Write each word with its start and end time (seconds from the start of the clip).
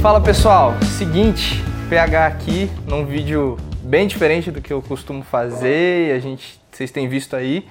Fala 0.00 0.20
pessoal, 0.20 0.74
seguinte, 0.98 1.62
PH 1.88 2.26
aqui 2.26 2.70
num 2.86 3.04
vídeo 3.04 3.56
bem 3.82 4.06
diferente 4.06 4.50
do 4.50 4.60
que 4.60 4.72
eu 4.72 4.80
costumo 4.80 5.22
fazer 5.24 6.08
e 6.08 6.12
a 6.12 6.18
gente, 6.18 6.60
vocês 6.70 6.90
têm 6.90 7.08
visto 7.08 7.34
aí. 7.34 7.66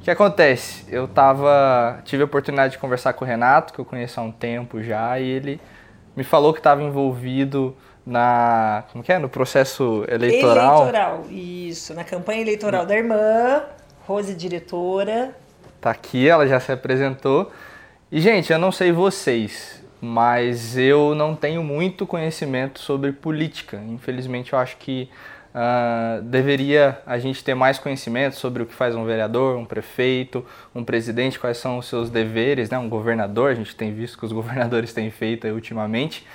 O 0.00 0.02
que 0.02 0.10
acontece? 0.10 0.84
Eu 0.88 1.06
tava, 1.06 2.00
tive 2.04 2.22
a 2.22 2.24
oportunidade 2.24 2.72
de 2.72 2.78
conversar 2.78 3.12
com 3.12 3.24
o 3.24 3.28
Renato, 3.28 3.72
que 3.72 3.78
eu 3.78 3.84
conheço 3.84 4.18
há 4.18 4.22
um 4.22 4.32
tempo 4.32 4.82
já, 4.82 5.18
e 5.20 5.28
ele 5.28 5.60
me 6.16 6.24
falou 6.24 6.52
que 6.52 6.58
estava 6.58 6.82
envolvido 6.82 7.76
na, 8.04 8.84
como 8.90 9.04
que 9.04 9.12
é, 9.12 9.18
no 9.18 9.28
processo 9.28 10.04
eleitoral. 10.08 10.82
Eleitoral, 10.82 11.24
isso, 11.30 11.94
na 11.94 12.02
campanha 12.02 12.40
eleitoral 12.40 12.84
da 12.84 12.96
irmã, 12.96 13.62
Rose 14.06 14.34
diretora. 14.34 15.36
Tá 15.80 15.90
aqui, 15.90 16.28
ela 16.28 16.46
já 16.46 16.58
se 16.58 16.72
apresentou. 16.72 17.52
E 18.10 18.20
gente, 18.20 18.52
eu 18.52 18.58
não 18.58 18.72
sei 18.72 18.92
vocês, 18.92 19.81
mas 20.04 20.76
eu 20.76 21.14
não 21.14 21.36
tenho 21.36 21.62
muito 21.62 22.04
conhecimento 22.04 22.80
sobre 22.80 23.12
política. 23.12 23.80
Infelizmente, 23.88 24.52
eu 24.52 24.58
acho 24.58 24.76
que 24.76 25.08
uh, 25.54 26.20
deveria 26.22 27.00
a 27.06 27.20
gente 27.20 27.44
ter 27.44 27.54
mais 27.54 27.78
conhecimento 27.78 28.34
sobre 28.34 28.64
o 28.64 28.66
que 28.66 28.74
faz 28.74 28.96
um 28.96 29.04
vereador, 29.04 29.56
um 29.56 29.64
prefeito, 29.64 30.44
um 30.74 30.82
presidente, 30.82 31.38
quais 31.38 31.58
são 31.58 31.78
os 31.78 31.86
seus 31.86 32.10
deveres, 32.10 32.68
né? 32.68 32.76
um 32.78 32.88
governador. 32.88 33.52
A 33.52 33.54
gente 33.54 33.76
tem 33.76 33.94
visto 33.94 34.18
que 34.18 34.24
os 34.24 34.32
governadores 34.34 34.92
têm 34.92 35.08
feito 35.08 35.46
ultimamente. 35.46 36.26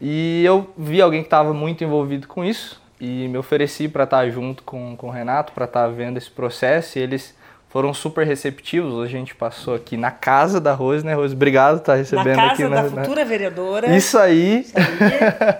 E 0.00 0.42
eu 0.42 0.72
vi 0.74 1.02
alguém 1.02 1.20
que 1.20 1.26
estava 1.26 1.52
muito 1.52 1.84
envolvido 1.84 2.26
com 2.26 2.42
isso 2.42 2.80
e 2.98 3.28
me 3.28 3.36
ofereci 3.36 3.86
para 3.86 4.04
estar 4.04 4.20
tá 4.20 4.30
junto 4.30 4.62
com, 4.62 4.96
com 4.96 5.08
o 5.08 5.10
Renato, 5.10 5.52
para 5.52 5.66
estar 5.66 5.82
tá 5.82 5.88
vendo 5.88 6.16
esse 6.16 6.30
processo. 6.30 6.98
E 6.98 7.02
eles 7.02 7.36
foram 7.70 7.94
super 7.94 8.26
receptivos. 8.26 8.92
Hoje 8.92 9.16
a 9.16 9.18
gente 9.18 9.34
passou 9.34 9.74
aqui 9.74 9.96
na 9.96 10.10
casa 10.10 10.60
da 10.60 10.74
Rose, 10.74 11.06
né, 11.06 11.14
Rose? 11.14 11.34
Obrigado 11.34 11.76
por 11.76 11.82
estar 11.82 11.94
recebendo 11.94 12.36
na 12.36 12.52
aqui. 12.52 12.64
Na 12.64 12.76
casa 12.76 12.90
da 12.90 13.02
futura 13.02 13.24
vereadora. 13.24 13.96
Isso 13.96 14.18
aí. 14.18 14.60
Isso 14.60 14.76
aí. 14.76 15.56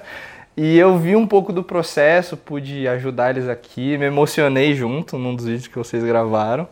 e 0.75 0.77
eu 0.77 0.99
vi 0.99 1.15
um 1.15 1.27
pouco 1.27 1.53
do 1.53 1.63
processo, 1.63 2.37
pude 2.37 2.87
ajudar 2.89 3.31
eles 3.31 3.49
aqui, 3.49 3.97
me 3.97 4.07
emocionei 4.07 4.75
junto 4.75 5.17
num 5.17 5.35
dos 5.35 5.47
vídeos 5.47 5.69
que 5.69 5.79
vocês 5.79 6.03
gravaram. 6.03 6.69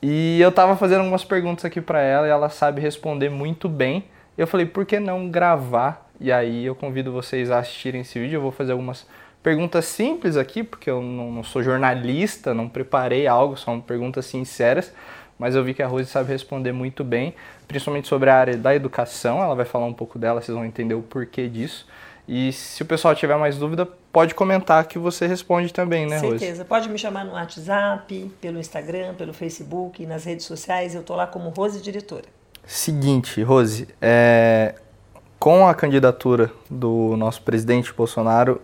E 0.00 0.40
eu 0.40 0.52
tava 0.52 0.76
fazendo 0.76 1.00
algumas 1.00 1.24
perguntas 1.24 1.64
aqui 1.64 1.80
para 1.80 2.00
ela 2.00 2.26
e 2.26 2.30
ela 2.30 2.48
sabe 2.48 2.80
responder 2.80 3.28
muito 3.28 3.68
bem. 3.68 4.04
Eu 4.38 4.46
falei, 4.46 4.64
por 4.64 4.86
que 4.86 5.00
não 5.00 5.28
gravar? 5.28 6.08
E 6.20 6.30
aí 6.30 6.64
eu 6.64 6.76
convido 6.76 7.12
vocês 7.12 7.50
a 7.50 7.58
assistirem 7.58 8.02
esse 8.02 8.18
vídeo. 8.18 8.36
Eu 8.36 8.40
vou 8.40 8.52
fazer 8.52 8.72
algumas 8.72 9.06
perguntas 9.42 9.86
simples 9.86 10.36
aqui, 10.36 10.62
porque 10.62 10.90
eu 10.90 11.00
não, 11.00 11.32
não, 11.32 11.44
sou 11.44 11.62
jornalista, 11.62 12.52
não 12.52 12.68
preparei 12.68 13.26
algo, 13.26 13.56
são 13.56 13.80
perguntas 13.80 14.26
sinceras, 14.26 14.92
mas 15.38 15.54
eu 15.54 15.64
vi 15.64 15.72
que 15.72 15.82
a 15.82 15.86
Rose 15.86 16.10
sabe 16.10 16.30
responder 16.30 16.72
muito 16.72 17.02
bem, 17.02 17.34
principalmente 17.66 18.08
sobre 18.08 18.28
a 18.28 18.36
área 18.36 18.56
da 18.56 18.74
educação, 18.74 19.42
ela 19.42 19.54
vai 19.54 19.64
falar 19.64 19.86
um 19.86 19.94
pouco 19.94 20.18
dela, 20.18 20.40
vocês 20.40 20.54
vão 20.54 20.64
entender 20.64 20.94
o 20.94 21.02
porquê 21.02 21.48
disso. 21.48 21.86
E 22.28 22.52
se 22.52 22.82
o 22.82 22.86
pessoal 22.86 23.14
tiver 23.14 23.36
mais 23.36 23.56
dúvida, 23.56 23.88
pode 24.12 24.34
comentar 24.34 24.84
que 24.84 24.98
você 24.98 25.26
responde 25.26 25.72
também, 25.72 26.06
né, 26.06 26.18
Rose? 26.18 26.38
Certeza. 26.38 26.64
Pode 26.64 26.88
me 26.88 26.96
chamar 26.96 27.24
no 27.24 27.32
WhatsApp, 27.32 28.30
pelo 28.40 28.60
Instagram, 28.60 29.14
pelo 29.14 29.32
Facebook, 29.32 30.06
nas 30.06 30.24
redes 30.24 30.46
sociais. 30.46 30.94
Eu 30.94 31.02
tô 31.02 31.16
lá 31.16 31.26
como 31.26 31.48
Rose 31.48 31.80
Diretora. 31.80 32.26
Seguinte, 32.64 33.42
Rose, 33.42 33.88
é... 34.00 34.76
com 35.40 35.66
a 35.66 35.74
candidatura 35.74 36.52
do 36.70 37.16
nosso 37.16 37.42
presidente 37.42 37.92
Bolsonaro, 37.92 38.60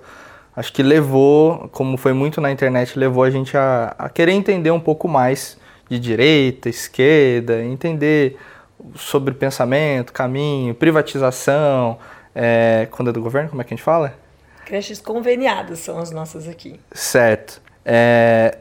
acho 0.56 0.72
que 0.72 0.82
levou, 0.82 1.68
como 1.70 1.96
foi 1.98 2.14
muito 2.14 2.40
na 2.40 2.50
internet, 2.50 2.98
levou 2.98 3.22
a 3.22 3.30
gente 3.30 3.56
a, 3.56 3.94
a 3.98 4.08
querer 4.08 4.32
entender 4.32 4.70
um 4.70 4.80
pouco 4.80 5.06
mais 5.06 5.58
de 5.88 5.98
direita, 5.98 6.68
esquerda, 6.68 7.62
entender 7.62 8.38
sobre 8.96 9.34
pensamento, 9.34 10.12
caminho, 10.12 10.74
privatização, 10.74 11.98
é, 12.34 12.88
quando 12.90 13.10
é 13.10 13.12
do 13.12 13.20
governo, 13.20 13.50
como 13.50 13.60
é 13.60 13.64
que 13.64 13.74
a 13.74 13.76
gente 13.76 13.84
fala? 13.84 14.14
Creches 14.64 15.00
conveniadas 15.00 15.78
são 15.78 15.98
as 15.98 16.10
nossas 16.10 16.48
aqui. 16.48 16.80
Certo. 16.90 17.60
É, 17.84 18.58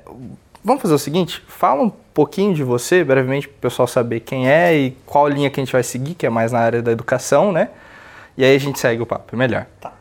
vamos 0.63 0.81
fazer 0.81 0.93
o 0.93 0.99
seguinte, 0.99 1.43
fala 1.47 1.81
um 1.81 1.89
pouquinho 1.89 2.53
de 2.53 2.63
você, 2.63 3.03
brevemente, 3.03 3.47
para 3.47 3.57
o 3.57 3.61
pessoal 3.61 3.87
saber 3.87 4.19
quem 4.19 4.49
é 4.49 4.75
e 4.75 4.91
qual 5.05 5.27
linha 5.27 5.49
que 5.49 5.59
a 5.59 5.63
gente 5.63 5.73
vai 5.73 5.83
seguir, 5.83 6.13
que 6.13 6.25
é 6.25 6.29
mais 6.29 6.51
na 6.51 6.59
área 6.59 6.81
da 6.81 6.91
educação, 6.91 7.51
né? 7.51 7.69
E 8.37 8.43
aí 8.43 8.55
a 8.55 8.59
gente 8.59 8.79
segue 8.79 9.01
o 9.01 9.05
papo, 9.05 9.33
é 9.33 9.37
melhor. 9.37 9.65
Tá. 9.79 9.93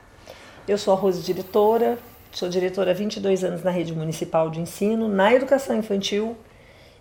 Eu 0.66 0.78
sou 0.78 0.94
a 0.94 0.96
Rose 0.96 1.22
diretora, 1.22 1.98
sou 2.32 2.48
diretora 2.48 2.92
há 2.92 2.94
22 2.94 3.44
anos 3.44 3.62
na 3.62 3.70
rede 3.70 3.92
municipal 3.92 4.48
de 4.48 4.60
ensino, 4.60 5.08
na 5.08 5.34
educação 5.34 5.76
infantil. 5.76 6.34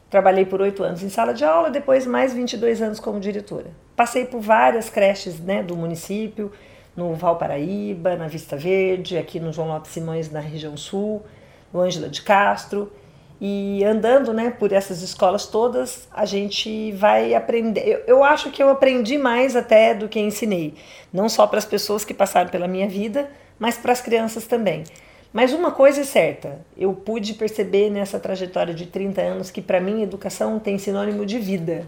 Trabalhei 0.10 0.46
por 0.46 0.60
oito 0.60 0.84
anos 0.84 1.02
em 1.02 1.08
sala 1.08 1.34
de 1.34 1.46
aula, 1.46 1.70
depois 1.70 2.06
mais 2.06 2.34
22 2.34 2.82
anos 2.82 3.00
como 3.00 3.22
diretora. 3.22 3.68
Passei 3.96 4.26
por 4.26 4.42
várias 4.42 4.90
creches 4.90 5.40
né, 5.40 5.64
do 5.64 5.78
município, 5.78 6.52
no 6.94 7.16
Valparaíba, 7.16 8.18
na 8.18 8.28
Vista 8.28 8.58
Verde, 8.58 9.18
aqui 9.18 9.40
no 9.40 9.54
João 9.54 9.70
Lopes 9.70 9.92
Simões, 9.92 10.30
na 10.30 10.42
região 10.42 10.76
sul, 10.76 11.24
no 11.72 11.80
Ângela 11.80 12.10
de 12.10 12.22
Castro. 12.22 12.92
E 13.40 13.82
andando 13.86 14.34
né, 14.34 14.52
por 14.52 14.74
essas 14.74 15.02
escolas 15.02 15.48
todas, 15.48 16.08
a 16.12 16.26
gente 16.26 16.92
vai 16.92 17.34
aprender. 17.34 17.88
Eu, 17.88 18.18
eu 18.18 18.24
acho 18.26 18.52
que 18.52 18.62
eu 18.62 18.70
aprendi 18.70 19.18
mais 19.18 19.56
até 19.56 19.94
do 19.94 20.10
que 20.10 20.20
ensinei. 20.20 20.74
Não 21.14 21.30
só 21.30 21.48
para 21.48 21.60
as 21.60 21.66
pessoas 21.66 22.04
que 22.04 22.14
passaram 22.14 22.50
pela 22.50 22.68
minha 22.68 22.90
vida, 22.90 23.30
mas 23.64 23.78
para 23.78 23.94
as 23.94 24.02
crianças 24.02 24.46
também. 24.46 24.84
Mas 25.32 25.54
uma 25.54 25.72
coisa 25.72 26.02
é 26.02 26.04
certa, 26.04 26.60
eu 26.78 26.92
pude 26.92 27.34
perceber 27.34 27.90
nessa 27.90 28.20
trajetória 28.20 28.74
de 28.74 28.88
30 28.88 29.22
anos 29.22 29.50
que 29.50 29.62
para 29.62 29.80
mim 29.80 30.04
educação 30.04 30.60
tem 30.60 30.78
sinônimo 30.78 31.26
de 31.26 31.40
vida. 31.40 31.88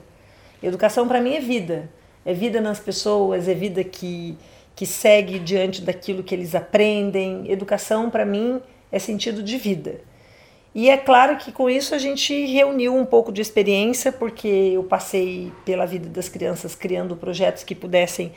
Educação 0.63 1.05
para 1.05 1.19
mim 1.19 1.35
é 1.35 1.41
vida. 1.41 1.89
É 2.25 2.33
vida 2.33 2.61
nas 2.61 2.79
pessoas, 2.79 3.49
é 3.49 3.53
vida 3.53 3.83
que, 3.83 4.37
que 4.73 4.85
segue 4.85 5.37
diante 5.37 5.81
daquilo 5.81 6.23
que 6.23 6.33
eles 6.33 6.55
aprendem. 6.55 7.43
Educação 7.51 8.09
para 8.09 8.23
mim 8.23 8.61
é 8.89 8.97
sentido 8.97 9.43
de 9.43 9.57
vida. 9.57 9.99
E 10.73 10.89
é 10.89 10.95
claro 10.95 11.35
que 11.35 11.51
com 11.51 11.69
isso 11.69 11.93
a 11.93 11.97
gente 11.97 12.45
reuniu 12.45 12.95
um 12.95 13.05
pouco 13.05 13.33
de 13.33 13.41
experiência, 13.41 14.13
porque 14.13 14.47
eu 14.47 14.83
passei 14.85 15.51
pela 15.65 15.85
vida 15.85 16.07
das 16.07 16.29
crianças 16.29 16.73
criando 16.73 17.17
projetos 17.17 17.65
que 17.65 17.75
pudessem 17.75 18.31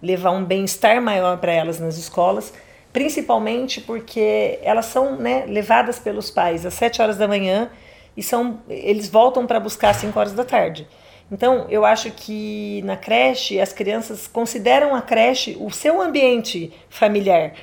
levar 0.00 0.30
um 0.30 0.44
bem-estar 0.44 1.02
maior 1.02 1.38
para 1.38 1.50
elas 1.50 1.80
nas 1.80 1.98
escolas 1.98 2.52
principalmente 2.94 3.80
porque 3.80 4.60
elas 4.62 4.86
são 4.86 5.16
né, 5.16 5.44
levadas 5.48 5.98
pelos 5.98 6.30
pais 6.30 6.64
às 6.64 6.74
7 6.74 7.02
horas 7.02 7.16
da 7.16 7.26
manhã 7.26 7.68
e 8.16 8.22
são, 8.22 8.60
eles 8.68 9.08
voltam 9.08 9.48
para 9.48 9.58
buscar 9.58 9.90
às 9.90 9.96
5 9.96 10.16
horas 10.16 10.32
da 10.32 10.44
tarde. 10.44 10.86
Então, 11.30 11.66
eu 11.68 11.84
acho 11.84 12.12
que 12.12 12.82
na 12.84 12.96
creche 12.96 13.58
as 13.58 13.72
crianças 13.72 14.28
consideram 14.28 14.94
a 14.94 15.02
creche 15.02 15.56
o 15.58 15.72
seu 15.72 16.00
ambiente 16.00 16.72
familiar, 16.88 17.54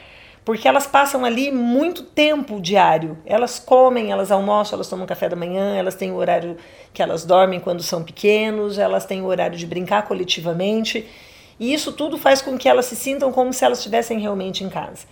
porque 0.43 0.67
elas 0.67 0.85
passam 0.85 1.23
ali 1.23 1.49
muito 1.49 2.03
tempo 2.03 2.59
diário. 2.59 3.17
Elas 3.25 3.57
comem, 3.57 4.11
elas 4.11 4.33
almoçam, 4.33 4.75
elas 4.75 4.89
tomam 4.89 5.05
café 5.05 5.29
da 5.29 5.35
manhã, 5.37 5.77
elas 5.77 5.95
têm 5.95 6.11
o 6.11 6.15
horário 6.15 6.57
que 6.93 7.01
elas 7.01 7.23
dormem 7.23 7.61
quando 7.61 7.81
são 7.81 8.03
pequenos, 8.03 8.77
elas 8.77 9.05
têm 9.05 9.21
o 9.21 9.27
horário 9.27 9.57
de 9.57 9.65
brincar 9.65 10.01
coletivamente. 10.01 11.07
E 11.57 11.73
isso 11.73 11.93
tudo 11.93 12.17
faz 12.17 12.41
com 12.41 12.57
que 12.57 12.67
elas 12.67 12.87
se 12.87 12.97
sintam 12.97 13.31
como 13.31 13.53
se 13.53 13.63
elas 13.63 13.77
estivessem 13.77 14.19
realmente 14.19 14.61
em 14.61 14.69
casa. 14.69 15.05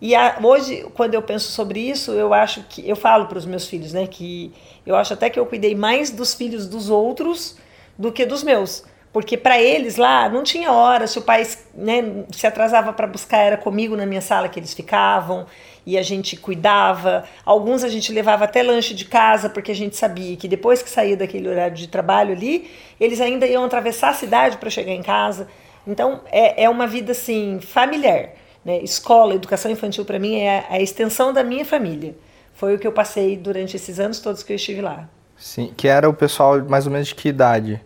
E 0.00 0.14
a, 0.14 0.38
hoje, 0.42 0.86
quando 0.94 1.14
eu 1.14 1.22
penso 1.22 1.50
sobre 1.50 1.80
isso, 1.80 2.12
eu 2.12 2.34
acho 2.34 2.62
que 2.68 2.86
eu 2.86 2.96
falo 2.96 3.26
para 3.26 3.38
os 3.38 3.46
meus 3.46 3.66
filhos, 3.66 3.92
né, 3.92 4.06
que 4.06 4.52
eu 4.84 4.94
acho 4.94 5.14
até 5.14 5.30
que 5.30 5.38
eu 5.38 5.46
cuidei 5.46 5.74
mais 5.74 6.10
dos 6.10 6.34
filhos 6.34 6.66
dos 6.68 6.90
outros 6.90 7.56
do 7.96 8.12
que 8.12 8.26
dos 8.26 8.42
meus, 8.42 8.84
porque 9.10 9.38
para 9.38 9.58
eles 9.58 9.96
lá 9.96 10.28
não 10.28 10.42
tinha 10.42 10.70
hora, 10.70 11.06
se 11.06 11.18
o 11.18 11.22
pai 11.22 11.46
né, 11.74 12.24
se 12.30 12.46
atrasava 12.46 12.92
para 12.92 13.06
buscar 13.06 13.38
era 13.38 13.56
comigo 13.56 13.96
na 13.96 14.04
minha 14.04 14.20
sala 14.20 14.46
que 14.46 14.60
eles 14.60 14.74
ficavam 14.74 15.46
e 15.86 15.96
a 15.96 16.02
gente 16.02 16.36
cuidava. 16.36 17.24
Alguns 17.42 17.82
a 17.82 17.88
gente 17.88 18.12
levava 18.12 18.44
até 18.44 18.62
lanche 18.62 18.92
de 18.92 19.06
casa 19.06 19.48
porque 19.48 19.72
a 19.72 19.74
gente 19.74 19.96
sabia 19.96 20.36
que 20.36 20.46
depois 20.46 20.82
que 20.82 20.90
saía 20.90 21.16
daquele 21.16 21.48
horário 21.48 21.74
de 21.74 21.86
trabalho 21.86 22.32
ali, 22.34 22.70
eles 23.00 23.18
ainda 23.18 23.46
iam 23.46 23.64
atravessar 23.64 24.10
a 24.10 24.14
cidade 24.14 24.58
para 24.58 24.68
chegar 24.68 24.92
em 24.92 25.02
casa. 25.02 25.48
Então 25.86 26.20
é, 26.30 26.64
é 26.64 26.68
uma 26.68 26.86
vida 26.86 27.12
assim 27.12 27.58
familiar. 27.58 28.30
Né? 28.66 28.82
Escola, 28.82 29.36
educação 29.36 29.70
infantil 29.70 30.04
para 30.04 30.18
mim 30.18 30.40
é 30.40 30.66
a 30.68 30.80
extensão 30.80 31.32
da 31.32 31.44
minha 31.44 31.64
família. 31.64 32.16
Foi 32.52 32.74
o 32.74 32.78
que 32.80 32.86
eu 32.86 32.90
passei 32.90 33.36
durante 33.36 33.76
esses 33.76 34.00
anos 34.00 34.18
todos 34.18 34.42
que 34.42 34.52
eu 34.52 34.56
estive 34.56 34.80
lá. 34.80 35.08
Sim, 35.36 35.72
que 35.76 35.86
era 35.86 36.08
o 36.08 36.12
pessoal 36.12 36.60
mais 36.64 36.84
ou 36.84 36.92
menos 36.92 37.06
de 37.06 37.14
que 37.14 37.28
idade? 37.28 37.80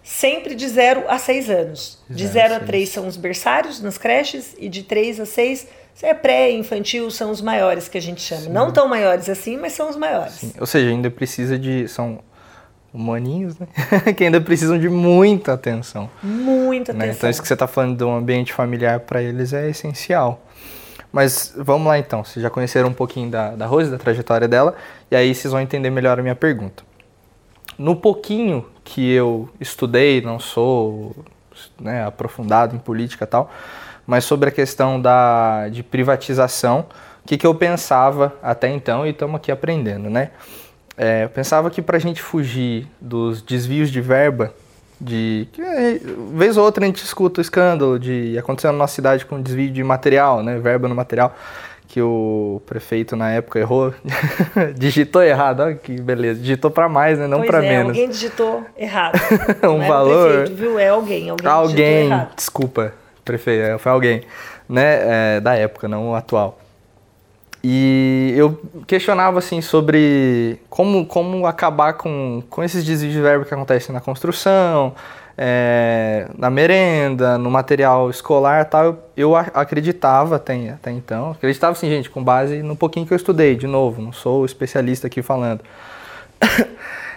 Sempre 0.00 0.54
de 0.54 0.68
0 0.68 1.06
a 1.08 1.18
6 1.18 1.50
anos. 1.50 1.98
De 2.08 2.24
0 2.24 2.54
a 2.54 2.60
3 2.60 2.88
são 2.88 3.08
os 3.08 3.16
berçários 3.16 3.80
nas 3.80 3.98
creches 3.98 4.54
e 4.60 4.68
de 4.68 4.84
3 4.84 5.18
a 5.18 5.26
6 5.26 5.66
é 6.02 6.14
pré-infantil, 6.14 7.10
são 7.10 7.32
os 7.32 7.40
maiores 7.40 7.88
que 7.88 7.98
a 7.98 8.00
gente 8.00 8.20
chama. 8.20 8.42
Sim. 8.42 8.50
Não 8.50 8.72
tão 8.72 8.86
maiores 8.86 9.28
assim, 9.28 9.56
mas 9.56 9.72
são 9.72 9.90
os 9.90 9.96
maiores. 9.96 10.34
Sim. 10.34 10.52
Ou 10.60 10.66
seja, 10.66 10.88
ainda 10.88 11.10
precisa 11.10 11.58
de. 11.58 11.88
São 11.88 12.20
humaninhos, 12.92 13.58
né? 13.58 13.66
que 14.16 14.24
ainda 14.24 14.40
precisam 14.40 14.78
de 14.78 14.88
muita 14.88 15.52
atenção. 15.52 16.10
Muita 16.22 16.92
né? 16.92 17.04
atenção. 17.04 17.18
Então 17.18 17.30
isso 17.30 17.42
que 17.42 17.48
você 17.48 17.54
está 17.54 17.66
falando 17.66 17.96
do 17.96 18.10
ambiente 18.10 18.52
familiar 18.52 19.00
para 19.00 19.22
eles 19.22 19.52
é 19.52 19.68
essencial. 19.68 20.42
Mas 21.12 21.52
vamos 21.56 21.88
lá 21.88 21.98
então, 21.98 22.24
vocês 22.24 22.42
já 22.42 22.50
conheceram 22.50 22.88
um 22.88 22.92
pouquinho 22.92 23.30
da, 23.30 23.50
da 23.50 23.66
Rose, 23.66 23.90
da 23.90 23.98
trajetória 23.98 24.46
dela, 24.46 24.76
e 25.10 25.16
aí 25.16 25.34
vocês 25.34 25.50
vão 25.50 25.60
entender 25.60 25.90
melhor 25.90 26.18
a 26.18 26.22
minha 26.22 26.36
pergunta. 26.36 26.84
No 27.76 27.96
pouquinho 27.96 28.64
que 28.84 29.10
eu 29.10 29.48
estudei, 29.58 30.20
não 30.20 30.38
sou 30.38 31.16
né, 31.80 32.04
aprofundado 32.04 32.76
em 32.76 32.78
política 32.78 33.24
e 33.24 33.26
tal, 33.26 33.50
mas 34.06 34.24
sobre 34.24 34.48
a 34.48 34.52
questão 34.52 35.00
da, 35.00 35.68
de 35.68 35.82
privatização, 35.82 36.86
o 37.24 37.28
que, 37.28 37.36
que 37.36 37.46
eu 37.46 37.54
pensava 37.54 38.34
até 38.42 38.68
então 38.68 39.06
e 39.06 39.10
estamos 39.10 39.36
aqui 39.36 39.50
aprendendo, 39.50 40.08
né? 40.08 40.30
É, 41.02 41.24
eu 41.24 41.30
pensava 41.30 41.70
que 41.70 41.80
para 41.80 41.96
a 41.96 41.98
gente 41.98 42.20
fugir 42.20 42.86
dos 43.00 43.40
desvios 43.40 43.90
de 43.90 44.02
verba, 44.02 44.52
de 45.00 45.48
que 45.50 45.62
vez 46.34 46.58
ou 46.58 46.64
outra 46.64 46.84
a 46.84 46.86
gente 46.86 47.02
escuta 47.02 47.40
o 47.40 47.42
escândalo 47.42 47.98
de 47.98 48.36
acontecendo 48.38 48.72
na 48.72 48.80
nossa 48.80 48.96
cidade 48.96 49.24
com 49.24 49.40
desvio 49.40 49.70
de 49.70 49.82
material, 49.82 50.42
né, 50.42 50.58
verba 50.58 50.88
no 50.88 50.94
material, 50.94 51.34
que 51.88 52.02
o 52.02 52.60
prefeito 52.66 53.16
na 53.16 53.30
época 53.30 53.58
errou, 53.58 53.94
digitou 54.76 55.22
errado, 55.22 55.60
olha 55.60 55.74
que 55.74 55.98
beleza, 55.98 56.38
digitou 56.38 56.70
para 56.70 56.86
mais, 56.86 57.18
né, 57.18 57.26
não 57.26 57.44
para 57.44 57.64
é, 57.64 57.68
menos. 57.70 57.88
Alguém 57.88 58.10
digitou 58.10 58.62
errado. 58.76 59.18
um 59.64 59.78
não 59.78 59.88
valor. 59.88 60.28
Prefeito, 60.28 60.54
viu? 60.54 60.78
É 60.78 60.90
alguém, 60.90 61.30
alguém. 61.30 61.50
Alguém, 61.50 62.26
desculpa, 62.36 62.92
prefeito, 63.24 63.62
é, 63.62 63.78
foi 63.78 63.90
alguém, 63.90 64.22
né, 64.68 65.36
é, 65.36 65.40
da 65.40 65.54
época, 65.54 65.88
não 65.88 66.10
o 66.10 66.14
atual. 66.14 66.59
E 67.62 68.32
eu 68.36 68.58
questionava 68.86 69.38
assim 69.38 69.60
sobre 69.60 70.58
como, 70.70 71.04
como 71.04 71.46
acabar 71.46 71.92
com, 71.92 72.42
com 72.48 72.64
esses 72.64 72.84
desvios 72.84 73.12
de 73.12 73.20
verbo 73.20 73.44
que 73.44 73.52
acontecem 73.52 73.94
na 73.94 74.00
construção, 74.00 74.94
é, 75.36 76.26
na 76.36 76.48
merenda, 76.48 77.36
no 77.36 77.50
material 77.50 78.08
escolar 78.08 78.64
tal. 78.64 78.84
Eu, 78.84 78.98
eu 79.16 79.36
acreditava 79.36 80.36
até, 80.36 80.70
até 80.70 80.90
então, 80.90 81.32
acreditava 81.32 81.72
assim, 81.72 81.88
gente, 81.88 82.08
com 82.08 82.22
base 82.24 82.62
no 82.62 82.74
pouquinho 82.74 83.06
que 83.06 83.12
eu 83.12 83.16
estudei, 83.16 83.54
de 83.56 83.66
novo, 83.66 84.00
não 84.00 84.12
sou 84.12 84.44
especialista 84.46 85.06
aqui 85.06 85.22
falando. 85.22 85.60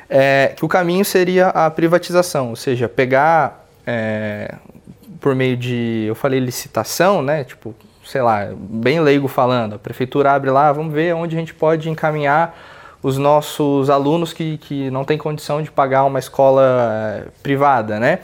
é, 0.10 0.52
que 0.58 0.66
o 0.66 0.68
caminho 0.68 1.06
seria 1.06 1.48
a 1.48 1.72
privatização, 1.72 2.50
ou 2.50 2.56
seja, 2.58 2.90
pegar 2.90 3.66
é, 3.88 4.56
por 5.22 5.36
meio 5.36 5.56
de, 5.56 6.06
eu 6.06 6.16
falei 6.16 6.40
licitação, 6.40 7.22
né, 7.22 7.46
tipo, 7.46 7.74
sei 8.06 8.22
lá, 8.22 8.50
bem 8.56 9.00
leigo 9.00 9.28
falando, 9.28 9.76
a 9.76 9.80
prefeitura 9.80 10.32
abre 10.32 10.50
lá, 10.50 10.72
vamos 10.72 10.94
ver 10.94 11.14
onde 11.16 11.36
a 11.36 11.40
gente 11.40 11.54
pode 11.54 11.90
encaminhar 11.90 12.58
os 13.02 13.18
nossos 13.18 13.90
alunos 13.90 14.32
que, 14.32 14.58
que 14.58 14.90
não 14.90 15.04
têm 15.04 15.18
condição 15.18 15.62
de 15.62 15.70
pagar 15.70 16.06
uma 16.06 16.20
escola 16.20 16.64
eh, 16.64 17.28
privada, 17.42 18.00
né? 18.00 18.20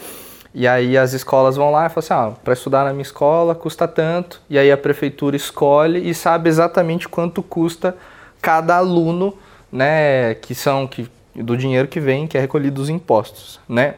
E 0.53 0.67
aí 0.67 0.97
as 0.97 1.13
escolas 1.13 1.55
vão 1.55 1.69
lá 1.71 1.85
e 1.85 1.89
falam 1.89 1.99
assim, 1.99 2.13
ah, 2.13 2.39
para 2.43 2.53
estudar 2.53 2.85
na 2.85 2.91
minha 2.91 3.03
escola 3.03 3.53
custa 3.53 3.87
tanto, 3.87 4.41
e 4.49 4.57
aí 4.57 4.71
a 4.71 4.77
prefeitura 4.77 5.35
escolhe 5.35 6.09
e 6.09 6.13
sabe 6.13 6.49
exatamente 6.49 7.07
quanto 7.07 7.43
custa 7.43 7.95
cada 8.41 8.77
aluno, 8.77 9.37
né, 9.71 10.33
que 10.35 10.55
são 10.55 10.87
que 10.87 11.07
do 11.35 11.55
dinheiro 11.55 11.87
que 11.87 11.99
vem, 11.99 12.25
que 12.25 12.37
é 12.37 12.41
recolhido 12.41 12.75
dos 12.75 12.89
impostos, 12.89 13.59
né? 13.67 13.95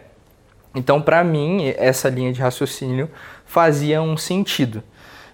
Então, 0.75 1.01
para 1.01 1.23
mim, 1.23 1.73
essa 1.77 2.09
linha 2.09 2.31
de 2.31 2.41
raciocínio 2.41 3.09
fazia 3.45 4.01
um 4.01 4.15
sentido. 4.15 4.83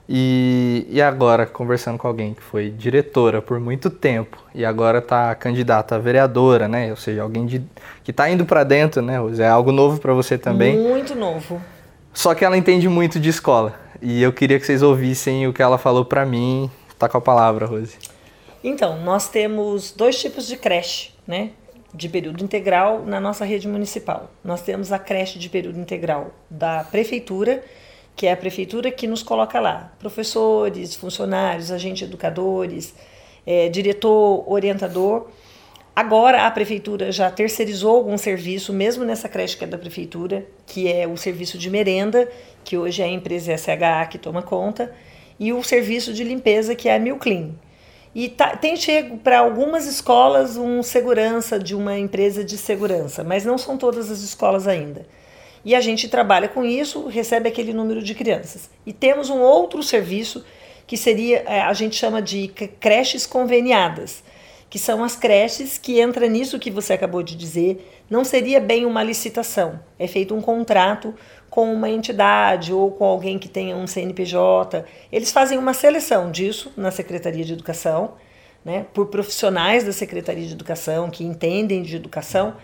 E, 0.09 0.87
e 0.89 1.01
agora, 1.01 1.45
conversando 1.45 1.97
com 1.97 2.07
alguém 2.07 2.33
que 2.33 2.41
foi 2.41 2.69
diretora 2.69 3.41
por 3.41 3.59
muito 3.59 3.89
tempo 3.89 4.41
e 4.55 4.63
agora 4.63 4.99
está 4.99 5.35
candidata 5.35 5.95
a 5.95 5.97
vereadora, 5.97 6.67
né? 6.67 6.89
Ou 6.91 6.95
seja, 6.95 7.21
alguém 7.21 7.45
de, 7.45 7.61
que 8.05 8.11
está 8.11 8.29
indo 8.29 8.45
para 8.45 8.63
dentro, 8.63 9.01
né, 9.01 9.19
Rose? 9.19 9.41
É 9.41 9.47
algo 9.47 9.71
novo 9.71 9.99
para 9.99 10.13
você 10.13 10.37
também. 10.37 10.77
Muito 10.77 11.13
novo. 11.13 11.61
Só 12.13 12.33
que 12.33 12.45
ela 12.45 12.57
entende 12.57 12.87
muito 12.87 13.19
de 13.19 13.29
escola. 13.29 13.77
E 14.01 14.23
eu 14.23 14.31
queria 14.31 14.57
que 14.59 14.65
vocês 14.65 14.81
ouvissem 14.81 15.45
o 15.45 15.51
que 15.51 15.61
ela 15.61 15.77
falou 15.77 16.05
para 16.05 16.25
mim. 16.25 16.71
Tá 16.97 17.09
com 17.09 17.17
a 17.17 17.21
palavra, 17.21 17.65
Rose. 17.65 17.97
Então, 18.63 19.01
nós 19.03 19.27
temos 19.27 19.91
dois 19.91 20.19
tipos 20.19 20.47
de 20.47 20.55
creche, 20.55 21.11
né? 21.27 21.51
De 21.93 22.07
período 22.07 22.43
integral 22.43 23.03
na 23.05 23.19
nossa 23.19 23.43
rede 23.43 23.67
municipal. 23.67 24.31
Nós 24.43 24.61
temos 24.61 24.91
a 24.91 24.97
creche 24.97 25.37
de 25.37 25.49
período 25.49 25.79
integral 25.79 26.31
da 26.49 26.85
prefeitura 26.85 27.61
que 28.17 28.25
é 28.25 28.31
a 28.31 28.37
prefeitura 28.37 28.89
que 28.89 29.05
nos 29.05 29.21
coloca 29.21 29.59
lá. 29.59 29.93
Professores, 29.99 30.95
funcionários, 30.95 31.71
agentes 31.71 32.07
educadores, 32.07 32.95
é, 33.45 33.69
diretor, 33.69 34.43
orientador. 34.51 35.27
Agora 35.95 36.47
a 36.47 36.51
prefeitura 36.51 37.11
já 37.11 37.29
terceirizou 37.29 37.95
algum 37.95 38.17
serviço, 38.17 38.73
mesmo 38.73 39.05
nessa 39.05 39.29
creche 39.29 39.55
que 39.55 39.63
é 39.63 39.67
da 39.67 39.77
prefeitura, 39.77 40.45
que 40.65 40.91
é 40.91 41.07
o 41.07 41.15
serviço 41.15 41.59
de 41.59 41.69
merenda, 41.69 42.27
que 42.63 42.75
hoje 42.75 43.03
é 43.03 43.05
a 43.05 43.07
empresa 43.07 43.55
SHA 43.55 44.07
que 44.09 44.17
toma 44.17 44.41
conta, 44.41 44.91
e 45.39 45.53
o 45.53 45.63
serviço 45.63 46.11
de 46.11 46.23
limpeza, 46.23 46.73
que 46.73 46.89
é 46.89 46.95
a 46.95 46.99
Mil 46.99 47.17
Clean. 47.17 47.51
E 48.15 48.29
tá, 48.29 48.57
tem 48.57 48.75
chego 48.75 49.19
para 49.19 49.39
algumas 49.39 49.85
escolas 49.85 50.57
um 50.57 50.81
segurança 50.81 51.59
de 51.59 51.75
uma 51.75 51.95
empresa 51.99 52.43
de 52.43 52.57
segurança, 52.57 53.23
mas 53.23 53.45
não 53.45 53.59
são 53.59 53.77
todas 53.77 54.09
as 54.09 54.21
escolas 54.21 54.67
ainda. 54.67 55.05
E 55.67 55.75
a 55.75 55.81
gente 55.81 56.07
trabalha 56.07 56.47
com 56.47 56.63
isso, 56.63 57.07
recebe 57.07 57.49
aquele 57.49 57.73
número 57.73 58.01
de 58.01 58.15
crianças. 58.15 58.69
E 58.85 58.93
temos 58.93 59.29
um 59.29 59.41
outro 59.41 59.83
serviço 59.83 60.45
que 60.87 60.95
seria, 60.95 61.39
é, 61.45 61.59
a 61.59 61.73
gente 61.73 61.93
chama 61.93 62.21
de 62.21 62.47
creches 62.79 63.25
conveniadas, 63.25 64.23
que 64.69 64.79
são 64.79 65.03
as 65.03 65.17
creches 65.17 65.77
que 65.77 65.99
entra 65.99 66.25
nisso 66.29 66.57
que 66.57 66.71
você 66.71 66.93
acabou 66.93 67.21
de 67.21 67.35
dizer, 67.35 67.85
não 68.09 68.23
seria 68.23 68.61
bem 68.61 68.85
uma 68.85 69.03
licitação, 69.03 69.77
é 69.99 70.07
feito 70.07 70.33
um 70.33 70.39
contrato 70.41 71.13
com 71.49 71.73
uma 71.73 71.89
entidade 71.89 72.71
ou 72.71 72.89
com 72.89 73.03
alguém 73.03 73.37
que 73.37 73.49
tenha 73.49 73.75
um 73.75 73.85
CNPJ. 73.85 74.85
Eles 75.11 75.33
fazem 75.33 75.57
uma 75.57 75.73
seleção 75.73 76.31
disso 76.31 76.71
na 76.77 76.91
Secretaria 76.91 77.43
de 77.43 77.51
Educação, 77.51 78.13
né, 78.63 78.85
por 78.93 79.07
profissionais 79.07 79.83
da 79.83 79.91
Secretaria 79.91 80.47
de 80.47 80.53
Educação 80.53 81.09
que 81.09 81.25
entendem 81.25 81.83
de 81.83 81.97
educação 81.97 82.55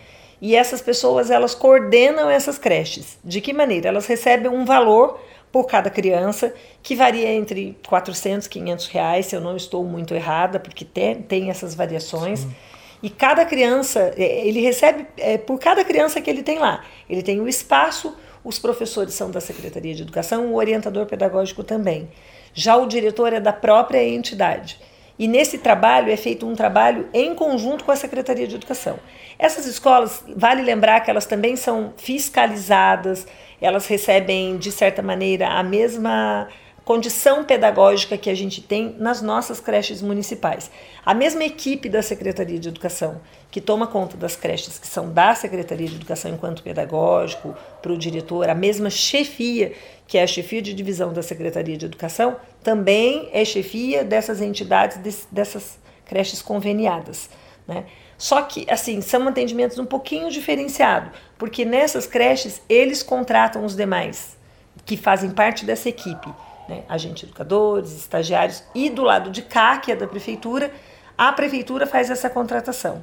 e 0.44 0.58
essas 0.58 0.82
pessoas 0.82 1.32
elas 1.32 1.56
coordenam 1.56 2.30
essas 2.30 2.58
creches. 2.58 3.18
De 3.24 3.40
que 3.40 3.54
maneira? 3.54 3.88
Elas 3.88 4.06
recebem 4.06 4.52
um 4.52 4.66
valor 4.66 5.18
por 5.50 5.66
cada 5.66 5.90
criança 5.90 6.54
que 6.82 6.98
varia 6.98 7.32
entre 7.32 7.78
400 7.88 8.48
e 8.48 8.50
500 8.50 8.88
reais, 8.88 9.26
se 9.28 9.38
eu 9.38 9.40
não 9.40 9.56
estou 9.56 9.86
muito 9.86 10.14
errada, 10.14 10.60
porque 10.60 10.84
tem, 10.84 11.22
tem 11.22 11.50
essas 11.50 11.74
variações. 11.74 12.40
Sim. 12.42 12.54
E 13.02 13.10
cada 13.10 13.46
criança, 13.46 14.14
é, 14.18 14.46
ele 14.46 14.60
recebe 14.60 15.08
é, 15.16 15.38
por 15.38 15.58
cada 15.58 15.82
criança 15.86 16.20
que 16.20 16.30
ele 16.30 16.44
tem 16.44 16.60
lá. 16.60 16.84
Ele 17.10 17.24
tem 17.24 17.40
o 17.40 17.48
espaço, 17.48 18.14
os 18.44 18.60
professores 18.60 19.14
são 19.14 19.32
da 19.32 19.40
Secretaria 19.40 19.96
de 19.96 20.02
Educação, 20.02 20.48
o 20.48 20.56
orientador 20.56 21.06
pedagógico 21.06 21.64
também. 21.64 22.10
Já 22.54 22.76
o 22.76 22.86
diretor 22.86 23.32
é 23.32 23.40
da 23.40 23.54
própria 23.54 24.04
entidade. 24.04 24.78
E 25.18 25.28
nesse 25.28 25.60
trabalho 25.60 26.12
é 26.12 26.18
feito 26.18 26.48
um 26.48 26.56
trabalho 26.56 27.08
em 27.14 27.36
conjunto 27.36 27.84
com 27.84 27.92
a 27.92 27.96
Secretaria 27.96 28.48
de 28.48 28.56
Educação. 28.56 29.00
Essas 29.38 29.66
escolas, 29.66 30.24
vale 30.36 30.62
lembrar 30.62 31.02
que 31.02 31.12
elas 31.12 31.26
também 31.26 31.56
são 31.56 31.94
fiscalizadas, 31.98 33.28
elas 33.62 33.86
recebem, 33.86 34.58
de 34.58 34.72
certa 34.72 35.02
maneira, 35.02 35.50
a 35.50 35.64
mesma 35.64 36.48
condição 36.84 37.46
pedagógica 37.46 38.18
que 38.18 38.30
a 38.30 38.36
gente 38.36 38.62
tem 38.62 38.96
nas 39.00 39.22
nossas 39.22 39.60
creches 39.60 40.02
municipais. 40.02 40.70
A 41.06 41.14
mesma 41.14 41.44
equipe 41.46 41.88
da 41.88 42.02
Secretaria 42.02 42.60
de 42.60 42.68
Educação, 42.68 43.22
que 43.50 43.62
toma 43.62 43.88
conta 43.88 44.18
das 44.18 44.36
creches 44.36 44.78
que 44.78 44.88
são 44.88 45.10
da 45.10 45.34
Secretaria 45.34 45.88
de 45.88 45.96
Educação 45.96 46.32
enquanto 46.32 46.64
pedagógico, 46.64 47.56
para 47.82 47.94
o 47.94 47.98
diretor, 47.98 48.50
a 48.50 48.56
mesma 48.56 48.90
chefia, 48.90 49.74
que 50.08 50.18
é 50.18 50.24
a 50.24 50.28
chefia 50.28 50.62
de 50.62 50.74
divisão 50.74 51.14
da 51.14 51.24
Secretaria 51.24 51.78
de 51.78 51.86
Educação, 51.86 52.36
também 52.64 53.30
é 53.32 53.44
chefia 53.44 54.04
dessas 54.04 54.42
entidades, 54.42 55.28
dessas 55.32 55.78
creches 56.06 56.42
conveniadas. 56.42 57.30
Né? 57.68 57.86
Só 58.18 58.42
que, 58.42 58.66
assim, 58.70 59.02
são 59.02 59.28
atendimentos 59.28 59.78
um 59.78 59.86
pouquinho 59.86 60.32
diferenciados, 60.32 61.12
porque 61.38 61.66
nessas 61.66 62.06
creches 62.08 62.62
eles 62.70 63.04
contratam 63.04 63.66
os 63.66 63.76
demais 63.76 64.38
que 64.86 64.98
fazem 64.98 65.32
parte 65.32 65.66
dessa 65.66 65.90
equipe, 65.90 66.28
né? 66.68 66.84
agentes 66.88 67.24
educadores, 67.24 67.92
estagiários, 67.92 68.64
e 68.74 68.90
do 68.90 69.04
lado 69.04 69.30
de 69.30 69.42
cá, 69.42 69.78
que 69.78 69.92
é 69.92 69.96
da 69.96 70.08
prefeitura, 70.08 70.72
a 71.18 71.32
prefeitura 71.32 71.86
faz 71.86 72.10
essa 72.10 72.30
contratação. 72.30 73.02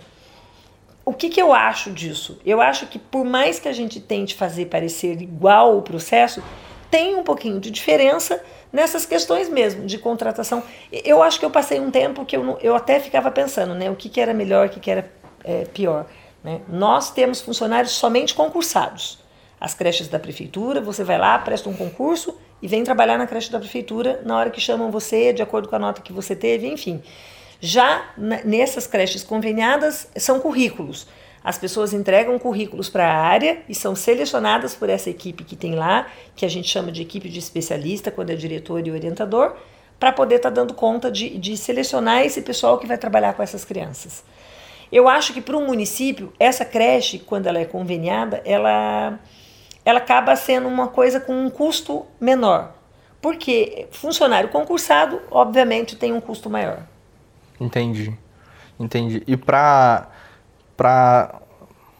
O 1.04 1.12
que, 1.12 1.28
que 1.28 1.40
eu 1.40 1.52
acho 1.52 1.90
disso? 1.90 2.38
Eu 2.44 2.60
acho 2.60 2.86
que 2.86 2.98
por 2.98 3.24
mais 3.24 3.58
que 3.58 3.68
a 3.68 3.72
gente 3.72 4.00
tente 4.00 4.34
fazer 4.34 4.66
parecer 4.66 5.20
igual 5.20 5.76
o 5.76 5.82
processo, 5.82 6.42
tem 6.90 7.14
um 7.14 7.22
pouquinho 7.22 7.60
de 7.60 7.70
diferença 7.70 8.42
nessas 8.72 9.04
questões 9.06 9.48
mesmo 9.48 9.86
de 9.86 9.98
contratação. 9.98 10.62
Eu 10.92 11.22
acho 11.22 11.38
que 11.38 11.44
eu 11.44 11.50
passei 11.50 11.80
um 11.80 11.90
tempo 11.90 12.24
que 12.24 12.36
eu, 12.36 12.58
eu 12.62 12.74
até 12.74 13.00
ficava 13.00 13.30
pensando, 13.30 13.74
né, 13.74 13.90
o 13.90 13.96
que, 13.96 14.08
que 14.08 14.20
era 14.20 14.32
melhor, 14.32 14.66
o 14.66 14.70
que, 14.70 14.80
que 14.80 14.90
era 14.90 15.10
é, 15.44 15.64
pior. 15.64 16.06
Né? 16.42 16.60
Nós 16.68 17.10
temos 17.10 17.40
funcionários 17.40 17.92
somente 17.92 18.34
concursados. 18.34 19.18
As 19.60 19.74
creches 19.74 20.08
da 20.08 20.18
prefeitura, 20.18 20.80
você 20.80 21.04
vai 21.04 21.18
lá, 21.18 21.38
presta 21.38 21.68
um 21.68 21.74
concurso 21.74 22.34
e 22.62 22.68
vem 22.68 22.82
trabalhar 22.82 23.18
na 23.18 23.26
creche 23.26 23.50
da 23.50 23.58
prefeitura 23.58 24.22
na 24.24 24.36
hora 24.38 24.50
que 24.50 24.60
chamam 24.60 24.90
você, 24.90 25.32
de 25.32 25.42
acordo 25.42 25.68
com 25.68 25.76
a 25.76 25.78
nota 25.78 26.00
que 26.00 26.12
você 26.12 26.34
teve, 26.34 26.66
enfim. 26.66 27.02
Já 27.60 28.12
nessas 28.16 28.86
creches 28.86 29.22
conveniadas, 29.22 30.08
são 30.16 30.40
currículos. 30.40 31.06
As 31.42 31.56
pessoas 31.56 31.92
entregam 31.92 32.38
currículos 32.38 32.90
para 32.90 33.06
a 33.06 33.16
área 33.16 33.62
e 33.68 33.74
são 33.74 33.94
selecionadas 33.94 34.74
por 34.74 34.90
essa 34.90 35.08
equipe 35.08 35.42
que 35.42 35.56
tem 35.56 35.74
lá, 35.74 36.06
que 36.36 36.44
a 36.44 36.48
gente 36.48 36.68
chama 36.68 36.92
de 36.92 37.00
equipe 37.00 37.28
de 37.28 37.38
especialista, 37.38 38.10
quando 38.10 38.30
é 38.30 38.34
diretor 38.34 38.86
e 38.86 38.90
orientador, 38.90 39.54
para 39.98 40.12
poder 40.12 40.36
estar 40.36 40.50
tá 40.50 40.54
dando 40.54 40.74
conta 40.74 41.10
de, 41.10 41.38
de 41.38 41.56
selecionar 41.56 42.22
esse 42.22 42.42
pessoal 42.42 42.78
que 42.78 42.86
vai 42.86 42.98
trabalhar 42.98 43.32
com 43.32 43.42
essas 43.42 43.64
crianças. 43.64 44.22
Eu 44.92 45.08
acho 45.08 45.32
que 45.32 45.40
para 45.40 45.56
um 45.56 45.66
município, 45.66 46.32
essa 46.38 46.64
creche, 46.64 47.18
quando 47.18 47.46
ela 47.46 47.58
é 47.58 47.64
conveniada, 47.64 48.42
ela, 48.44 49.18
ela 49.84 49.98
acaba 49.98 50.36
sendo 50.36 50.68
uma 50.68 50.88
coisa 50.88 51.20
com 51.20 51.32
um 51.32 51.48
custo 51.48 52.06
menor. 52.20 52.74
Porque 53.22 53.86
funcionário 53.92 54.48
concursado, 54.48 55.20
obviamente, 55.30 55.94
tem 55.94 56.12
um 56.12 56.20
custo 56.20 56.50
maior. 56.50 56.82
Entendi. 57.60 58.16
Entendi. 58.78 59.22
E 59.26 59.36
para 59.36 60.09
para 60.80 61.42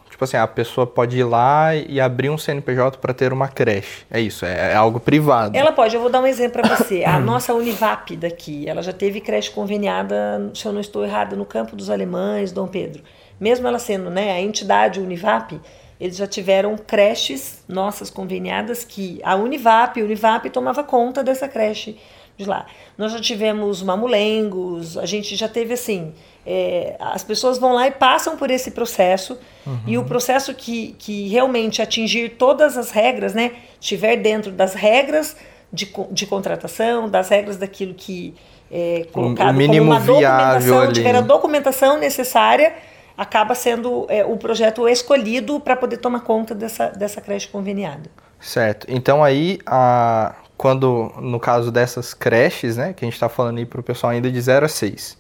tipo 0.09 0.25
assim, 0.25 0.39
a 0.39 0.47
pessoa 0.47 0.87
pode 0.87 1.19
ir 1.19 1.25
lá 1.25 1.75
e 1.75 2.01
abrir 2.01 2.31
um 2.31 2.39
CNPJ 2.39 2.97
para 2.97 3.13
ter 3.13 3.31
uma 3.31 3.47
creche. 3.47 4.07
É 4.11 4.19
isso, 4.19 4.47
é, 4.47 4.73
é, 4.73 4.75
algo 4.75 4.99
privado. 4.99 5.57
Ela 5.57 5.73
pode, 5.73 5.95
eu 5.95 6.01
vou 6.01 6.11
dar 6.11 6.21
um 6.21 6.27
exemplo 6.27 6.63
para 6.63 6.77
você. 6.77 7.05
A 7.05 7.21
nossa 7.21 7.53
Univap 7.53 8.17
daqui, 8.17 8.67
ela 8.67 8.83
já 8.83 8.93
teve 8.93 9.21
creche 9.21 9.51
conveniada, 9.51 10.51
se 10.55 10.65
eu 10.65 10.73
não 10.73 10.81
estou 10.81 11.05
errada, 11.05 11.37
no 11.37 11.45
Campo 11.45 11.77
dos 11.77 11.91
Alemães, 11.91 12.53
Dom 12.53 12.67
Pedro. 12.67 13.03
Mesmo 13.39 13.69
ela 13.69 13.79
sendo 13.79 14.09
né, 14.09 14.33
a 14.33 14.41
entidade 14.41 14.99
Univap, 14.99 15.61
eles 16.01 16.17
já 16.17 16.27
tiveram 16.27 16.77
creches 16.77 17.63
nossas 17.69 18.09
conveniadas 18.09 18.83
que 18.83 19.21
a 19.23 19.37
Univap, 19.37 20.01
a 20.01 20.05
Univap 20.05 20.49
tomava 20.49 20.83
conta 20.83 21.23
dessa 21.23 21.47
creche 21.47 21.99
de 22.43 22.49
lá. 22.49 22.67
Nós 22.97 23.13
já 23.13 23.21
tivemos 23.21 23.83
mamulengos, 23.83 24.97
a 24.97 25.07
gente 25.07 25.37
já 25.37 25.49
teve 25.49 25.75
assim, 25.75 26.13
é, 26.47 26.97
as 26.99 27.23
pessoas 27.23 27.59
vão 27.59 27.75
lá 27.75 27.87
e 27.87 27.91
passam 27.91 28.37
por 28.37 28.51
esse 28.51 28.71
processo 28.71 29.39
uhum. 29.67 29.79
e 29.87 29.99
o 29.99 30.05
processo 30.05 30.55
que, 30.55 30.95
que 30.99 31.29
realmente 31.29 31.83
atingir 31.83 32.31
todas 32.31 32.77
as 32.77 32.91
regras, 32.91 33.35
né, 33.35 33.53
estiver 33.81 34.17
dentro 34.17 34.51
das 34.51 34.75
regras 34.75 35.37
de, 35.73 35.93
de 36.11 36.27
contratação, 36.27 37.09
das 37.09 37.29
regras 37.29 37.57
daquilo 37.57 37.95
que 37.95 38.35
é 38.73 39.07
colocado 39.13 39.57
o 39.57 39.67
como 39.67 39.83
uma 39.83 40.01
documentação, 40.01 40.81
ali. 40.81 40.93
tiver 40.93 41.17
a 41.17 41.21
documentação 41.21 41.99
necessária, 41.99 42.75
acaba 43.19 43.55
sendo 43.55 44.07
é, 44.09 44.25
o 44.25 44.37
projeto 44.37 44.89
escolhido 44.89 45.61
para 45.61 45.77
poder 45.77 45.99
tomar 45.99 46.21
conta 46.21 46.55
dessa, 46.55 46.89
dessa 46.89 47.21
creche 47.21 47.49
conveniada. 47.49 48.09
Certo. 48.41 48.87
Então 48.89 49.23
aí, 49.23 49.59
a, 49.67 50.35
quando 50.61 51.11
no 51.17 51.41
caso 51.41 51.73
dessas 51.73 52.13
creches, 52.13 52.77
né, 52.77 52.93
que 52.93 53.03
a 53.03 53.07
gente 53.07 53.15
está 53.15 53.31
falando 53.31 53.57
aí 53.57 53.65
para 53.65 53.81
o 53.81 53.83
pessoal 53.83 54.13
ainda 54.13 54.31
de 54.31 54.39
0 54.39 54.67
a 54.67 54.69
6. 54.69 55.17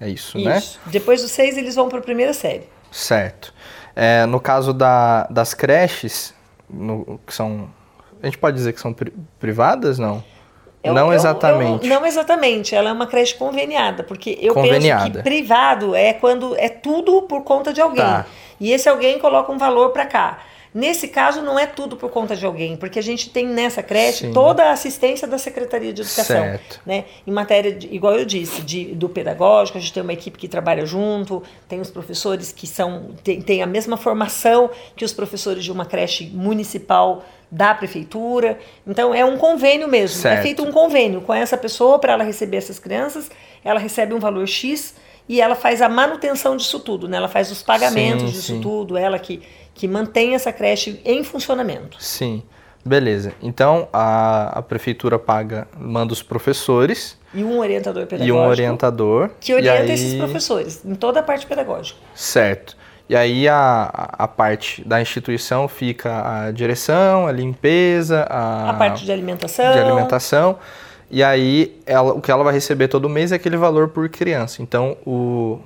É 0.00 0.08
isso, 0.08 0.38
isso. 0.38 0.48
né? 0.48 0.62
Depois 0.86 1.20
dos 1.20 1.32
6 1.32 1.58
eles 1.58 1.74
vão 1.74 1.88
para 1.88 1.98
a 1.98 2.00
primeira 2.00 2.32
série. 2.32 2.68
Certo. 2.88 3.52
É, 3.96 4.24
no 4.24 4.38
caso 4.38 4.72
da, 4.72 5.24
das 5.24 5.52
creches, 5.52 6.32
no, 6.70 7.18
que 7.26 7.34
são. 7.34 7.70
A 8.22 8.26
gente 8.26 8.38
pode 8.38 8.56
dizer 8.56 8.72
que 8.72 8.80
são 8.80 8.92
pri 8.92 9.12
privadas, 9.40 9.98
não? 9.98 10.22
Eu, 10.80 10.94
não 10.94 11.08
eu, 11.08 11.14
exatamente. 11.14 11.84
Eu, 11.84 11.94
não 11.98 12.06
exatamente, 12.06 12.72
ela 12.72 12.90
é 12.90 12.92
uma 12.92 13.08
creche 13.08 13.34
conveniada, 13.34 14.04
porque 14.04 14.38
eu 14.40 14.54
conveniada. 14.54 15.06
penso 15.06 15.16
que 15.16 15.22
privado 15.24 15.96
é 15.96 16.12
quando 16.12 16.56
é 16.56 16.68
tudo 16.68 17.22
por 17.22 17.42
conta 17.42 17.72
de 17.72 17.80
alguém. 17.80 18.04
Tá. 18.04 18.26
E 18.60 18.70
esse 18.70 18.88
alguém 18.88 19.18
coloca 19.18 19.50
um 19.50 19.58
valor 19.58 19.90
para 19.90 20.06
cá. 20.06 20.38
Nesse 20.74 21.08
caso, 21.08 21.42
não 21.42 21.58
é 21.58 21.66
tudo 21.66 21.96
por 21.96 22.10
conta 22.10 22.34
de 22.34 22.46
alguém, 22.46 22.76
porque 22.76 22.98
a 22.98 23.02
gente 23.02 23.28
tem 23.28 23.46
nessa 23.46 23.82
creche 23.82 24.26
Sim. 24.26 24.32
toda 24.32 24.64
a 24.64 24.72
assistência 24.72 25.28
da 25.28 25.36
Secretaria 25.36 25.92
de 25.92 26.00
Educação. 26.00 26.42
Certo. 26.42 26.80
Né? 26.86 27.04
Em 27.26 27.30
matéria, 27.30 27.72
de, 27.72 27.94
igual 27.94 28.14
eu 28.14 28.24
disse, 28.24 28.62
de, 28.62 28.86
do 28.94 29.06
pedagógico, 29.08 29.76
a 29.76 29.80
gente 29.80 29.92
tem 29.92 30.02
uma 30.02 30.14
equipe 30.14 30.38
que 30.38 30.48
trabalha 30.48 30.86
junto, 30.86 31.42
tem 31.68 31.78
os 31.80 31.90
professores 31.90 32.52
que 32.52 32.66
são 32.66 33.10
têm 33.22 33.42
tem 33.42 33.62
a 33.62 33.66
mesma 33.66 33.96
formação 33.96 34.70
que 34.96 35.04
os 35.04 35.12
professores 35.12 35.62
de 35.62 35.70
uma 35.70 35.84
creche 35.84 36.30
municipal 36.32 37.22
da 37.50 37.74
prefeitura. 37.74 38.58
Então 38.86 39.14
é 39.14 39.22
um 39.24 39.36
convênio 39.36 39.86
mesmo. 39.86 40.16
É 40.18 40.22
certo. 40.22 40.38
É 40.38 40.42
feito 40.42 40.62
um 40.62 40.72
convênio 40.72 41.20
com 41.20 41.34
essa 41.34 41.56
pessoa 41.58 41.98
para 41.98 42.14
ela 42.14 42.24
receber 42.24 42.56
essas 42.56 42.78
crianças. 42.78 43.30
Ela 43.62 43.78
recebe 43.78 44.14
um 44.14 44.18
valor 44.18 44.46
X 44.46 44.94
e 45.28 45.40
ela 45.40 45.54
faz 45.54 45.80
a 45.80 45.88
manutenção 45.88 46.56
disso 46.56 46.80
tudo, 46.80 47.08
né? 47.08 47.16
Ela 47.16 47.28
faz 47.28 47.50
os 47.50 47.62
pagamentos 47.62 48.30
sim, 48.30 48.30
disso 48.32 48.52
sim. 48.54 48.60
tudo, 48.60 48.96
ela 48.96 49.18
que, 49.18 49.42
que 49.74 49.88
mantém 49.88 50.34
essa 50.34 50.52
creche 50.52 51.00
em 51.04 51.24
funcionamento. 51.24 51.96
Sim. 52.02 52.42
Beleza. 52.84 53.32
Então 53.40 53.88
a, 53.92 54.58
a 54.58 54.62
prefeitura 54.62 55.18
paga, 55.18 55.68
manda 55.78 56.12
os 56.12 56.22
professores. 56.22 57.16
E 57.32 57.44
um 57.44 57.58
orientador 57.58 58.06
pedagógico. 58.06 58.36
E 58.36 58.40
um 58.40 58.46
orientador. 58.46 59.30
Que 59.40 59.54
orienta 59.54 59.82
aí... 59.82 59.92
esses 59.92 60.14
professores 60.14 60.84
em 60.84 60.94
toda 60.94 61.20
a 61.20 61.22
parte 61.22 61.46
pedagógica. 61.46 61.98
Certo. 62.14 62.76
E 63.08 63.16
aí 63.16 63.48
a, 63.48 63.90
a 64.18 64.26
parte 64.26 64.86
da 64.86 65.00
instituição 65.00 65.68
fica 65.68 66.46
a 66.46 66.50
direção, 66.50 67.26
a 67.26 67.32
limpeza, 67.32 68.22
a, 68.28 68.70
a 68.70 68.74
parte 68.74 69.04
de 69.04 69.12
alimentação. 69.12 69.72
De 69.72 69.78
alimentação. 69.78 70.58
E 71.10 71.22
aí 71.22 71.78
ela, 71.84 72.14
o 72.14 72.20
que 72.20 72.30
ela 72.30 72.42
vai 72.42 72.54
receber 72.54 72.88
todo 72.88 73.08
mês 73.08 73.30
é 73.32 73.36
aquele 73.36 73.56
valor 73.56 73.88
por 73.88 74.08
criança. 74.08 74.62
Então 74.62 74.96
o, 75.06 75.60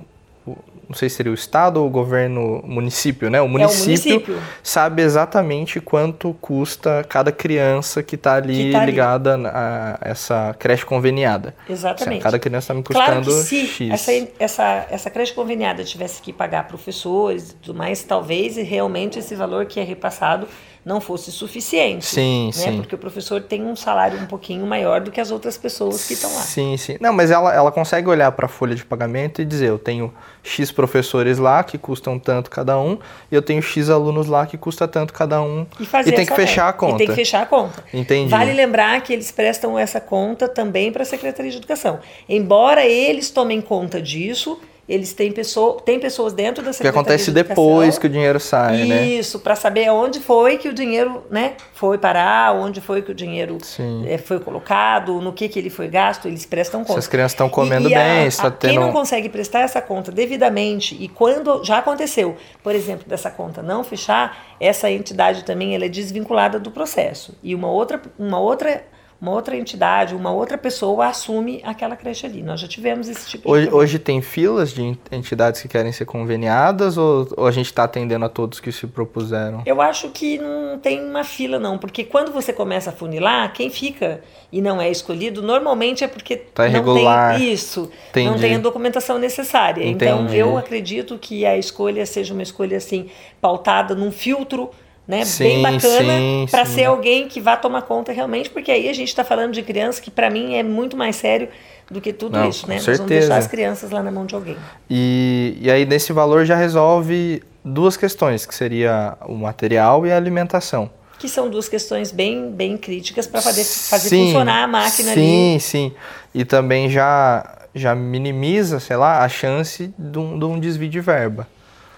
o 0.45 0.57
não 0.87 0.95
sei 0.95 1.09
se 1.09 1.17
seria 1.17 1.31
o 1.31 1.35
estado 1.35 1.77
ou 1.77 1.87
o 1.87 1.89
governo 1.89 2.61
município, 2.63 3.29
né? 3.29 3.41
O 3.41 3.47
município, 3.47 3.81
é 3.81 3.83
o 3.83 3.85
município. 3.85 4.41
sabe 4.63 5.01
exatamente 5.01 5.81
quanto 5.81 6.33
custa 6.39 7.05
cada 7.07 7.31
criança 7.31 8.01
que 8.01 8.15
está 8.15 8.35
ali 8.35 8.71
tá 8.71 8.85
ligada 8.85 9.33
ali. 9.33 9.47
a 9.47 9.99
essa 10.01 10.55
creche 10.57 10.85
conveniada. 10.85 11.53
Exatamente. 11.69 12.15
Seja, 12.15 12.23
cada 12.23 12.39
criança 12.39 12.65
está 12.65 12.73
me 12.73 12.83
custando 12.83 13.05
claro 13.05 13.25
que 13.25 13.31
se 13.31 13.67
X. 13.67 13.91
Essa, 13.91 14.27
essa, 14.39 14.87
essa 14.89 15.09
creche 15.09 15.33
conveniada 15.33 15.83
tivesse 15.83 16.21
que 16.21 16.31
pagar 16.31 16.67
professores 16.67 17.51
e 17.51 17.55
tudo 17.55 17.77
mais, 17.77 18.03
talvez 18.03 18.55
realmente 18.55 19.19
esse 19.19 19.35
valor 19.35 19.65
que 19.65 19.79
é 19.79 19.83
repassado 19.83 20.47
não 20.87 21.01
fosse 21.01 21.33
suficiente. 21.33 22.05
Sim, 22.05 22.45
né? 22.45 22.51
sim. 22.53 22.77
Porque 22.77 22.95
o 22.95 22.97
professor 22.97 23.41
tem 23.41 23.65
um 23.65 23.75
salário 23.75 24.17
um 24.17 24.25
pouquinho 24.25 24.65
maior 24.65 25.01
do 25.01 25.11
que 25.11 25.19
as 25.19 25.31
outras 25.31 25.57
pessoas 25.57 26.07
que 26.07 26.13
estão 26.13 26.33
lá. 26.33 26.39
Sim, 26.39 26.77
sim. 26.77 26.95
Não, 27.01 27.11
mas 27.11 27.29
ela, 27.29 27.53
ela 27.53 27.73
consegue 27.73 28.07
olhar 28.07 28.31
para 28.31 28.45
a 28.45 28.49
folha 28.49 28.73
de 28.73 28.85
pagamento 28.85 29.41
e 29.41 29.45
dizer: 29.45 29.67
eu 29.67 29.77
tenho 29.77 30.13
X 30.41 30.71
professores 30.71 31.37
lá 31.37 31.61
que 31.61 31.77
custam 31.77 32.17
tanto 32.17 32.49
cada 32.49 32.79
um, 32.79 32.97
e 33.29 33.35
eu 33.35 33.41
tenho 33.41 33.61
X 33.61 33.89
alunos 33.89 34.27
lá 34.27 34.45
que 34.45 34.57
custa 34.57 34.87
tanto 34.87 35.11
cada 35.11 35.41
um. 35.41 35.67
E, 35.77 35.85
fazer 35.85 36.11
e 36.11 36.15
tem 36.15 36.25
que 36.25 36.33
fechar 36.33 36.69
a 36.69 36.73
conta. 36.73 36.95
E 36.95 36.97
tem 36.99 37.07
que 37.07 37.15
fechar 37.15 37.41
a 37.41 37.45
conta. 37.45 37.83
Entendi. 37.93 38.29
Vale 38.29 38.53
lembrar 38.53 39.01
que 39.01 39.11
eles 39.11 39.29
prestam 39.29 39.77
essa 39.77 39.99
conta 39.99 40.47
também 40.47 40.89
para 40.89 41.03
a 41.03 41.05
Secretaria 41.05 41.51
de 41.51 41.57
Educação. 41.57 41.99
Embora 42.29 42.85
eles 42.85 43.29
tomem 43.29 43.59
conta 43.59 44.01
disso 44.01 44.57
eles 44.87 45.11
têm, 45.11 45.33
pessoa, 45.33 45.81
têm 45.81 45.99
pessoas 45.99 46.31
dentro 46.31 46.63
da 46.63 46.71
Secretaria 46.71 46.93
Que 46.93 46.99
acontece 46.99 47.25
de 47.25 47.43
depois 47.43 47.99
que 47.99 48.07
o 48.07 48.09
dinheiro 48.09 48.39
sai, 48.39 48.77
Isso, 48.77 48.87
né? 48.87 49.05
Isso, 49.05 49.39
para 49.39 49.55
saber 49.55 49.89
onde 49.91 50.21
foi 50.21 50.57
que 50.57 50.69
o 50.69 50.73
dinheiro 50.73 51.25
né, 51.29 51.55
foi 51.73 51.97
parar, 51.97 52.55
onde 52.55 52.79
foi 52.79 53.01
que 53.01 53.11
o 53.11 53.13
dinheiro 53.13 53.57
é, 54.05 54.17
foi 54.17 54.39
colocado, 54.39 55.19
no 55.19 55.33
que, 55.33 55.49
que 55.49 55.59
ele 55.59 55.69
foi 55.69 55.89
gasto, 55.89 56.27
eles 56.27 56.45
prestam 56.45 56.81
conta. 56.81 56.93
Se 56.93 56.99
as 56.99 57.07
crianças 57.07 57.33
estão 57.33 57.49
comendo 57.49 57.89
e, 57.89 57.91
e 57.91 57.95
bem, 57.95 58.23
a, 58.23 58.25
está 58.25 58.49
tendo... 58.49 58.71
Quem 58.71 58.79
não 58.79 58.93
consegue 58.93 59.27
prestar 59.27 59.59
essa 59.59 59.81
conta 59.81 60.09
devidamente, 60.09 60.95
e 60.97 61.09
quando 61.09 61.63
já 61.65 61.79
aconteceu, 61.79 62.37
por 62.63 62.73
exemplo, 62.73 63.03
dessa 63.07 63.29
conta 63.29 63.61
não 63.61 63.83
fechar, 63.83 64.55
essa 64.57 64.89
entidade 64.89 65.43
também 65.43 65.75
ela 65.75 65.85
é 65.85 65.89
desvinculada 65.89 66.57
do 66.57 66.71
processo. 66.71 67.37
E 67.43 67.53
uma 67.53 67.69
outra, 67.69 68.01
uma 68.17 68.39
outra 68.39 68.85
uma 69.19 69.31
outra 69.31 69.57
entidade, 69.57 70.15
uma 70.15 70.31
outra 70.31 70.57
pessoa 70.57 71.07
assume 71.07 71.59
aquela 71.63 71.95
creche 71.95 72.25
ali. 72.25 72.43
Nós 72.43 72.59
já 72.59 72.67
tivemos 72.67 73.09
esse 73.09 73.27
tipo 73.27 73.51
hoje, 73.51 73.67
de 73.67 73.73
Hoje 73.73 73.99
tem 73.99 74.21
filas 74.21 74.71
de 74.71 74.83
entidades 75.11 75.59
que 75.59 75.67
querem 75.67 75.91
ser 75.91 76.05
conveniadas 76.05 76.97
ou, 76.97 77.27
ou 77.35 77.47
a 77.47 77.51
gente 77.51 77.65
está 77.65 77.83
atendendo 77.83 78.25
a 78.25 78.29
todos 78.29 78.59
que 78.59 78.71
se 78.71 78.85
propuseram? 78.85 79.63
Eu 79.65 79.81
acho 79.81 80.09
que 80.09 80.37
não 80.37 80.77
tem 80.77 81.03
uma 81.03 81.23
fila 81.23 81.57
não, 81.57 81.79
porque 81.79 82.03
quando 82.03 82.31
você 82.31 82.53
começa 82.53 82.91
a 82.91 82.93
funilar, 82.93 83.51
quem 83.53 83.71
fica 83.71 84.21
e 84.51 84.61
não 84.61 84.79
é 84.79 84.89
escolhido, 84.89 85.41
normalmente 85.41 86.03
é 86.03 86.07
porque 86.07 86.37
tá 86.37 86.69
não 86.69 86.95
tem 86.95 87.51
isso, 87.51 87.91
Entendi. 88.11 88.29
não 88.29 88.37
tem 88.37 88.55
a 88.55 88.59
documentação 88.59 89.17
necessária. 89.17 89.81
Entendi. 89.81 89.95
Então 89.95 90.29
eu 90.33 90.57
acredito 90.57 91.17
que 91.17 91.43
a 91.43 91.57
escolha 91.57 92.05
seja 92.05 92.33
uma 92.33 92.43
escolha 92.43 92.77
assim 92.77 93.09
pautada 93.41 93.95
num 93.95 94.11
filtro 94.11 94.69
né? 95.07 95.23
Sim, 95.23 95.43
bem 95.43 95.61
bacana 95.61 96.13
para 96.51 96.65
ser 96.65 96.85
alguém 96.85 97.27
que 97.27 97.39
vá 97.39 97.55
tomar 97.55 97.83
conta 97.83 98.11
realmente, 98.11 98.49
porque 98.49 98.71
aí 98.71 98.89
a 98.89 98.93
gente 98.93 99.07
está 99.07 99.23
falando 99.23 99.53
de 99.53 99.63
criança 99.63 100.01
que 100.01 100.11
para 100.11 100.29
mim 100.29 100.55
é 100.55 100.63
muito 100.63 100.97
mais 100.97 101.15
sério 101.15 101.47
do 101.89 102.01
que 102.01 102.11
tudo 102.11 102.37
Não, 102.37 102.49
isso, 102.49 102.67
né? 102.67 102.75
Nós 102.75 102.85
vamos 102.85 103.05
deixar 103.05 103.37
as 103.37 103.47
crianças 103.47 103.89
lá 103.89 104.03
na 104.03 104.11
mão 104.11 104.25
de 104.25 104.35
alguém. 104.35 104.57
E, 104.89 105.57
e 105.61 105.71
aí 105.71 105.85
nesse 105.85 106.11
valor 106.11 106.45
já 106.45 106.57
resolve 106.57 107.41
duas 107.63 107.95
questões, 107.95 108.45
que 108.45 108.53
seria 108.53 109.17
o 109.25 109.35
material 109.35 110.05
e 110.05 110.11
a 110.11 110.17
alimentação. 110.17 110.89
Que 111.17 111.29
são 111.29 111.49
duas 111.49 111.69
questões 111.69 112.11
bem, 112.11 112.51
bem 112.51 112.77
críticas 112.77 113.25
para 113.25 113.41
fazer, 113.41 113.63
fazer 113.63 114.09
sim, 114.09 114.25
funcionar 114.25 114.65
a 114.65 114.67
máquina 114.67 115.13
sim, 115.13 115.51
ali. 115.53 115.59
Sim, 115.59 115.59
sim. 115.59 115.91
E 116.35 116.43
também 116.43 116.89
já, 116.89 117.59
já 117.73 117.95
minimiza, 117.95 118.79
sei 118.79 118.97
lá, 118.97 119.23
a 119.23 119.29
chance 119.29 119.91
de 119.97 120.19
um, 120.19 120.37
de 120.37 120.45
um 120.45 120.59
desvio 120.59 120.89
de 120.89 120.99
verba 120.99 121.47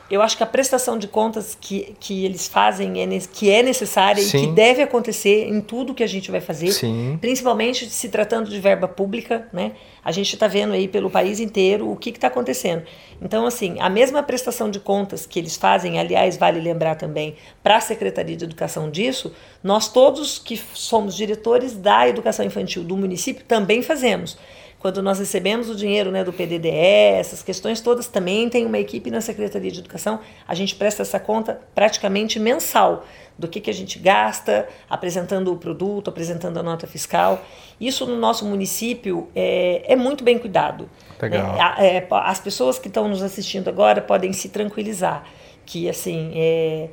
eu 0.10 0.22
acho 0.22 0.36
que 0.36 0.44
a 0.44 0.46
prestação 0.46 0.98
de 0.98 1.08
contas 1.08 1.58
que, 1.60 1.96
que 2.00 2.25
eles 2.25 2.48
fazem 2.48 3.01
é, 3.01 3.20
que 3.32 3.50
é 3.50 3.62
necessária 3.62 4.24
Sim. 4.24 4.38
e 4.38 4.42
que 4.42 4.54
deve 4.54 4.82
acontecer 4.82 5.48
em 5.48 5.62
tudo 5.62 5.94
que 5.94 6.04
a 6.04 6.08
gente 6.08 6.32
vai 6.32 6.42
fazer, 6.42 6.72
Sim. 6.72 7.18
principalmente 7.22 7.89
se 7.89 8.10
tratando 8.10 8.50
de 8.50 8.60
verba 8.60 8.88
pública, 8.88 9.48
né? 9.54 9.74
A 10.04 10.12
gente 10.12 10.34
está 10.34 10.48
vendo 10.48 10.74
aí 10.74 10.88
pelo 10.88 11.10
país 11.10 11.39
inteiro 11.39 11.92
o 11.92 11.96
que 11.96 12.10
está 12.10 12.28
acontecendo. 12.28 12.84
Então, 13.22 13.46
assim, 13.46 13.78
a 13.80 13.89
mesma 13.89 14.24
prestação 14.24 14.72
de 14.72 14.80
contas 14.80 15.25
que 15.25 15.38
eles 15.38 15.58
fazem, 15.58 16.00
aliás, 16.00 16.38
vale 16.38 16.60
lembrar 16.60 16.96
também 16.96 17.36
para 17.62 17.78
a 17.78 17.82
Secretaria 17.82 18.36
de 18.36 18.46
Educação 18.46 18.89
disso, 18.89 19.32
nós 19.62 19.92
todos 19.92 20.39
que 20.39 20.58
somos 20.74 21.16
diretores 21.16 21.75
da 21.75 22.08
educação 22.08 22.46
infantil 22.46 22.84
do 22.84 22.98
município 22.98 23.44
também 23.46 23.82
fazemos 23.82 24.38
quando 24.79 25.03
nós 25.03 25.19
recebemos 25.19 25.69
o 25.69 25.75
dinheiro 25.75 26.09
né, 26.09 26.24
do 26.24 26.31
PDDE, 26.31 26.69
essas 26.69 27.43
questões 27.43 27.81
todas, 27.81 28.07
também 28.07 28.50
tem 28.50 28.65
uma 28.65 28.79
equipe 28.79 29.12
na 29.12 29.21
Secretaria 29.21 29.69
de 29.69 29.79
Educação, 29.79 30.19
a 30.48 30.55
gente 30.55 30.75
presta 30.75 31.01
essa 31.01 31.19
conta 31.19 31.59
praticamente 31.75 32.39
mensal 32.39 33.05
do 33.38 33.48
que, 33.48 33.62
que 33.62 33.69
a 33.69 33.74
gente 33.74 34.00
gasta, 34.00 34.67
apresentando 34.89 35.51
o 35.51 35.57
produto, 35.57 36.09
apresentando 36.09 36.57
a 36.57 36.63
nota 36.63 36.88
fiscal. 36.88 37.41
Isso 37.79 38.05
no 38.05 38.17
nosso 38.17 38.45
município 38.45 39.29
é, 39.36 39.83
é 39.86 39.95
muito 39.95 40.24
bem 40.24 40.38
cuidado. 40.38 40.89
Legal. 41.21 41.53
Né? 41.53 41.98
É, 41.98 42.07
as 42.09 42.39
pessoas 42.39 42.79
que 42.79 42.88
estão 42.88 43.07
nos 43.07 43.21
assistindo 43.21 43.69
agora 43.69 44.01
podem 44.01 44.33
se 44.33 44.50
tranquilizar 44.50 45.24
que 45.69 45.88
assim 45.88 46.31
é, 46.33 46.89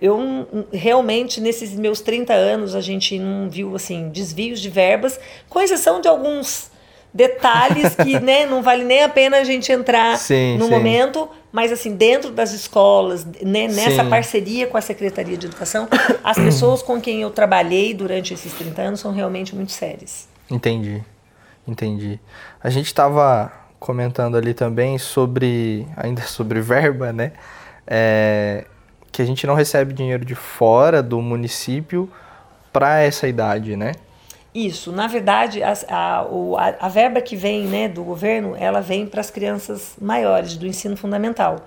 eu 0.00 0.46
realmente 0.72 1.40
nesses 1.40 1.74
meus 1.74 2.00
30 2.00 2.32
anos 2.32 2.76
a 2.76 2.80
gente 2.80 3.18
não 3.18 3.50
viu 3.50 3.74
assim 3.74 4.08
desvios 4.10 4.60
de 4.60 4.70
verbas, 4.70 5.18
com 5.48 5.60
exceção 5.60 6.00
de 6.00 6.06
alguns 6.06 6.70
detalhes 7.12 7.94
que 7.94 8.18
né, 8.20 8.46
não 8.46 8.62
vale 8.62 8.84
nem 8.84 9.02
a 9.02 9.08
pena 9.08 9.38
a 9.38 9.44
gente 9.44 9.70
entrar 9.70 10.16
sim, 10.16 10.56
no 10.56 10.64
sim. 10.64 10.70
momento, 10.70 11.28
mas 11.50 11.70
assim, 11.70 11.94
dentro 11.94 12.30
das 12.30 12.52
escolas, 12.52 13.24
né, 13.24 13.68
nessa 13.68 14.02
sim. 14.02 14.10
parceria 14.10 14.66
com 14.66 14.76
a 14.76 14.80
Secretaria 14.80 15.36
de 15.36 15.46
Educação, 15.46 15.88
as 16.24 16.36
pessoas 16.40 16.82
com 16.82 17.00
quem 17.00 17.22
eu 17.22 17.30
trabalhei 17.30 17.92
durante 17.92 18.32
esses 18.32 18.52
30 18.54 18.82
anos 18.82 19.00
são 19.00 19.12
realmente 19.12 19.54
muito 19.54 19.72
sérias. 19.72 20.28
Entendi. 20.50 21.02
Entendi. 21.66 22.18
A 22.62 22.70
gente 22.70 22.86
estava 22.86 23.52
comentando 23.78 24.36
ali 24.36 24.54
também 24.54 24.98
sobre 24.98 25.86
ainda 25.96 26.22
sobre 26.26 26.60
verba, 26.60 27.12
né? 27.12 27.32
É, 27.86 28.64
que 29.10 29.20
a 29.20 29.24
gente 29.24 29.46
não 29.46 29.54
recebe 29.54 29.92
dinheiro 29.92 30.24
de 30.24 30.34
fora 30.34 31.02
do 31.02 31.20
município 31.20 32.08
para 32.72 33.00
essa 33.00 33.28
idade, 33.28 33.76
né? 33.76 33.92
Isso, 34.54 34.92
na 34.92 35.06
verdade, 35.06 35.62
a, 35.62 35.72
a, 35.88 36.26
a, 36.80 36.88
verba 36.88 37.22
que 37.22 37.34
vem 37.34 37.64
né, 37.66 37.88
do 37.88 38.04
governo, 38.04 38.54
ela 38.54 38.82
vem 38.82 39.06
para 39.06 39.20
as 39.20 39.30
crianças 39.30 39.94
maiores 39.98 40.56
do 40.58 40.66
ensino 40.66 40.94
fundamental. 40.94 41.64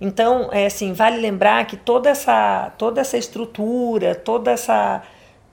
Então, 0.00 0.48
é 0.52 0.66
assim, 0.66 0.92
vale 0.92 1.20
lembrar 1.20 1.64
que 1.66 1.76
toda 1.76 2.10
essa, 2.10 2.72
toda 2.76 3.00
essa 3.00 3.16
estrutura, 3.16 4.16
toda 4.16 4.50
essa, 4.50 5.02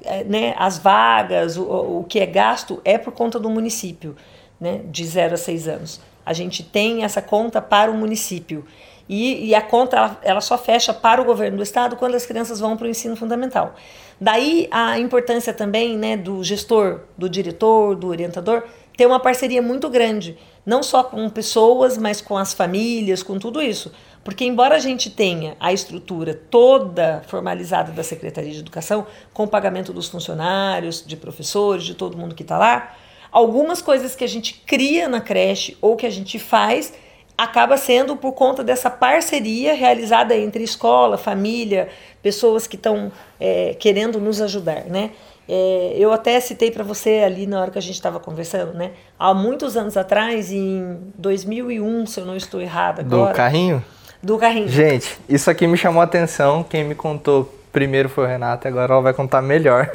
é, 0.04 0.24
né, 0.24 0.56
as 0.58 0.80
vagas, 0.80 1.56
o, 1.56 2.00
o 2.00 2.04
que 2.04 2.20
é 2.20 2.26
gasto 2.26 2.82
é 2.84 2.98
por 2.98 3.14
conta 3.14 3.40
do 3.40 3.50
município, 3.50 4.16
né, 4.60 4.82
de 4.86 5.06
0 5.06 5.36
a 5.36 5.38
6 5.38 5.68
anos. 5.68 6.02
A 6.26 6.34
gente 6.34 6.64
tem 6.64 7.04
essa 7.04 7.22
conta 7.22 7.62
para 7.62 7.92
o 7.92 7.94
município. 7.94 8.66
E, 9.08 9.48
e 9.48 9.56
a 9.56 9.62
conta 9.62 9.98
ela, 9.98 10.20
ela, 10.24 10.42
só 10.42 10.58
fecha 10.58 10.94
para 10.94 11.22
o 11.22 11.26
governo 11.26 11.58
do 11.58 11.64
estado 11.64 11.96
quando 11.96 12.16
as 12.16 12.26
crianças 12.26 12.60
vão 12.60 12.76
para 12.76 12.88
o 12.88 12.90
ensino 12.90 13.16
fundamental. 13.16 13.76
Daí 14.20 14.68
a 14.72 14.98
importância 14.98 15.54
também 15.54 15.98
né, 15.98 16.18
do 16.18 16.44
gestor, 16.44 17.02
do 17.18 17.30
diretor, 17.30 17.96
do 17.96 18.08
orientador, 18.08 18.64
ter 18.98 19.06
uma 19.06 19.20
parceria 19.20 19.62
muito 19.62 19.90
grande, 19.90 20.38
não 20.66 20.82
só 20.82 21.04
com 21.04 21.30
pessoas, 21.30 21.98
mas 21.98 22.22
com 22.22 22.38
as 22.38 22.54
famílias, 22.54 23.22
com 23.22 23.38
tudo 23.38 23.62
isso. 23.62 23.92
Porque, 24.24 24.44
embora 24.44 24.76
a 24.76 24.80
gente 24.80 25.12
tenha 25.12 25.56
a 25.60 25.72
estrutura 25.72 26.34
toda 26.34 27.22
formalizada 27.28 27.92
da 27.92 28.04
Secretaria 28.04 28.52
de 28.52 28.60
Educação, 28.60 29.06
com 29.34 29.44
o 29.44 29.48
pagamento 29.48 29.94
dos 29.94 30.08
funcionários, 30.08 31.06
de 31.06 31.16
professores, 31.16 31.84
de 31.84 31.94
todo 31.94 32.18
mundo 32.18 32.34
que 32.34 32.42
está 32.42 32.58
lá, 32.58 32.96
algumas 33.32 33.82
coisas 33.84 34.16
que 34.16 34.24
a 34.24 34.28
gente 34.28 34.64
cria 34.66 35.08
na 35.08 35.22
creche 35.22 35.78
ou 35.80 35.96
que 35.96 36.08
a 36.08 36.10
gente 36.10 36.40
faz 36.40 36.94
acaba 37.38 37.78
sendo 37.78 38.16
por 38.16 38.32
conta 38.34 38.64
dessa 38.64 38.90
parceria 38.90 39.74
realizada 39.74 40.36
entre 40.36 40.64
escola, 40.64 41.18
família, 41.18 41.90
pessoas 42.22 42.66
que 42.66 42.76
estão 42.76 43.12
é, 43.40 43.76
querendo 43.80 44.20
nos 44.20 44.42
ajudar, 44.42 44.86
né? 44.86 45.12
É, 45.48 45.94
eu 45.98 46.12
até 46.12 46.40
citei 46.40 46.72
para 46.72 46.84
você 46.84 47.22
ali 47.24 47.46
na 47.46 47.62
hora 47.62 47.70
que 47.70 47.78
a 47.78 47.82
gente 47.82 47.94
estava 47.96 48.20
conversando, 48.20 48.74
né? 48.74 48.92
Há 49.20 49.34
muitos 49.34 49.78
anos 49.78 49.96
atrás, 49.96 50.52
em 50.52 50.98
2001, 51.18 52.08
se 52.08 52.20
eu 52.20 52.26
não 52.26 52.36
estou 52.36 52.60
errada 52.62 53.02
agora. 53.02 53.32
Do 53.32 53.36
carrinho? 53.36 53.86
Do 54.24 54.38
carrinho. 54.38 54.68
Gente, 54.68 55.16
isso 55.30 55.52
aqui 55.52 55.68
me 55.68 55.78
chamou 55.78 56.02
a 56.02 56.06
atenção. 56.06 56.64
Quem 56.64 56.84
me 56.84 56.96
contou 56.96 57.54
primeiro 57.72 58.10
foi 58.10 58.24
o 58.24 58.28
Renato, 58.28 58.68
agora 58.68 58.94
ela 58.94 59.02
vai 59.02 59.14
contar 59.14 59.42
melhor. 59.42 59.92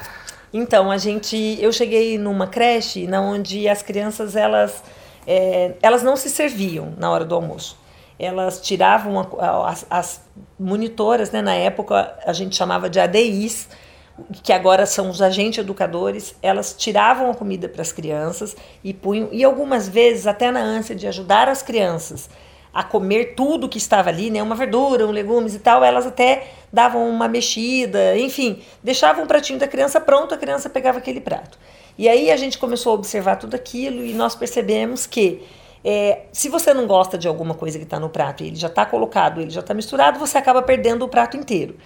então, 0.54 0.90
a 0.90 0.96
gente, 0.96 1.58
eu 1.60 1.70
cheguei 1.70 2.16
numa 2.16 2.46
creche 2.46 3.06
na 3.06 3.20
onde 3.20 3.68
as 3.68 3.82
crianças 3.82 4.36
elas 4.36 4.82
é, 5.26 5.72
elas 5.82 6.02
não 6.02 6.16
se 6.16 6.30
serviam 6.30 6.94
na 6.96 7.10
hora 7.10 7.24
do 7.24 7.34
almoço. 7.34 7.78
Elas 8.18 8.60
tiravam 8.60 9.18
a, 9.18 9.68
as, 9.68 9.86
as, 9.90 10.20
monitoras, 10.58 11.30
né, 11.30 11.42
na 11.42 11.54
época 11.54 12.16
a 12.24 12.32
gente 12.32 12.54
chamava 12.54 12.88
de 12.88 13.00
ADIs, 13.00 13.68
que 14.42 14.52
agora 14.52 14.86
são 14.86 15.10
os 15.10 15.20
agentes 15.20 15.58
educadores, 15.58 16.36
elas 16.40 16.74
tiravam 16.78 17.30
a 17.30 17.34
comida 17.34 17.68
para 17.68 17.82
as 17.82 17.90
crianças 17.90 18.56
e 18.84 18.94
punham, 18.94 19.28
e 19.32 19.42
algumas 19.42 19.88
vezes 19.88 20.26
até 20.26 20.52
na 20.52 20.60
ânsia 20.60 20.94
de 20.94 21.06
ajudar 21.08 21.48
as 21.48 21.62
crianças 21.62 22.30
a 22.72 22.82
comer 22.82 23.34
tudo 23.36 23.68
que 23.68 23.78
estava 23.78 24.10
ali, 24.10 24.30
né, 24.30 24.42
uma 24.42 24.56
verdura, 24.56 25.06
um 25.06 25.12
legumes 25.12 25.54
e 25.54 25.60
tal, 25.60 25.84
elas 25.84 26.06
até 26.06 26.48
davam 26.72 27.08
uma 27.08 27.28
mexida, 27.28 28.18
enfim, 28.18 28.62
deixavam 28.82 29.24
um 29.24 29.26
pratinho 29.28 29.60
da 29.60 29.68
criança 29.68 30.00
pronto, 30.00 30.34
a 30.34 30.36
criança 30.36 30.68
pegava 30.68 30.98
aquele 30.98 31.20
prato. 31.20 31.56
E 31.96 32.08
aí 32.08 32.30
a 32.30 32.36
gente 32.36 32.58
começou 32.58 32.92
a 32.92 32.94
observar 32.96 33.36
tudo 33.36 33.54
aquilo 33.54 34.04
e 34.04 34.12
nós 34.12 34.34
percebemos 34.34 35.06
que 35.06 35.42
é, 35.84 36.22
se 36.32 36.48
você 36.48 36.72
não 36.72 36.86
gosta 36.86 37.16
de 37.16 37.28
alguma 37.28 37.54
coisa 37.54 37.78
que 37.78 37.84
está 37.84 38.00
no 38.00 38.08
prato 38.08 38.42
e 38.42 38.48
ele 38.48 38.56
já 38.56 38.68
está 38.68 38.86
colocado, 38.86 39.40
ele 39.40 39.50
já 39.50 39.60
está 39.60 39.74
misturado, 39.74 40.18
você 40.18 40.38
acaba 40.38 40.62
perdendo 40.62 41.04
o 41.04 41.08
prato 41.08 41.36
inteiro. 41.36 41.76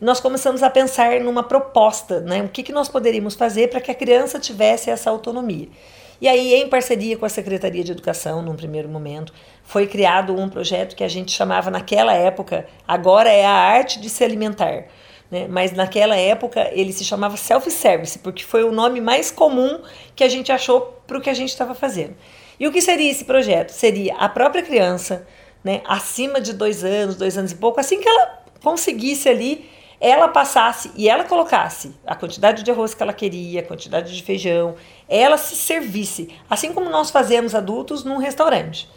E 0.00 0.04
nós 0.04 0.20
começamos 0.20 0.62
a 0.62 0.70
pensar 0.70 1.20
numa 1.20 1.42
proposta, 1.42 2.20
né? 2.20 2.42
O 2.42 2.48
que, 2.48 2.62
que 2.62 2.72
nós 2.72 2.88
poderíamos 2.88 3.34
fazer 3.34 3.68
para 3.68 3.80
que 3.80 3.90
a 3.90 3.94
criança 3.94 4.38
tivesse 4.38 4.90
essa 4.90 5.10
autonomia. 5.10 5.68
E 6.20 6.26
aí, 6.28 6.54
em 6.54 6.68
parceria 6.68 7.16
com 7.16 7.26
a 7.26 7.28
Secretaria 7.28 7.84
de 7.84 7.92
Educação, 7.92 8.42
num 8.42 8.56
primeiro 8.56 8.88
momento, 8.88 9.32
foi 9.62 9.86
criado 9.86 10.34
um 10.34 10.48
projeto 10.48 10.96
que 10.96 11.04
a 11.04 11.08
gente 11.08 11.30
chamava 11.30 11.70
naquela 11.70 12.12
época, 12.12 12.66
agora 12.86 13.28
é 13.28 13.44
a 13.44 13.52
arte 13.52 14.00
de 14.00 14.08
se 14.08 14.24
alimentar 14.24 14.86
né? 15.30 15.46
Mas 15.48 15.72
naquela 15.72 16.16
época 16.16 16.70
ele 16.72 16.92
se 16.92 17.04
chamava 17.04 17.36
self-service, 17.36 18.18
porque 18.18 18.44
foi 18.44 18.64
o 18.64 18.72
nome 18.72 19.00
mais 19.00 19.30
comum 19.30 19.80
que 20.16 20.24
a 20.24 20.28
gente 20.28 20.50
achou 20.50 21.00
para 21.06 21.18
o 21.18 21.20
que 21.20 21.30
a 21.30 21.34
gente 21.34 21.50
estava 21.50 21.74
fazendo. 21.74 22.14
E 22.58 22.66
o 22.66 22.72
que 22.72 22.82
seria 22.82 23.10
esse 23.10 23.24
projeto? 23.24 23.70
Seria 23.70 24.16
a 24.16 24.28
própria 24.28 24.62
criança, 24.62 25.26
né, 25.62 25.82
acima 25.86 26.40
de 26.40 26.52
dois 26.52 26.82
anos, 26.82 27.16
dois 27.16 27.36
anos 27.36 27.52
e 27.52 27.56
pouco, 27.56 27.78
assim 27.78 28.00
que 28.00 28.08
ela 28.08 28.42
conseguisse 28.62 29.28
ali, 29.28 29.68
ela 30.00 30.28
passasse 30.28 30.90
e 30.96 31.08
ela 31.08 31.24
colocasse 31.24 31.92
a 32.06 32.14
quantidade 32.14 32.62
de 32.62 32.70
arroz 32.70 32.94
que 32.94 33.02
ela 33.02 33.12
queria, 33.12 33.60
a 33.60 33.64
quantidade 33.64 34.14
de 34.14 34.22
feijão, 34.22 34.76
ela 35.08 35.36
se 35.36 35.56
servisse, 35.56 36.28
assim 36.48 36.72
como 36.72 36.88
nós 36.88 37.10
fazemos 37.10 37.54
adultos 37.54 38.04
num 38.04 38.18
restaurante. 38.18 38.88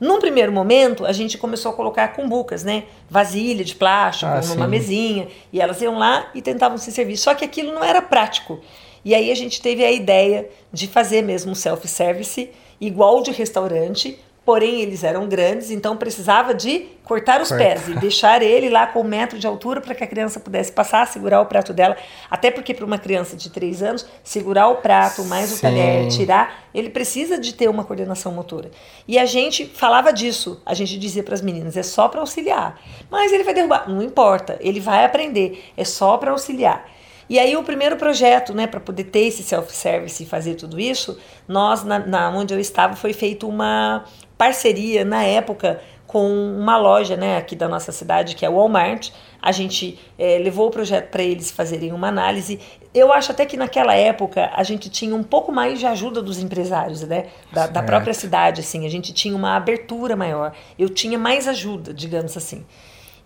Num 0.00 0.20
primeiro 0.20 0.52
momento, 0.52 1.04
a 1.04 1.12
gente 1.12 1.36
começou 1.36 1.72
a 1.72 1.74
colocar 1.74 2.08
cumbucas, 2.08 2.62
né? 2.62 2.84
Vasilha 3.10 3.64
de 3.64 3.74
plástico, 3.74 4.30
ah, 4.30 4.40
numa 4.40 4.64
sim. 4.64 4.70
mesinha. 4.70 5.28
E 5.52 5.60
elas 5.60 5.80
iam 5.80 5.98
lá 5.98 6.30
e 6.34 6.40
tentavam 6.40 6.78
se 6.78 6.92
servir. 6.92 7.16
Só 7.16 7.34
que 7.34 7.44
aquilo 7.44 7.72
não 7.72 7.82
era 7.82 8.00
prático. 8.00 8.60
E 9.04 9.14
aí 9.14 9.30
a 9.30 9.34
gente 9.34 9.60
teve 9.60 9.84
a 9.84 9.90
ideia 9.90 10.48
de 10.72 10.86
fazer 10.86 11.22
mesmo 11.22 11.52
um 11.52 11.54
self-service, 11.54 12.50
igual 12.80 13.22
de 13.22 13.32
restaurante, 13.32 14.18
porém 14.48 14.80
eles 14.80 15.04
eram 15.04 15.28
grandes, 15.28 15.70
então 15.70 15.94
precisava 15.94 16.54
de 16.54 16.86
cortar 17.04 17.38
os 17.42 17.50
Corta. 17.50 17.62
pés 17.62 17.86
e 17.86 17.94
deixar 17.96 18.40
ele 18.40 18.70
lá 18.70 18.86
com 18.86 19.02
um 19.02 19.04
metro 19.04 19.38
de 19.38 19.46
altura 19.46 19.78
para 19.78 19.94
que 19.94 20.02
a 20.02 20.06
criança 20.06 20.40
pudesse 20.40 20.72
passar, 20.72 21.06
segurar 21.06 21.42
o 21.42 21.44
prato 21.44 21.74
dela. 21.74 21.94
Até 22.30 22.50
porque 22.50 22.72
para 22.72 22.86
uma 22.86 22.96
criança 22.96 23.36
de 23.36 23.50
3 23.50 23.82
anos, 23.82 24.06
segurar 24.24 24.68
o 24.68 24.76
prato 24.76 25.22
mais 25.26 25.52
o 25.52 25.56
Sim. 25.56 25.60
talher, 25.60 26.08
tirar, 26.08 26.64
ele 26.72 26.88
precisa 26.88 27.36
de 27.36 27.52
ter 27.52 27.68
uma 27.68 27.84
coordenação 27.84 28.32
motora. 28.32 28.70
E 29.06 29.18
a 29.18 29.26
gente 29.26 29.66
falava 29.66 30.14
disso, 30.14 30.62
a 30.64 30.72
gente 30.72 30.98
dizia 30.98 31.22
para 31.22 31.34
as 31.34 31.42
meninas, 31.42 31.76
é 31.76 31.82
só 31.82 32.08
para 32.08 32.20
auxiliar. 32.20 32.80
Mas 33.10 33.30
ele 33.32 33.44
vai 33.44 33.52
derrubar, 33.52 33.86
não 33.86 34.00
importa, 34.00 34.56
ele 34.62 34.80
vai 34.80 35.04
aprender, 35.04 35.62
é 35.76 35.84
só 35.84 36.16
para 36.16 36.30
auxiliar. 36.30 36.88
E 37.28 37.38
aí 37.38 37.54
o 37.54 37.62
primeiro 37.62 37.96
projeto, 37.96 38.54
né, 38.54 38.66
para 38.66 38.80
poder 38.80 39.04
ter 39.04 39.26
esse 39.26 39.42
self-service 39.42 40.22
e 40.22 40.26
fazer 40.26 40.54
tudo 40.54 40.80
isso, 40.80 41.18
nós, 41.46 41.84
na, 41.84 41.98
na, 41.98 42.30
onde 42.30 42.54
eu 42.54 42.58
estava, 42.58 42.96
foi 42.96 43.12
feito 43.12 43.46
uma 43.46 44.04
parceria, 44.38 45.04
na 45.04 45.24
época, 45.24 45.80
com 46.06 46.26
uma 46.58 46.78
loja, 46.78 47.16
né, 47.16 47.36
aqui 47.36 47.54
da 47.54 47.68
nossa 47.68 47.92
cidade, 47.92 48.34
que 48.34 48.46
é 48.46 48.48
o 48.48 48.54
Walmart. 48.54 49.10
A 49.42 49.52
gente 49.52 49.98
é, 50.18 50.38
levou 50.38 50.68
o 50.68 50.70
projeto 50.70 51.10
para 51.10 51.22
eles 51.22 51.50
fazerem 51.50 51.92
uma 51.92 52.08
análise. 52.08 52.58
Eu 52.94 53.12
acho 53.12 53.30
até 53.30 53.44
que 53.44 53.56
naquela 53.56 53.94
época 53.94 54.50
a 54.54 54.62
gente 54.62 54.88
tinha 54.88 55.14
um 55.14 55.22
pouco 55.22 55.52
mais 55.52 55.78
de 55.78 55.86
ajuda 55.86 56.22
dos 56.22 56.38
empresários, 56.38 57.02
né, 57.02 57.26
da, 57.52 57.66
da 57.66 57.82
própria 57.82 58.14
cidade, 58.14 58.60
assim. 58.60 58.86
A 58.86 58.90
gente 58.90 59.12
tinha 59.12 59.36
uma 59.36 59.54
abertura 59.54 60.16
maior. 60.16 60.54
Eu 60.78 60.88
tinha 60.88 61.18
mais 61.18 61.46
ajuda, 61.46 61.92
digamos 61.92 62.36
assim. 62.36 62.64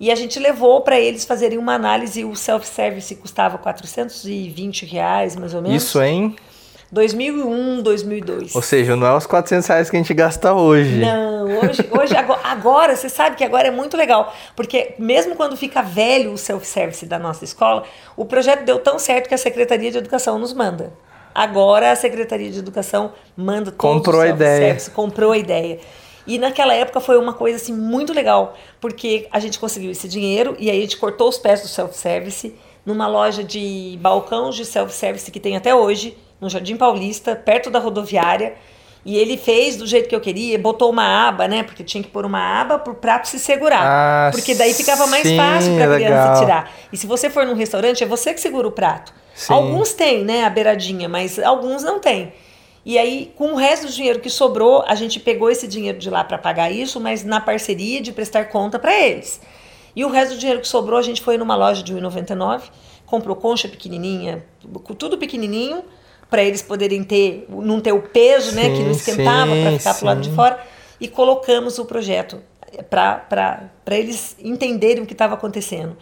E 0.01 0.11
a 0.11 0.17
gente 0.17 0.41
levou 0.41 0.81
para 0.81 0.99
eles 0.99 1.25
fazerem 1.25 1.59
uma 1.59 1.75
análise. 1.75 2.25
O 2.25 2.35
self-service 2.35 3.15
custava 3.15 3.57
420 3.59 4.85
reais, 4.85 5.37
mais 5.37 5.55
ou 5.55 5.63
menos. 5.63 5.81
Isso 5.81 6.03
em? 6.03 6.35
2001, 6.93 7.83
2002. 7.83 8.55
Ou 8.55 8.61
seja, 8.61 8.95
não 8.95 9.07
é 9.07 9.17
os 9.17 9.27
400 9.27 9.67
reais 9.67 9.89
que 9.89 9.97
a 9.97 9.99
gente 9.99 10.13
gasta 10.13 10.53
hoje. 10.53 10.97
Não, 10.97 11.45
hoje, 11.47 11.89
hoje 11.91 12.15
agora, 12.15 12.41
agora, 12.45 12.95
você 12.95 13.09
sabe 13.09 13.35
que 13.35 13.43
agora 13.43 13.69
é 13.69 13.71
muito 13.71 13.97
legal, 13.97 14.35
porque 14.55 14.95
mesmo 14.99 15.35
quando 15.35 15.57
fica 15.57 15.81
velho 15.81 16.35
o 16.35 16.39
self-service 16.39 17.07
da 17.07 17.19
nossa 17.19 17.45
escola, 17.45 17.85
o 18.15 18.27
projeto 18.27 18.65
deu 18.65 18.79
tão 18.79 18.99
certo 18.99 19.27
que 19.27 19.35
a 19.35 19.39
Secretaria 19.39 19.91
de 19.91 19.97
Educação 19.97 20.39
nos 20.39 20.53
manda. 20.53 20.93
Agora 21.35 21.91
a 21.91 21.97
Secretaria 21.97 22.51
de 22.51 22.59
Educação 22.59 23.13
manda 23.35 23.73
comprou 23.73 24.21
a 24.21 24.29
ideia. 24.29 24.77
comprou 24.95 25.33
a 25.33 25.39
ideia. 25.39 25.79
E 26.27 26.39
naquela 26.39 26.75
época 26.75 27.01
foi 27.01 27.17
uma 27.17 27.33
coisa 27.33 27.57
assim 27.57 27.73
muito 27.73 28.13
legal, 28.13 28.55
porque 28.79 29.27
a 29.33 29.41
gente 29.41 29.59
conseguiu 29.59 29.91
esse 29.91 30.07
dinheiro 30.07 30.55
e 30.59 30.71
aí 30.71 30.77
a 30.77 30.83
gente 30.83 30.99
cortou 30.99 31.31
os 31.31 31.39
pés 31.39 31.63
do 31.63 31.69
self-service 31.69 32.55
numa 32.85 33.09
loja 33.09 33.43
de 33.43 33.99
balcão 34.01 34.51
de 34.51 34.65
self-service 34.65 35.31
que 35.31 35.41
tem 35.41 35.57
até 35.57 35.75
hoje, 35.75 36.17
no 36.43 36.51
Jardim 36.51 36.77
Paulista, 36.77 37.37
perto 37.37 37.71
da 37.71 37.79
rodoviária. 37.79 38.55
E 39.05 39.17
ele 39.17 39.37
fez 39.37 39.77
do 39.77 39.87
jeito 39.87 40.09
que 40.09 40.15
eu 40.15 40.21
queria, 40.21 40.59
botou 40.59 40.91
uma 40.91 41.29
aba, 41.29 41.49
né? 41.49 41.63
Porque 41.63 41.83
tinha 41.83 42.03
que 42.03 42.09
pôr 42.11 42.25
uma 42.27 42.61
aba 42.61 42.79
para 42.79 42.93
o 42.93 42.97
prato 42.97 43.27
se 43.29 43.39
segurar. 43.39 43.83
Ah, 43.83 44.31
porque 44.33 44.55
daí 44.55 44.73
ficava 44.75 45.07
mais 45.07 45.27
sim, 45.27 45.37
fácil 45.37 45.75
para 45.75 45.85
a 45.85 45.95
criança 45.97 46.23
legal. 46.23 46.41
tirar. 46.41 46.73
E 46.93 46.97
se 46.97 47.07
você 47.07 47.31
for 47.31 47.47
num 47.47 47.55
restaurante, 47.55 48.05
é 48.05 48.07
você 48.07 48.35
que 48.35 48.41
segura 48.41 48.69
o 48.69 48.73
prato. 48.73 49.13
Sim. 49.35 49.53
Alguns 49.53 49.93
têm, 49.93 50.25
né? 50.25 50.45
A 50.45 50.51
beiradinha, 50.51 51.09
mas 51.09 51.39
alguns 51.39 51.83
não 51.83 51.99
têm. 51.99 52.33
E 52.85 52.99
aí, 52.99 53.33
com 53.37 53.53
o 53.53 53.57
resto 53.57 53.87
do 53.87 53.93
dinheiro 53.93 54.21
que 54.21 54.31
sobrou, 54.31 54.85
a 54.87 54.95
gente 54.97 55.19
pegou 55.21 55.51
esse 55.51 55.67
dinheiro 55.69 55.99
de 55.99 56.11
lá 56.11 56.23
para 56.23 56.39
pagar 56.39 56.71
isso, 56.71 57.01
mas 57.01 57.25
na 57.25 57.41
parceria 57.41 58.01
de 58.01 58.13
prestar 58.13 58.47
conta 58.47 58.79
para 58.79 58.93
eles. 58.93 59.41
E 59.95 60.05
o 60.05 60.09
resto 60.09 60.35
do 60.35 60.39
dinheiro 60.39 60.61
que 60.61 60.69
sobrou, 60.69 60.99
a 60.99 61.03
gente 61.03 61.23
foi 61.23 61.39
numa 61.39 61.55
loja 61.55 61.83
de 61.83 61.93
R$ 61.93 62.01
1,99, 62.01 62.63
comprou 63.07 63.37
concha 63.37 63.69
pequenininha, 63.69 64.45
tudo 64.99 65.19
pequenininho, 65.19 65.85
para 66.33 66.43
eles 66.43 66.63
poderem 66.63 67.05
ter, 67.05 67.47
não 67.51 67.79
ter 67.79 67.93
o 67.93 68.01
peso, 68.01 68.55
né, 68.55 68.71
que 68.71 68.83
não 68.83 68.95
Sim, 68.95 69.11
esquentava 69.11 69.51
para 69.55 69.71
sim, 69.73 69.79
ficar 69.79 69.95
pro 69.95 70.07
lado 70.07 70.21
de 70.23 70.31
sim. 70.31 70.35
fora, 70.35 70.59
e 70.99 71.07
colocamos 71.07 71.79
o 71.79 71.85
projeto 71.85 72.41
para 72.89 73.69
eles 73.91 74.35
entenderem 74.43 75.03
o 75.03 75.07
que 75.07 75.13
estava 75.13 75.35
acontecendo. 75.35 75.95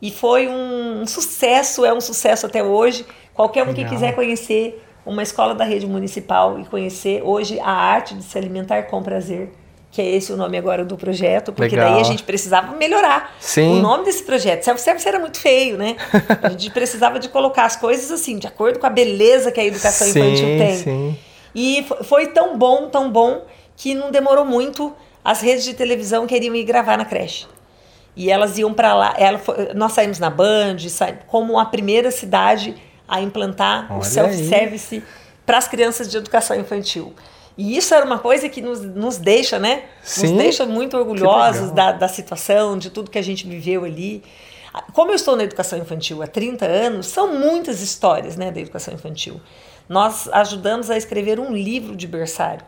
E 0.00 0.10
foi 0.10 0.48
um, 0.48 1.02
um 1.02 1.06
sucesso, 1.06 1.84
é 1.84 1.92
um 1.92 2.00
sucesso 2.00 2.46
até 2.46 2.64
hoje. 2.64 3.04
Qualquer 3.34 3.64
um 3.64 3.74
que 3.74 3.82
Legal. 3.82 3.92
quiser 3.92 4.14
conhecer 4.14 4.82
uma 5.04 5.22
escola 5.22 5.54
da 5.54 5.64
rede 5.64 5.86
municipal 5.86 6.58
e 6.58 6.64
conhecer 6.64 7.20
hoje 7.22 7.60
a 7.60 7.70
arte 7.70 8.14
de 8.14 8.22
se 8.22 8.38
alimentar 8.38 8.84
com 8.84 9.02
prazer, 9.02 9.52
que 9.96 10.02
é 10.02 10.04
esse 10.14 10.30
o 10.30 10.36
nome 10.36 10.58
agora 10.58 10.84
do 10.84 10.94
projeto, 10.94 11.54
porque 11.54 11.74
Legal. 11.74 11.92
daí 11.94 12.00
a 12.02 12.04
gente 12.04 12.22
precisava 12.22 12.76
melhorar 12.76 13.34
Sim. 13.40 13.78
o 13.78 13.80
nome 13.80 14.04
desse 14.04 14.22
projeto. 14.22 14.62
Self-service 14.62 15.08
era 15.08 15.18
muito 15.18 15.40
feio, 15.40 15.78
né? 15.78 15.96
A 16.42 16.50
gente 16.50 16.70
precisava 16.70 17.18
de 17.18 17.30
colocar 17.30 17.64
as 17.64 17.76
coisas 17.76 18.10
assim, 18.10 18.36
de 18.38 18.46
acordo 18.46 18.78
com 18.78 18.86
a 18.86 18.90
beleza 18.90 19.50
que 19.50 19.58
a 19.58 19.64
educação 19.64 20.06
sim, 20.06 20.20
infantil 20.20 20.58
tem. 20.58 20.76
Sim. 20.76 21.18
E 21.54 21.82
fo- 21.88 22.04
foi 22.04 22.26
tão 22.26 22.58
bom, 22.58 22.90
tão 22.90 23.10
bom, 23.10 23.46
que 23.74 23.94
não 23.94 24.10
demorou 24.10 24.44
muito, 24.44 24.94
as 25.24 25.40
redes 25.40 25.64
de 25.64 25.72
televisão 25.72 26.26
queriam 26.26 26.54
ir 26.54 26.64
gravar 26.64 26.98
na 26.98 27.06
creche. 27.06 27.46
E 28.14 28.30
elas 28.30 28.58
iam 28.58 28.74
para 28.74 28.92
lá, 28.94 29.14
ela 29.16 29.38
foi- 29.38 29.72
nós 29.74 29.92
saímos 29.92 30.18
na 30.18 30.28
Band, 30.28 30.76
como 31.26 31.58
a 31.58 31.64
primeira 31.64 32.10
cidade 32.10 32.74
a 33.08 33.22
implantar 33.22 33.86
Olha 33.88 34.00
o 34.00 34.02
self-service 34.04 35.02
para 35.46 35.56
as 35.56 35.66
crianças 35.66 36.06
de 36.10 36.18
educação 36.18 36.54
infantil. 36.60 37.14
E 37.56 37.76
isso 37.76 37.94
era 37.94 38.04
uma 38.04 38.18
coisa 38.18 38.48
que 38.48 38.60
nos, 38.60 38.80
nos 38.82 39.16
deixa, 39.16 39.58
né? 39.58 39.84
Sim. 40.02 40.28
Nos 40.28 40.38
deixa 40.38 40.66
muito 40.66 40.96
orgulhosos 40.96 41.70
da, 41.70 41.92
da 41.92 42.08
situação, 42.08 42.76
de 42.76 42.90
tudo 42.90 43.10
que 43.10 43.18
a 43.18 43.22
gente 43.22 43.46
viveu 43.46 43.84
ali. 43.84 44.22
Como 44.92 45.10
eu 45.10 45.14
estou 45.14 45.36
na 45.36 45.44
educação 45.44 45.78
infantil 45.78 46.22
há 46.22 46.26
30 46.26 46.66
anos, 46.66 47.06
são 47.06 47.38
muitas 47.38 47.80
histórias 47.80 48.36
né, 48.36 48.50
da 48.50 48.60
educação 48.60 48.92
infantil. 48.92 49.40
Nós 49.88 50.28
ajudamos 50.28 50.90
a 50.90 50.96
escrever 50.96 51.40
um 51.40 51.54
livro 51.54 51.96
de 51.96 52.06
berçário, 52.06 52.64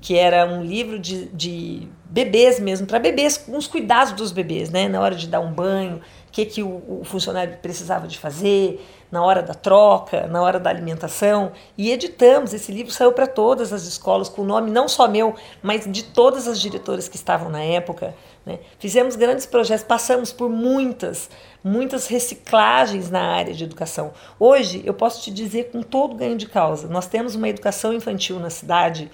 que 0.00 0.16
era 0.16 0.46
um 0.46 0.62
livro 0.62 0.98
de, 0.98 1.26
de 1.26 1.88
bebês 2.04 2.58
mesmo, 2.58 2.86
para 2.86 2.98
bebês, 2.98 3.36
com 3.36 3.56
os 3.56 3.66
cuidados 3.66 4.12
dos 4.14 4.32
bebês, 4.32 4.70
né? 4.70 4.88
Na 4.88 5.00
hora 5.00 5.14
de 5.14 5.28
dar 5.28 5.40
um 5.40 5.52
banho, 5.52 5.96
o 5.96 6.32
que, 6.32 6.44
que 6.44 6.62
o, 6.62 7.00
o 7.00 7.04
funcionário 7.04 7.58
precisava 7.60 8.08
de 8.08 8.18
fazer, 8.18 8.80
na 9.10 9.22
hora 9.22 9.42
da 9.42 9.54
troca, 9.54 10.26
na 10.26 10.40
hora 10.40 10.58
da 10.58 10.70
alimentação. 10.70 11.52
E 11.76 11.90
editamos, 11.90 12.54
esse 12.54 12.72
livro 12.72 12.92
saiu 12.92 13.12
para 13.12 13.26
todas 13.26 13.72
as 13.72 13.82
escolas, 13.82 14.28
com 14.28 14.42
o 14.42 14.44
nome 14.44 14.70
não 14.70 14.88
só 14.88 15.08
meu, 15.08 15.34
mas 15.62 15.90
de 15.90 16.04
todas 16.04 16.46
as 16.46 16.60
diretoras 16.60 17.08
que 17.08 17.16
estavam 17.16 17.50
na 17.50 17.62
época. 17.62 18.14
Né? 18.46 18.60
Fizemos 18.78 19.16
grandes 19.16 19.44
projetos, 19.44 19.84
passamos 19.84 20.32
por 20.32 20.48
muitas, 20.48 21.28
muitas 21.62 22.06
reciclagens 22.06 23.10
na 23.10 23.20
área 23.20 23.52
de 23.52 23.64
educação. 23.64 24.12
Hoje, 24.38 24.82
eu 24.84 24.94
posso 24.94 25.22
te 25.22 25.30
dizer 25.30 25.70
com 25.70 25.82
todo 25.82 26.14
ganho 26.14 26.36
de 26.36 26.46
causa, 26.46 26.88
nós 26.88 27.06
temos 27.06 27.34
uma 27.34 27.48
educação 27.48 27.92
infantil 27.92 28.38
na 28.38 28.50
cidade, 28.50 29.10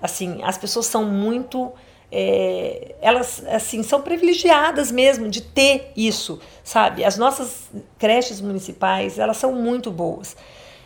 assim, 0.00 0.40
as 0.42 0.58
pessoas 0.58 0.86
são 0.86 1.04
muito 1.04 1.72
é, 2.10 2.94
elas 3.00 3.44
assim 3.48 3.82
são 3.82 4.00
privilegiadas 4.00 4.92
mesmo 4.92 5.28
de 5.28 5.40
ter 5.40 5.92
isso, 5.96 6.40
sabe? 6.62 7.04
As 7.04 7.18
nossas 7.18 7.70
creches 7.98 8.40
municipais 8.40 9.18
elas 9.18 9.36
são 9.36 9.52
muito 9.52 9.90
boas. 9.90 10.36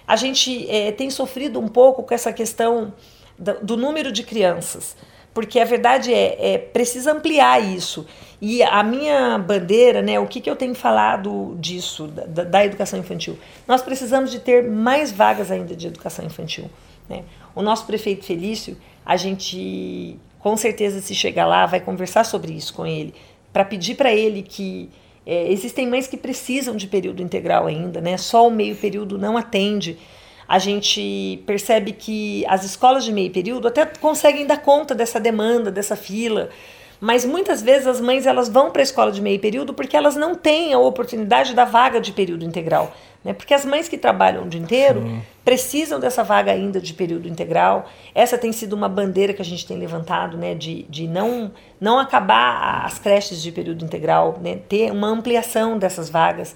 A 0.07 0.17
gente 0.17 0.69
é, 0.71 0.91
tem 0.93 1.11
sofrido 1.11 1.61
um 1.61 1.69
pouco 1.69 2.03
com 2.03 2.15
essa 2.15 2.33
questão 2.33 2.93
do, 3.39 3.55
do 3.63 3.77
número 3.77 4.11
de 4.11 4.23
crianças, 4.23 4.97
porque 5.33 5.61
a 5.61 5.65
verdade 5.65 6.13
é, 6.13 6.55
é 6.55 6.59
precisa 6.59 7.13
ampliar 7.13 7.63
isso. 7.63 8.07
E 8.41 8.63
a 8.63 8.83
minha 8.83 9.39
bandeira, 9.39 10.01
né, 10.01 10.19
o 10.19 10.27
que, 10.27 10.41
que 10.41 10.49
eu 10.49 10.57
tenho 10.57 10.75
falado 10.75 11.57
disso, 11.61 12.07
da, 12.09 12.43
da 12.43 12.65
educação 12.65 12.99
infantil? 12.99 13.39
Nós 13.69 13.83
precisamos 13.83 14.31
de 14.31 14.41
ter 14.41 14.65
mais 14.65 15.13
vagas 15.13 15.51
ainda 15.51 15.77
de 15.77 15.87
educação 15.87 16.25
infantil. 16.25 16.71
Né? 17.09 17.23
O 17.55 17.61
nosso 17.61 17.85
prefeito 17.85 18.25
Felício, 18.25 18.79
a 19.05 19.17
gente 19.17 20.19
com 20.39 20.57
certeza 20.57 21.01
se 21.01 21.15
chegar 21.15 21.47
lá 21.47 21.67
vai 21.67 21.81
conversar 21.81 22.25
sobre 22.25 22.53
isso 22.53 22.73
com 22.73 22.87
ele, 22.87 23.15
para 23.53 23.65
pedir 23.65 23.95
para 23.95 24.13
ele 24.13 24.43
que 24.43 24.89
é, 25.27 25.53
existem 25.53 25.87
mães 25.87 26.07
que 26.07 26.17
precisam 26.17 26.75
de 26.75 26.87
período 26.87 27.23
integral 27.23 27.67
ainda, 27.67 28.01
né? 28.01 28.17
Só 28.17 28.47
o 28.47 28.51
meio 28.51 28.75
período 28.75 29.19
não 29.19 29.37
atende. 29.37 29.99
A 30.49 30.59
gente 30.59 31.43
percebe 31.47 31.93
que 31.93 32.45
as 32.49 32.65
escolas 32.65 33.05
de 33.05 33.13
meio 33.13 33.31
período 33.31 33.69
até 33.69 33.87
conseguem 33.87 34.47
dar 34.47 34.63
conta 34.63 34.95
dessa 34.95 35.21
demanda, 35.21 35.71
dessa 35.71 35.95
fila, 35.95 36.49
mas 37.01 37.25
muitas 37.25 37.63
vezes 37.63 37.87
as 37.87 38.01
mães 38.01 38.27
elas 38.27 38.49
vão 38.49 38.71
para 38.71 38.83
a 38.83 38.85
escola 38.85 39.11
de 39.11 39.23
meio 39.23 39.41
período 39.41 39.73
porque 39.73 39.97
elas 39.97 40.17
não 40.17 40.35
têm 40.35 40.75
a 40.75 40.79
oportunidade 40.79 41.55
da 41.55 41.65
vaga 41.65 42.01
de 42.01 42.13
período 42.13 42.45
integral. 42.45 42.93
Né? 43.25 43.33
Porque 43.33 43.55
as 43.55 43.65
mães 43.65 43.89
que 43.89 43.97
trabalham 43.97 44.45
o 44.45 44.49
dia 44.49 44.61
inteiro 44.61 45.03
Sim. 45.03 45.23
precisam 45.45 45.99
dessa 45.99 46.23
vaga 46.23 46.53
ainda 46.53 46.81
de 46.81 46.93
período 46.93 47.29
integral. 47.29 47.89
Essa 48.15 48.37
tem 48.37 48.53
sido 48.53 48.75
uma 48.75 48.89
bandeira 48.89 49.33
que 49.33 49.43
a 49.43 49.45
gente 49.45 49.67
tem 49.67 49.79
levantado, 49.79 50.37
né? 50.37 50.55
de, 50.55 50.83
de 50.85 51.07
não, 51.07 51.51
não 51.81 51.99
acabar 51.99 52.85
as 52.85 52.99
creches 52.99 53.43
de 53.43 53.51
período 53.51 53.85
integral, 53.85 54.39
né? 54.43 54.59
ter 54.69 54.91
uma 54.93 55.09
ampliação 55.09 55.79
dessas 55.79 56.11
vagas. 56.11 56.55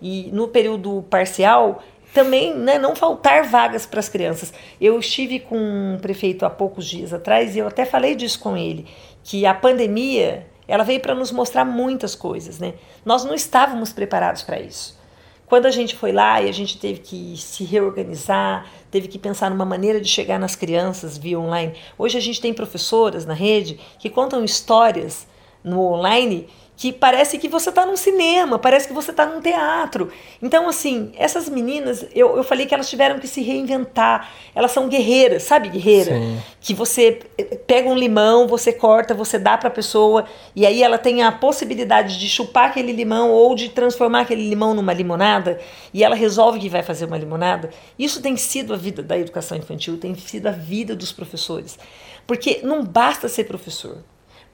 E 0.00 0.30
no 0.32 0.48
período 0.48 1.04
parcial, 1.08 1.82
também 2.12 2.54
né, 2.54 2.78
não 2.78 2.94
faltar 2.94 3.44
vagas 3.44 3.86
para 3.86 4.00
as 4.00 4.08
crianças. 4.08 4.52
Eu 4.80 4.98
estive 4.98 5.40
com 5.40 5.56
um 5.56 5.98
prefeito 6.00 6.44
há 6.44 6.50
poucos 6.50 6.86
dias 6.86 7.12
atrás 7.12 7.56
e 7.56 7.60
eu 7.60 7.66
até 7.66 7.84
falei 7.84 8.14
disso 8.14 8.38
com 8.40 8.56
ele, 8.56 8.86
que 9.24 9.46
a 9.46 9.54
pandemia 9.54 10.46
ela 10.66 10.84
veio 10.84 11.00
para 11.00 11.14
nos 11.14 11.30
mostrar 11.32 11.64
muitas 11.64 12.14
coisas. 12.14 12.58
Né? 12.58 12.74
Nós 13.04 13.24
não 13.24 13.34
estávamos 13.34 13.92
preparados 13.92 14.42
para 14.42 14.60
isso. 14.60 15.00
Quando 15.46 15.66
a 15.66 15.70
gente 15.70 15.94
foi 15.94 16.12
lá 16.12 16.40
e 16.40 16.48
a 16.48 16.52
gente 16.52 16.78
teve 16.78 17.00
que 17.00 17.36
se 17.36 17.62
reorganizar, 17.62 18.66
teve 18.90 19.06
que 19.06 19.18
pensar 19.18 19.50
numa 19.50 19.66
maneira 19.66 20.00
de 20.00 20.08
chegar 20.08 20.38
nas 20.38 20.56
crianças 20.56 21.18
via 21.18 21.38
online. 21.38 21.74
Hoje 21.98 22.16
a 22.16 22.22
gente 22.22 22.40
tem 22.40 22.54
professoras 22.54 23.26
na 23.26 23.34
rede 23.34 23.78
que 23.98 24.08
contam 24.08 24.42
histórias 24.42 25.26
no 25.62 25.80
online 25.92 26.48
que 26.82 26.92
parece 26.92 27.38
que 27.38 27.46
você 27.46 27.68
está 27.68 27.86
num 27.86 27.96
cinema, 27.96 28.58
parece 28.58 28.88
que 28.88 28.92
você 28.92 29.12
está 29.12 29.24
num 29.24 29.40
teatro. 29.40 30.10
Então, 30.42 30.68
assim, 30.68 31.12
essas 31.16 31.48
meninas, 31.48 32.04
eu, 32.12 32.36
eu 32.36 32.42
falei 32.42 32.66
que 32.66 32.74
elas 32.74 32.90
tiveram 32.90 33.20
que 33.20 33.28
se 33.28 33.40
reinventar. 33.40 34.28
Elas 34.52 34.72
são 34.72 34.88
guerreiras, 34.88 35.44
sabe, 35.44 35.68
guerreira? 35.68 36.10
Sim. 36.16 36.42
Que 36.60 36.74
você 36.74 37.20
pega 37.68 37.88
um 37.88 37.94
limão, 37.94 38.48
você 38.48 38.72
corta, 38.72 39.14
você 39.14 39.38
dá 39.38 39.56
para 39.56 39.68
a 39.68 39.70
pessoa, 39.70 40.24
e 40.56 40.66
aí 40.66 40.82
ela 40.82 40.98
tem 40.98 41.22
a 41.22 41.30
possibilidade 41.30 42.18
de 42.18 42.28
chupar 42.28 42.70
aquele 42.70 42.90
limão 42.90 43.30
ou 43.30 43.54
de 43.54 43.68
transformar 43.68 44.22
aquele 44.22 44.48
limão 44.48 44.74
numa 44.74 44.92
limonada, 44.92 45.60
e 45.94 46.02
ela 46.02 46.16
resolve 46.16 46.58
que 46.58 46.68
vai 46.68 46.82
fazer 46.82 47.04
uma 47.04 47.16
limonada. 47.16 47.70
Isso 47.96 48.20
tem 48.20 48.36
sido 48.36 48.74
a 48.74 48.76
vida 48.76 49.04
da 49.04 49.16
educação 49.16 49.56
infantil, 49.56 49.98
tem 49.98 50.16
sido 50.16 50.48
a 50.48 50.50
vida 50.50 50.96
dos 50.96 51.12
professores. 51.12 51.78
Porque 52.26 52.58
não 52.64 52.84
basta 52.84 53.28
ser 53.28 53.44
professor 53.44 53.98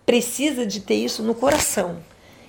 precisa 0.09 0.65
de 0.65 0.81
ter 0.81 0.95
isso 0.95 1.23
no 1.23 1.35
coração. 1.35 1.99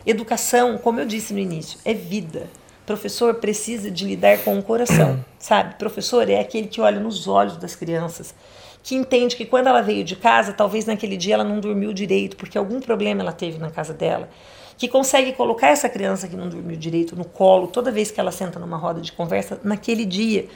Educação, 0.06 0.78
como 0.78 1.00
eu 1.00 1.06
disse 1.06 1.34
no 1.34 1.40
início, 1.40 1.80
é 1.84 1.94
vida. 1.94 2.48
Professor 2.86 3.36
precisa 3.36 3.92
de 3.92 4.06
lidar 4.06 4.40
com 4.40 4.58
o 4.58 4.64
coração, 4.64 5.24
sabe? 5.38 5.76
Professor 5.76 6.30
é 6.30 6.40
aquele 6.40 6.68
que 6.68 6.82
olha 6.82 7.00
nos 7.00 7.28
olhos 7.28 7.58
das 7.58 7.76
crianças, 7.76 8.34
que 8.82 8.96
entende 8.96 9.36
que 9.36 9.46
quando 9.46 9.68
ela 9.68 9.82
veio 9.82 10.04
de 10.04 10.16
casa, 10.16 10.54
talvez 10.54 10.86
naquele 10.86 11.18
dia 11.18 11.36
ela 11.36 11.44
não 11.44 11.60
dormiu 11.60 11.94
direito, 11.94 12.38
porque 12.38 12.58
algum 12.58 12.80
problema 12.80 13.22
ela 13.22 13.34
teve 13.34 13.60
na 13.60 13.70
casa 13.70 13.94
dela, 13.94 14.30
que 14.78 14.88
consegue 14.88 15.34
colocar 15.34 15.68
essa 15.68 15.90
criança 15.90 16.28
que 16.28 16.36
não 16.38 16.48
dormiu 16.48 16.78
direito 16.78 17.16
no 17.16 17.26
colo 17.26 17.68
toda 17.68 17.92
vez 17.92 18.10
que 18.10 18.20
ela 18.20 18.32
senta 18.32 18.58
numa 18.58 18.78
roda 18.78 19.02
de 19.02 19.12
conversa 19.12 19.60
naquele 19.64 20.06
dia, 20.06 20.48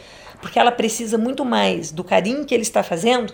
porque 0.41 0.57
ela 0.57 0.71
precisa 0.71 1.17
muito 1.17 1.43
mais 1.43 1.91
do 1.91 2.03
carinho 2.03 2.45
que 2.45 2.53
ele 2.53 2.63
está 2.63 2.81
fazendo 2.81 3.33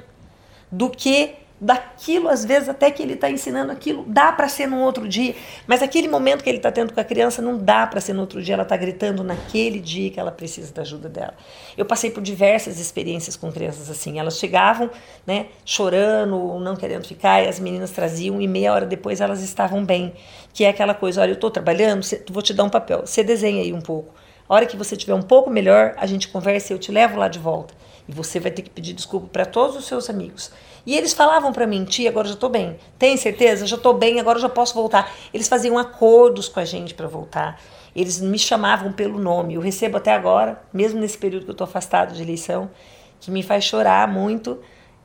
do 0.72 0.90
que 0.90 1.36
daquilo, 1.60 2.30
às 2.30 2.46
vezes, 2.46 2.70
até 2.70 2.90
que 2.90 3.04
ele 3.04 3.14
está 3.14 3.30
ensinando 3.30 3.72
aquilo, 3.72 4.06
dá 4.08 4.32
para 4.32 4.48
ser 4.48 4.68
num 4.68 4.82
outro 4.82 5.08
dia, 5.08 5.36
mas 5.68 5.82
aquele 5.82 6.08
momento 6.08 6.44
que 6.44 6.50
ele 6.50 6.58
está 6.58 6.72
tendo 6.72 6.94
com 6.94 7.00
a 7.00 7.04
criança 7.04 7.42
não 7.42 7.58
dá 7.58 7.86
para 7.86 8.00
ser 8.00 8.14
no 8.14 8.22
outro 8.22 8.42
dia, 8.42 8.54
ela 8.54 8.64
está 8.64 8.78
gritando 8.78 9.24
naquele 9.24 9.80
dia 9.80 10.10
que 10.10 10.20
ela 10.20 10.32
precisa 10.32 10.74
da 10.74 10.82
ajuda 10.84 11.10
dela. 11.10 11.34
Eu 11.78 11.86
passei 11.86 12.12
por 12.12 12.24
diversas 12.24 12.80
experiências 12.80 13.36
com 13.36 13.52
crianças 13.52 13.90
assim, 13.90 14.20
elas 14.20 14.38
chegavam, 14.38 14.90
né, 15.28 15.48
chorando, 15.66 16.60
não 16.60 16.76
querendo 16.76 17.06
ficar, 17.06 17.44
e 17.44 17.48
as 17.48 17.60
meninas 17.60 17.92
traziam, 17.92 18.40
e 18.40 18.48
meia 18.48 18.74
hora 18.74 18.86
depois 18.86 19.20
elas 19.20 19.42
estavam 19.42 19.84
bem, 19.84 20.14
que 20.54 20.64
é 20.64 20.70
aquela 20.70 20.94
coisa, 20.94 21.22
olha, 21.22 21.32
eu 21.32 21.36
estou 21.36 21.52
trabalhando, 21.52 22.06
vou 22.30 22.42
te 22.42 22.54
dar 22.54 22.64
um 22.64 22.70
papel, 22.70 23.02
você 23.06 23.24
desenha 23.24 23.62
aí 23.62 23.74
um 23.74 23.82
pouco, 23.82 24.14
a 24.48 24.56
hora 24.56 24.66
que 24.66 24.76
você 24.76 24.98
tiver 24.98 25.14
um 25.14 25.22
pouco 25.22 25.48
melhor, 25.48 25.94
a 25.98 26.08
gente 26.08 26.28
conversa 26.28 26.74
e 26.74 26.76
eu 26.76 26.80
te 26.80 26.92
levo 26.92 27.20
lá 27.20 27.28
de 27.28 27.38
volta. 27.38 27.76
E 28.08 28.12
você 28.12 28.40
vai 28.40 28.50
ter 28.50 28.64
que 28.64 28.70
pedir 28.72 28.94
desculpa 28.94 29.28
para 29.32 29.46
todos 29.46 29.76
os 29.76 29.86
seus 29.86 30.10
amigos. 30.10 30.52
E 30.90 30.98
eles 30.98 31.14
falavam 31.14 31.54
para 31.54 31.68
mim, 31.68 31.86
tia, 31.86 32.10
agora 32.10 32.28
já 32.28 32.34
estou 32.34 32.50
bem. 32.50 32.76
Tem 32.98 33.16
certeza? 33.16 33.68
Já 33.68 33.76
estou 33.76 33.94
bem, 33.94 34.20
agora 34.20 34.40
já 34.40 34.50
posso 34.50 34.74
voltar. 34.74 35.14
Eles 35.32 35.48
faziam 35.48 35.78
acordos 35.78 36.50
com 36.50 36.60
a 36.60 36.66
gente 36.66 36.96
para 36.96 37.08
voltar. 37.08 37.62
Eles 37.96 38.20
me 38.20 38.40
chamavam 38.40 38.92
pelo 38.92 39.20
nome. 39.20 39.54
Eu 39.54 39.62
recebo 39.62 39.98
até 39.98 40.12
agora, 40.12 40.60
mesmo 40.74 41.00
nesse 41.00 41.16
período 41.16 41.44
que 41.44 41.52
eu 41.52 41.54
estou 41.54 41.66
afastado 41.66 42.16
de 42.16 42.24
eleição, 42.24 42.72
que 43.20 43.30
me 43.30 43.44
faz 43.44 43.66
chorar 43.66 44.08
muito, 44.08 44.58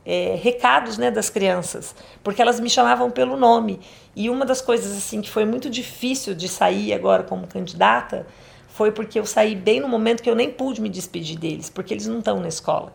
é, 0.03 0.35
recados 0.41 0.97
né, 0.97 1.11
das 1.11 1.29
crianças, 1.29 1.95
porque 2.23 2.41
elas 2.41 2.59
me 2.59 2.67
chamavam 2.67 3.11
pelo 3.11 3.37
nome. 3.37 3.79
E 4.15 4.27
uma 4.27 4.43
das 4.43 4.61
coisas 4.61 4.91
assim 4.97 5.21
que 5.21 5.29
foi 5.29 5.45
muito 5.45 5.69
difícil 5.69 6.33
de 6.33 6.47
sair 6.47 6.93
agora 6.93 7.21
como 7.21 7.45
candidata 7.45 8.25
foi 8.69 8.91
porque 8.91 9.19
eu 9.19 9.25
saí 9.27 9.55
bem 9.55 9.81
no 9.81 9.87
momento 9.87 10.23
que 10.23 10.29
eu 10.31 10.35
nem 10.35 10.49
pude 10.49 10.81
me 10.81 10.89
despedir 10.89 11.37
deles, 11.37 11.69
porque 11.69 11.93
eles 11.93 12.07
não 12.07 12.17
estão 12.17 12.39
na 12.39 12.47
escola. 12.47 12.91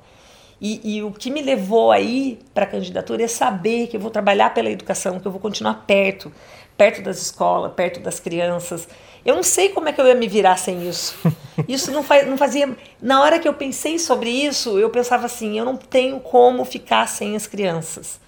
E, 0.61 0.96
e 0.96 1.03
o 1.03 1.11
que 1.11 1.31
me 1.31 1.40
levou 1.40 1.90
aí 1.90 2.38
para 2.53 2.64
a 2.64 2.68
candidatura 2.68 3.23
é 3.23 3.29
saber 3.29 3.87
que 3.87 3.96
eu 3.96 4.01
vou 4.01 4.11
trabalhar 4.11 4.53
pela 4.53 4.68
educação, 4.68 5.18
que 5.18 5.27
eu 5.27 5.33
vou 5.33 5.40
continuar 5.40 5.85
perto, 5.87 6.31
perto 6.77 7.03
das 7.03 7.20
escolas, 7.23 7.73
perto 7.73 7.99
das 8.01 8.20
crianças. 8.20 8.87
Eu 9.25 9.35
não 9.35 9.42
sei 9.42 9.70
como 9.70 9.88
é 9.88 9.92
que 9.92 10.01
eu 10.01 10.07
ia 10.07 10.14
me 10.14 10.29
virar 10.29 10.57
sem 10.57 10.87
isso. 10.88 11.16
Isso 11.68 11.90
não, 11.90 12.03
faz, 12.03 12.27
não 12.27 12.37
fazia. 12.37 12.75
Na 13.01 13.23
hora 13.23 13.38
que 13.38 13.46
eu 13.46 13.53
pensei 13.53 13.99
sobre 13.99 14.31
isso, 14.31 14.79
eu 14.79 14.88
pensava 14.88 15.27
assim: 15.27 15.59
eu 15.59 15.64
não 15.64 15.77
tenho 15.77 16.18
como 16.20 16.64
ficar 16.64 17.07
sem 17.07 17.37
as 17.37 17.46
crianças. 17.46 18.18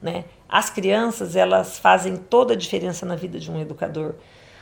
Né? 0.00 0.26
As 0.48 0.68
crianças, 0.68 1.36
elas 1.36 1.78
fazem 1.78 2.16
toda 2.16 2.52
a 2.52 2.56
diferença 2.56 3.06
na 3.06 3.16
vida 3.16 3.38
de 3.38 3.50
um 3.50 3.58
educador. 3.58 4.14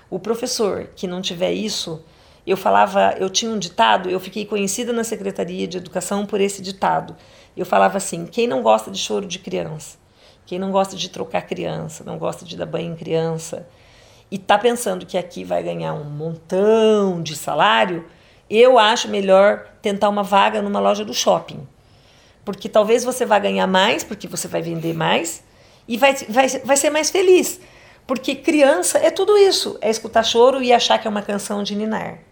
O 0.09 0.19
professor 0.19 0.89
que 0.95 1.09
não 1.09 1.21
tiver 1.21 1.53
isso, 1.53 2.05
eu 2.51 2.57
falava, 2.57 3.15
eu 3.19 3.31
tinha 3.31 3.51
um 3.51 3.59
ditado, 3.59 4.11
eu 4.11 4.19
fiquei 4.19 4.45
conhecida 4.45 4.93
na 4.93 5.05
Secretaria 5.05 5.69
de 5.69 5.77
Educação 5.77 6.27
por 6.27 6.41
esse 6.41 6.61
ditado. 6.61 7.17
Eu 7.57 7.65
falava 7.65 7.97
assim: 7.97 8.27
quem 8.27 8.49
não 8.49 8.61
gosta 8.61 8.91
de 8.91 8.99
choro 8.99 9.25
de 9.25 9.39
criança, 9.39 9.99
quem 10.45 10.59
não 10.59 10.73
gosta 10.73 10.97
de 10.97 11.09
trocar 11.09 11.43
criança, 11.43 12.03
não 12.03 12.19
gosta 12.19 12.45
de 12.45 12.57
dar 12.57 12.67
banho 12.67 12.93
em 12.93 12.97
criança, 12.97 13.69
e 14.31 14.37
tá 14.37 14.59
pensando 14.59 15.07
que 15.07 15.17
aqui 15.17 15.45
vai 15.45 15.63
ganhar 15.63 15.95
um 15.95 16.05
montão 16.05 17.23
de 17.23 17.37
salário, 17.37 18.07
eu 18.49 18.79
acho 18.79 19.09
melhor 19.09 19.67
tentar 19.81 20.09
uma 20.09 20.25
vaga 20.25 20.61
numa 20.61 20.81
loja 20.81 21.05
do 21.05 21.15
shopping. 21.15 21.67
Porque 22.45 22.69
talvez 22.69 23.05
você 23.05 23.25
vá 23.25 23.39
ganhar 23.39 23.67
mais, 23.69 24.03
porque 24.03 24.27
você 24.27 24.49
vai 24.49 24.61
vender 24.61 24.93
mais, 24.93 25.45
e 25.87 25.97
vai, 25.97 26.15
vai, 26.29 26.49
vai 26.49 26.77
ser 26.77 26.91
mais 26.91 27.11
feliz. 27.11 27.61
Porque 28.09 28.35
criança 28.35 28.99
é 28.99 29.11
tudo 29.11 29.37
isso: 29.39 29.79
é 29.81 29.89
escutar 29.89 30.25
choro 30.25 30.61
e 30.61 30.73
achar 30.73 30.99
que 30.99 31.07
é 31.07 31.11
uma 31.11 31.23
canção 31.23 31.63
de 31.63 31.77
Ninar. 31.77 32.30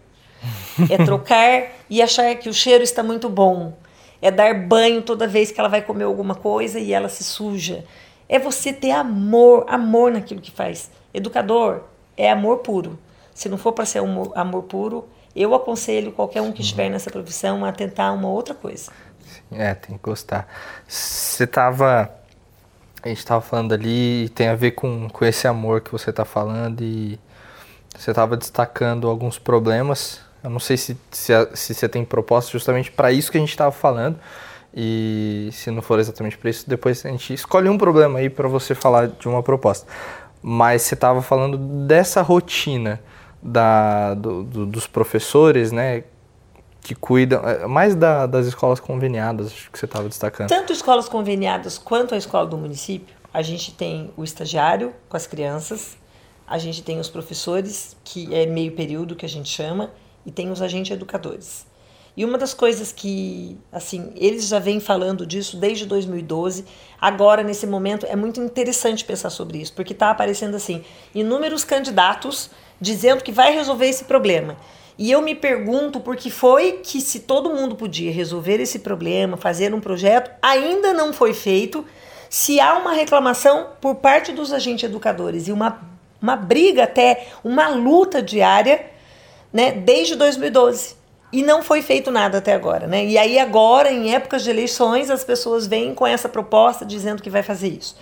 É 0.89 0.97
trocar 1.03 1.69
e 1.89 2.01
achar 2.01 2.33
que 2.35 2.49
o 2.49 2.53
cheiro 2.53 2.83
está 2.83 3.03
muito 3.03 3.29
bom. 3.29 3.73
É 4.21 4.29
dar 4.29 4.53
banho 4.53 5.01
toda 5.01 5.27
vez 5.27 5.51
que 5.51 5.59
ela 5.59 5.69
vai 5.69 5.81
comer 5.81 6.03
alguma 6.03 6.35
coisa 6.35 6.79
e 6.79 6.93
ela 6.93 7.09
se 7.09 7.23
suja. 7.23 7.83
É 8.27 8.37
você 8.37 8.71
ter 8.71 8.91
amor, 8.91 9.65
amor 9.67 10.11
naquilo 10.11 10.41
que 10.41 10.51
faz. 10.51 10.91
Educador 11.13 11.83
é 12.15 12.29
amor 12.29 12.57
puro. 12.57 12.99
Se 13.33 13.47
não 13.47 13.57
for 13.57 13.71
para 13.71 13.85
ser 13.85 13.99
amor, 13.99 14.31
amor, 14.35 14.63
puro, 14.63 15.07
eu 15.35 15.55
aconselho 15.55 16.11
qualquer 16.11 16.41
um 16.41 16.51
que 16.51 16.61
estiver 16.61 16.89
nessa 16.89 17.09
profissão 17.09 17.63
a 17.63 17.71
tentar 17.71 18.11
uma 18.11 18.27
outra 18.27 18.53
coisa. 18.53 18.91
É, 19.51 19.73
tem 19.73 19.97
que 19.97 20.03
gostar. 20.03 20.47
Você 20.87 21.45
estava. 21.45 22.13
A 23.01 23.07
gente 23.07 23.19
estava 23.19 23.39
falando 23.39 23.73
ali, 23.73 24.27
tem 24.35 24.49
a 24.49 24.55
ver 24.55 24.71
com, 24.71 25.07
com 25.09 25.23
esse 25.23 25.47
amor 25.47 25.79
que 25.79 25.89
você 25.89 26.09
está 26.09 26.25
falando 26.25 26.81
e 26.81 27.17
você 27.97 28.11
estava 28.11 28.35
destacando 28.35 29.07
alguns 29.07 29.39
problemas 29.39 30.21
eu 30.43 30.49
não 30.49 30.59
sei 30.59 30.77
se, 30.77 30.97
se, 31.11 31.33
se 31.53 31.73
você 31.73 31.89
tem 31.89 32.05
proposta 32.05 32.51
justamente 32.51 32.91
para 32.91 33.11
isso 33.11 33.31
que 33.31 33.37
a 33.37 33.41
gente 33.41 33.49
estava 33.49 33.71
falando. 33.71 34.19
E 34.73 35.49
se 35.51 35.71
não 35.71 35.81
for 35.81 35.99
exatamente 35.99 36.37
para 36.37 36.49
isso, 36.49 36.69
depois 36.69 37.03
a 37.05 37.09
gente 37.09 37.33
escolhe 37.33 37.67
um 37.67 37.77
problema 37.77 38.19
aí 38.19 38.29
para 38.29 38.47
você 38.47 38.75
falar 38.75 39.07
de 39.07 39.27
uma 39.27 39.41
proposta. 39.41 39.87
Mas 40.41 40.83
você 40.83 40.93
estava 40.93 41.21
falando 41.21 41.57
dessa 41.57 42.21
rotina 42.21 43.01
da, 43.41 44.13
do, 44.13 44.43
do, 44.43 44.65
dos 44.65 44.87
professores, 44.87 45.71
né? 45.71 46.03
Que 46.81 46.95
cuidam 46.95 47.41
é, 47.47 47.67
mais 47.67 47.95
da, 47.95 48.25
das 48.25 48.45
escolas 48.45 48.79
conveniadas, 48.79 49.51
que 49.71 49.77
você 49.77 49.85
estava 49.85 50.07
destacando. 50.07 50.47
Tanto 50.47 50.71
escolas 50.71 51.09
conveniadas 51.09 51.77
quanto 51.77 52.15
a 52.15 52.17
escola 52.17 52.45
do 52.45 52.57
município, 52.57 53.15
a 53.33 53.41
gente 53.41 53.73
tem 53.73 54.11
o 54.15 54.23
estagiário 54.23 54.93
com 55.07 55.17
as 55.17 55.27
crianças, 55.27 55.97
a 56.47 56.57
gente 56.57 56.81
tem 56.81 56.99
os 56.99 57.09
professores, 57.09 57.95
que 58.03 58.33
é 58.33 58.45
meio 58.45 58.71
período 58.71 59.15
que 59.15 59.25
a 59.25 59.29
gente 59.29 59.49
chama, 59.49 59.91
e 60.25 60.31
tem 60.31 60.51
os 60.51 60.61
agentes 60.61 60.91
educadores. 60.91 61.65
E 62.17 62.25
uma 62.25 62.37
das 62.37 62.53
coisas 62.53 62.91
que, 62.91 63.57
assim, 63.71 64.11
eles 64.15 64.47
já 64.47 64.59
vêm 64.59 64.79
falando 64.79 65.25
disso 65.25 65.55
desde 65.57 65.85
2012, 65.85 66.65
agora 66.99 67.43
nesse 67.43 67.65
momento 67.65 68.05
é 68.05 68.15
muito 68.15 68.41
interessante 68.41 69.05
pensar 69.05 69.29
sobre 69.29 69.59
isso, 69.59 69.73
porque 69.73 69.93
está 69.93 70.09
aparecendo 70.09 70.55
assim 70.55 70.83
inúmeros 71.15 71.63
candidatos 71.63 72.49
dizendo 72.81 73.23
que 73.23 73.31
vai 73.31 73.53
resolver 73.53 73.87
esse 73.87 74.03
problema. 74.03 74.57
E 74.97 75.09
eu 75.09 75.21
me 75.21 75.33
pergunto 75.33 76.01
por 76.01 76.17
que 76.17 76.29
foi 76.29 76.81
que 76.83 76.99
se 76.99 77.21
todo 77.21 77.53
mundo 77.53 77.73
podia 77.73 78.11
resolver 78.11 78.59
esse 78.59 78.79
problema, 78.79 79.37
fazer 79.37 79.73
um 79.73 79.79
projeto, 79.79 80.29
ainda 80.41 80.93
não 80.93 81.13
foi 81.13 81.33
feito, 81.33 81.85
se 82.29 82.59
há 82.59 82.77
uma 82.77 82.91
reclamação 82.91 83.69
por 83.79 83.95
parte 83.95 84.33
dos 84.33 84.51
agentes 84.51 84.83
educadores 84.83 85.47
e 85.47 85.53
uma, 85.53 85.79
uma 86.21 86.35
briga 86.35 86.83
até, 86.83 87.27
uma 87.45 87.69
luta 87.69 88.21
diária 88.21 88.98
né, 89.51 89.71
desde 89.71 90.15
2012. 90.15 90.97
E 91.31 91.43
não 91.43 91.61
foi 91.61 91.81
feito 91.83 92.09
nada 92.09 92.39
até 92.39 92.53
agora, 92.53 92.87
né? 92.87 93.05
E 93.05 93.15
aí 93.15 93.37
agora, 93.37 93.91
em 93.91 94.15
épocas 94.15 94.43
de 94.43 94.49
eleições, 94.49 95.11
as 95.11 95.23
pessoas 95.23 95.67
vêm 95.67 95.93
com 95.93 96.07
essa 96.07 96.27
proposta 96.27 96.83
dizendo 96.83 97.21
que 97.21 97.29
vai 97.29 97.43
fazer 97.43 97.67
isso. 97.67 97.95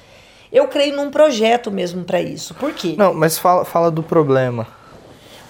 Eu 0.49 0.69
creio 0.69 0.95
num 0.95 1.11
projeto 1.11 1.69
mesmo 1.69 2.05
para 2.05 2.21
isso. 2.21 2.53
Por 2.53 2.73
quê? 2.73 2.95
Não, 2.97 3.13
mas 3.13 3.37
fala, 3.37 3.65
fala 3.65 3.91
do 3.91 4.01
problema. 4.01 4.65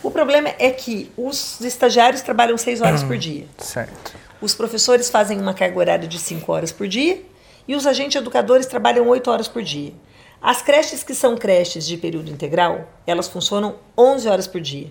O 0.01 0.09
problema 0.09 0.49
é 0.57 0.71
que 0.71 1.11
os 1.15 1.61
estagiários 1.61 2.21
trabalham 2.21 2.57
seis 2.57 2.81
horas 2.81 3.03
por 3.03 3.15
dia. 3.15 3.45
Certo. 3.59 4.15
Os 4.41 4.55
professores 4.55 5.09
fazem 5.09 5.39
uma 5.39 5.53
carga 5.53 5.77
horária 5.77 6.07
de 6.07 6.17
cinco 6.17 6.51
horas 6.51 6.71
por 6.71 6.87
dia 6.87 7.21
e 7.67 7.75
os 7.75 7.85
agentes 7.85 8.15
educadores 8.15 8.65
trabalham 8.65 9.07
oito 9.07 9.29
horas 9.29 9.47
por 9.47 9.61
dia. 9.61 9.93
As 10.41 10.63
creches 10.63 11.03
que 11.03 11.13
são 11.13 11.35
creches 11.35 11.85
de 11.85 11.95
período 11.97 12.31
integral, 12.31 12.87
elas 13.05 13.27
funcionam 13.27 13.75
11 13.95 14.27
horas 14.29 14.47
por 14.47 14.61
dia 14.61 14.89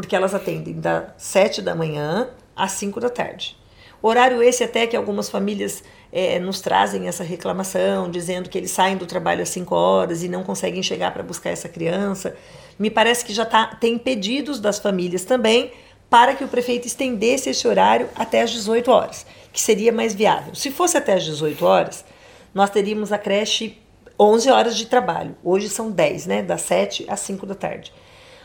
porque 0.00 0.16
elas 0.16 0.34
atendem 0.34 0.80
das 0.80 1.04
7 1.18 1.60
da 1.60 1.74
manhã 1.74 2.28
às 2.56 2.72
5 2.72 2.98
da 3.00 3.10
tarde. 3.10 3.54
Horário 4.00 4.42
esse 4.42 4.64
até 4.64 4.86
que 4.86 4.96
algumas 4.96 5.28
famílias 5.28 5.84
é, 6.10 6.38
nos 6.38 6.62
trazem 6.62 7.06
essa 7.06 7.22
reclamação, 7.22 8.10
dizendo 8.10 8.48
que 8.48 8.56
eles 8.56 8.70
saem 8.70 8.96
do 8.96 9.04
trabalho 9.04 9.42
às 9.42 9.50
5 9.50 9.74
horas 9.74 10.22
e 10.22 10.28
não 10.28 10.42
conseguem 10.42 10.82
chegar 10.82 11.12
para 11.12 11.22
buscar 11.22 11.50
essa 11.50 11.68
criança. 11.68 12.34
Me 12.78 12.88
parece 12.88 13.26
que 13.26 13.34
já 13.34 13.44
tá, 13.44 13.66
tem 13.78 13.98
pedidos 13.98 14.58
das 14.58 14.78
famílias 14.78 15.26
também 15.26 15.70
para 16.08 16.34
que 16.34 16.44
o 16.44 16.48
prefeito 16.48 16.86
estendesse 16.86 17.50
esse 17.50 17.68
horário 17.68 18.08
até 18.16 18.40
às 18.40 18.50
18 18.50 18.90
horas, 18.90 19.26
que 19.52 19.60
seria 19.60 19.92
mais 19.92 20.14
viável. 20.14 20.54
Se 20.54 20.70
fosse 20.70 20.96
até 20.96 21.12
às 21.12 21.24
18 21.24 21.62
horas, 21.62 22.06
nós 22.54 22.70
teríamos 22.70 23.12
a 23.12 23.18
creche 23.18 23.76
11 24.18 24.50
horas 24.50 24.76
de 24.78 24.86
trabalho. 24.86 25.36
Hoje 25.44 25.68
são 25.68 25.90
10, 25.90 26.26
né? 26.26 26.42
Das 26.42 26.62
7 26.62 27.04
às 27.06 27.20
5 27.20 27.44
da 27.44 27.54
tarde. 27.54 27.92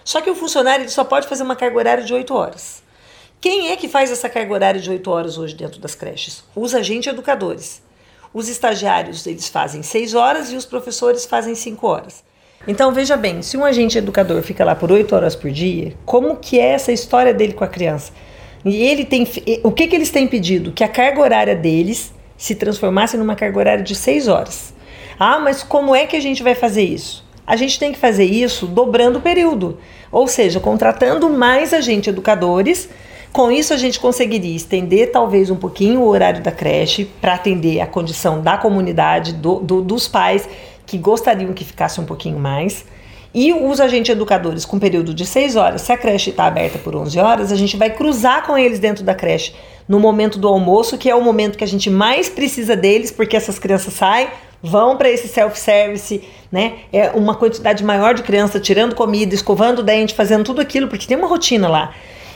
Só 0.06 0.22
que 0.22 0.30
o 0.30 0.36
funcionário 0.36 0.84
ele 0.84 0.92
só 0.92 1.04
pode 1.04 1.28
fazer 1.28 1.42
uma 1.42 1.56
carga 1.56 1.78
horária 1.78 2.04
de 2.04 2.14
8 2.14 2.32
horas. 2.32 2.84
Quem 3.42 3.72
é 3.72 3.76
que 3.76 3.90
faz 3.90 4.12
essa 4.12 4.30
carga 4.30 4.54
horária 4.54 4.80
de 4.80 4.88
8 4.88 5.10
horas 5.10 5.36
hoje 5.36 5.56
dentro 5.56 5.80
das 5.80 5.96
creches? 5.96 6.44
Os 6.56 6.76
agentes 6.76 7.12
educadores. 7.12 7.82
Os 8.32 8.48
estagiários 8.48 9.26
eles 9.26 9.50
fazem 9.50 9.82
6 9.82 10.14
horas 10.14 10.52
e 10.52 10.56
os 10.56 10.64
professores 10.64 11.26
fazem 11.26 11.56
5 11.56 11.88
horas. 11.88 12.24
Então 12.68 12.94
veja 12.94 13.18
bem, 13.18 13.42
se 13.42 13.58
um 13.58 13.66
agente 13.66 13.98
educador 13.98 14.44
fica 14.44 14.64
lá 14.64 14.76
por 14.76 14.92
8 14.92 15.16
horas 15.16 15.36
por 15.36 15.50
dia, 15.50 15.96
como 16.06 16.36
que 16.36 16.60
é 16.60 16.74
essa 16.74 16.92
história 16.92 17.34
dele 17.34 17.54
com 17.54 17.64
a 17.64 17.68
criança? 17.68 18.14
E 18.64 18.84
ele 18.84 19.06
tem 19.06 19.28
o 19.64 19.72
que 19.72 19.88
que 19.88 19.96
eles 19.96 20.12
têm 20.12 20.28
pedido? 20.28 20.72
Que 20.72 20.84
a 20.84 20.88
carga 20.88 21.20
horária 21.20 21.56
deles 21.56 22.14
se 22.38 22.54
transformasse 22.54 23.18
numa 23.18 23.36
carga 23.36 23.58
horária 23.58 23.84
de 23.84 23.96
6 23.96 24.28
horas. 24.28 24.72
Ah, 25.18 25.40
mas 25.40 25.64
como 25.64 25.96
é 25.96 26.06
que 26.06 26.16
a 26.16 26.20
gente 26.20 26.44
vai 26.44 26.54
fazer 26.54 26.84
isso? 26.84 27.25
A 27.46 27.56
gente 27.56 27.78
tem 27.78 27.92
que 27.92 28.00
fazer 28.00 28.26
isso 28.26 28.66
dobrando 28.66 29.20
o 29.20 29.22
período, 29.22 29.78
ou 30.12 30.28
seja, 30.28 30.60
contratando 30.60 31.30
mais 31.30 31.74
agentes 31.74 32.08
educadores 32.08 32.90
Com 33.36 33.52
isso, 33.52 33.74
a 33.74 33.78
gente 33.78 34.00
conseguiria 34.00 34.56
estender 34.56 35.12
talvez 35.12 35.52
um 35.52 35.58
pouquinho 35.58 36.00
o 36.00 36.08
horário 36.08 36.42
da 36.42 36.54
creche 36.54 37.04
para 37.20 37.34
atender 37.34 37.82
a 37.82 37.86
condição 37.86 38.42
da 38.42 38.58
comunidade, 38.58 39.34
do, 39.34 39.60
do, 39.60 39.82
dos 39.82 40.08
pais 40.08 40.48
que 40.86 40.98
gostariam 40.98 41.52
que 41.52 41.66
ficasse 41.66 42.00
um 42.00 42.06
pouquinho 42.06 42.40
mais. 42.40 42.86
E 43.34 43.52
os 43.52 43.82
agentes 43.82 44.10
educadores 44.10 44.64
com 44.64 44.80
período 44.80 45.14
de 45.14 45.26
6 45.26 45.58
horas, 45.58 45.82
se 45.82 45.92
a 45.92 45.98
creche 45.98 46.30
está 46.30 46.46
aberta 46.46 46.80
por 46.80 46.96
11 46.96 47.20
horas, 47.20 47.52
a 47.52 47.58
gente 47.58 47.76
vai 47.76 47.90
cruzar 47.90 48.48
com 48.48 48.58
eles 48.58 48.80
dentro 48.80 49.04
da 49.04 49.14
creche 49.14 49.54
no 49.86 50.00
momento 50.00 50.40
do 50.40 50.48
almoço, 50.48 50.98
que 50.98 51.10
é 51.10 51.14
o 51.14 51.22
momento 51.22 51.58
que 51.58 51.64
a 51.66 51.68
gente 51.68 51.90
mais 51.90 52.30
precisa 52.30 52.74
deles, 52.74 53.12
porque 53.12 53.36
essas 53.36 53.60
crianças 53.60 53.96
saem, 53.96 54.30
vão 54.66 54.98
para 54.98 55.10
esse 55.10 55.28
self-service, 55.28 56.22
né? 56.52 56.74
É 56.92 57.12
uma 57.12 57.36
quantidade 57.36 57.84
maior 57.84 58.14
de 58.14 58.24
crianças 58.24 58.62
tirando 58.62 58.96
comida, 58.96 59.34
escovando 59.34 59.80
o 59.80 59.84
dente, 59.84 60.14
fazendo 60.14 60.44
tudo 60.44 60.62
aquilo, 60.62 60.88
porque 60.88 61.08
tem 61.08 61.18
uma 61.18 61.28
rotina 61.28 61.68
lá. 61.68 61.94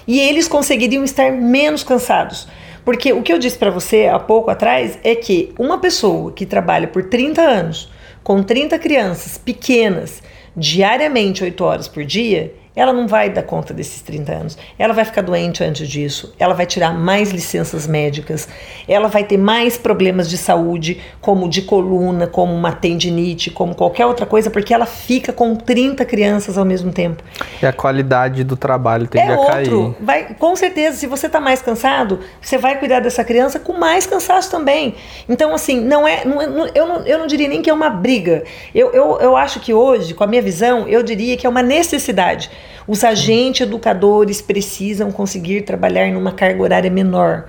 E 0.08 0.20
eles 0.20 0.48
conseguiriam 0.48 1.04
estar 1.04 1.32
menos 1.32 1.84
cansados. 1.84 2.48
Porque 2.84 3.14
o 3.14 3.22
que 3.22 3.32
eu 3.32 3.38
disse 3.38 3.58
para 3.58 3.70
você 3.70 4.08
há 4.08 4.18
pouco 4.18 4.50
atrás 4.50 4.98
é 5.04 5.14
que 5.14 5.54
uma 5.60 5.78
pessoa 5.78 6.32
que 6.32 6.46
trabalha 6.46 6.88
por 6.88 7.04
30 7.04 7.42
anos, 7.42 7.92
com 8.24 8.42
30 8.42 8.80
crianças 8.80 9.38
pequenas, 9.38 10.24
diariamente 10.56 11.44
8 11.44 11.64
horas 11.64 11.88
por 11.88 12.04
dia, 12.04 12.54
ela 12.80 12.94
não 12.94 13.08
vai 13.08 13.30
dar 13.30 13.44
conta 13.44 13.74
desses 13.74 14.02
30 14.02 14.32
anos. 14.32 14.58
Ela 14.78 14.94
vai 14.94 15.04
ficar 15.04 15.22
doente 15.22 15.62
antes 15.62 15.86
disso, 15.86 16.34
ela 16.40 16.54
vai 16.54 16.66
tirar 16.66 16.94
mais 16.94 17.30
licenças 17.30 17.86
médicas, 17.86 18.48
ela 18.88 19.10
vai 19.10 19.26
ter 19.26 19.38
mais 19.38 19.78
problemas 19.78 20.30
de 20.30 20.38
saúde, 20.38 21.02
como 21.20 21.50
de 21.50 21.64
coluna, 21.64 22.26
como 22.26 22.54
uma 22.54 22.72
tendinite, 22.72 23.52
como 23.52 23.76
qualquer 23.76 24.06
outra 24.06 24.26
coisa, 24.26 24.50
porque 24.50 24.74
ela 24.74 24.86
fica 24.86 25.34
com 25.34 25.58
30 25.58 26.06
crianças 26.06 26.58
ao 26.58 26.64
mesmo 26.64 26.90
tempo. 26.94 27.22
E 27.62 27.66
a 27.66 27.74
qualidade 27.74 28.46
do 28.46 28.56
trabalho 28.56 29.08
tende 29.08 29.30
é 29.30 29.34
a 29.34 29.46
cair. 29.46 29.74
Outro. 29.74 29.98
Vai, 30.00 30.34
com 30.36 30.56
certeza, 30.56 30.96
se 30.96 31.06
você 31.06 31.28
está 31.28 31.42
mais 31.42 31.62
cansado, 31.62 32.22
você 32.42 32.58
vai 32.58 32.80
cuidar 32.80 33.02
dessa 33.02 33.26
criança 33.26 33.60
com 33.60 33.74
mais 33.74 34.06
cansaço 34.06 34.50
também. 34.50 34.96
Então, 35.28 35.54
assim, 35.54 35.82
não 35.82 36.08
é. 36.08 36.24
Não, 36.24 36.42
é, 36.42 36.72
eu, 36.74 36.88
não, 36.88 37.06
eu 37.06 37.20
não 37.20 37.28
diria 37.28 37.50
nem 37.50 37.62
que 37.62 37.70
é 37.70 37.74
uma 37.74 37.90
briga. 37.90 38.46
Eu, 38.74 38.94
eu, 38.94 39.20
eu 39.20 39.36
acho 39.36 39.60
que 39.60 39.74
hoje, 39.74 40.14
com 40.14 40.24
a 40.24 40.28
minha 40.28 40.42
visão, 40.42 40.88
eu 40.88 41.04
diria 41.04 41.36
que 41.36 41.46
é 41.46 41.50
uma 41.50 41.62
necessidade. 41.62 42.50
Os 42.88 43.04
agentes 43.04 43.62
educadores 43.62 44.42
precisam 44.42 45.12
conseguir 45.12 45.62
trabalhar 45.62 46.12
numa 46.12 46.32
carga 46.32 46.62
horária 46.62 46.92
menor 46.92 47.48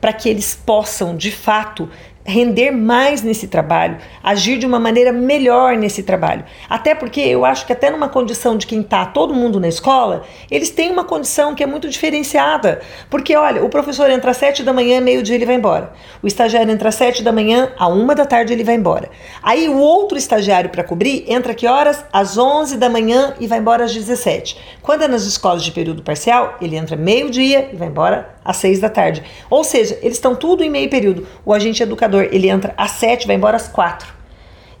para 0.00 0.12
que 0.12 0.28
eles 0.28 0.54
possam, 0.54 1.16
de 1.16 1.30
fato, 1.30 1.88
render 2.24 2.70
mais 2.70 3.22
nesse 3.22 3.48
trabalho, 3.48 3.98
agir 4.22 4.58
de 4.58 4.66
uma 4.66 4.78
maneira 4.78 5.12
melhor 5.12 5.76
nesse 5.76 6.02
trabalho. 6.02 6.44
Até 6.68 6.94
porque 6.94 7.20
eu 7.20 7.44
acho 7.44 7.66
que 7.66 7.72
até 7.72 7.90
numa 7.90 8.08
condição 8.08 8.56
de 8.56 8.66
quem 8.66 8.80
está 8.80 9.04
todo 9.04 9.34
mundo 9.34 9.58
na 9.58 9.68
escola, 9.68 10.24
eles 10.50 10.70
têm 10.70 10.90
uma 10.90 11.04
condição 11.04 11.54
que 11.54 11.62
é 11.62 11.66
muito 11.66 11.88
diferenciada. 11.88 12.80
Porque, 13.10 13.34
olha, 13.34 13.64
o 13.64 13.68
professor 13.68 14.08
entra 14.10 14.30
às 14.30 14.36
sete 14.36 14.62
da 14.62 14.72
manhã, 14.72 15.00
meio-dia 15.00 15.34
ele 15.34 15.46
vai 15.46 15.56
embora. 15.56 15.92
O 16.22 16.26
estagiário 16.26 16.70
entra 16.70 16.90
às 16.90 16.94
sete 16.94 17.22
da 17.22 17.32
manhã, 17.32 17.72
à 17.76 17.88
uma 17.88 18.14
da 18.14 18.24
tarde 18.24 18.52
ele 18.52 18.64
vai 18.64 18.76
embora. 18.76 19.10
Aí 19.42 19.68
o 19.68 19.78
outro 19.78 20.16
estagiário 20.16 20.70
para 20.70 20.84
cobrir 20.84 21.24
entra 21.28 21.54
que 21.54 21.66
horas? 21.66 22.04
Às 22.12 22.38
onze 22.38 22.76
da 22.76 22.88
manhã 22.88 23.34
e 23.40 23.46
vai 23.46 23.58
embora 23.58 23.84
às 23.84 23.92
17. 23.92 24.58
Quando 24.80 25.02
é 25.02 25.08
nas 25.08 25.24
escolas 25.24 25.62
de 25.62 25.72
período 25.72 26.02
parcial, 26.02 26.56
ele 26.60 26.76
entra 26.76 26.96
meio-dia 26.96 27.70
e 27.72 27.76
vai 27.76 27.88
embora 27.88 28.34
às 28.44 28.56
seis 28.56 28.80
da 28.80 28.88
tarde. 28.88 29.22
Ou 29.48 29.64
seja, 29.64 29.98
eles 30.02 30.16
estão 30.16 30.34
tudo 30.34 30.62
em 30.62 30.70
meio 30.70 30.90
período. 30.90 31.26
O 31.44 31.52
agente 31.52 31.82
educador, 31.82 32.11
ele 32.20 32.48
entra 32.48 32.74
às 32.76 32.92
sete, 32.92 33.26
vai 33.26 33.36
embora 33.36 33.56
às 33.56 33.68
quatro. 33.68 34.12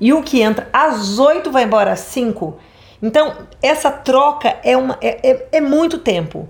E 0.00 0.12
o 0.12 0.22
que 0.22 0.42
entra 0.42 0.68
às 0.72 1.18
oito 1.18 1.50
vai 1.50 1.62
embora 1.62 1.92
às 1.92 2.00
cinco. 2.00 2.58
Então, 3.00 3.34
essa 3.62 3.90
troca 3.90 4.56
é, 4.62 4.76
uma, 4.76 4.98
é, 5.00 5.30
é, 5.30 5.46
é 5.52 5.60
muito 5.60 5.98
tempo. 5.98 6.48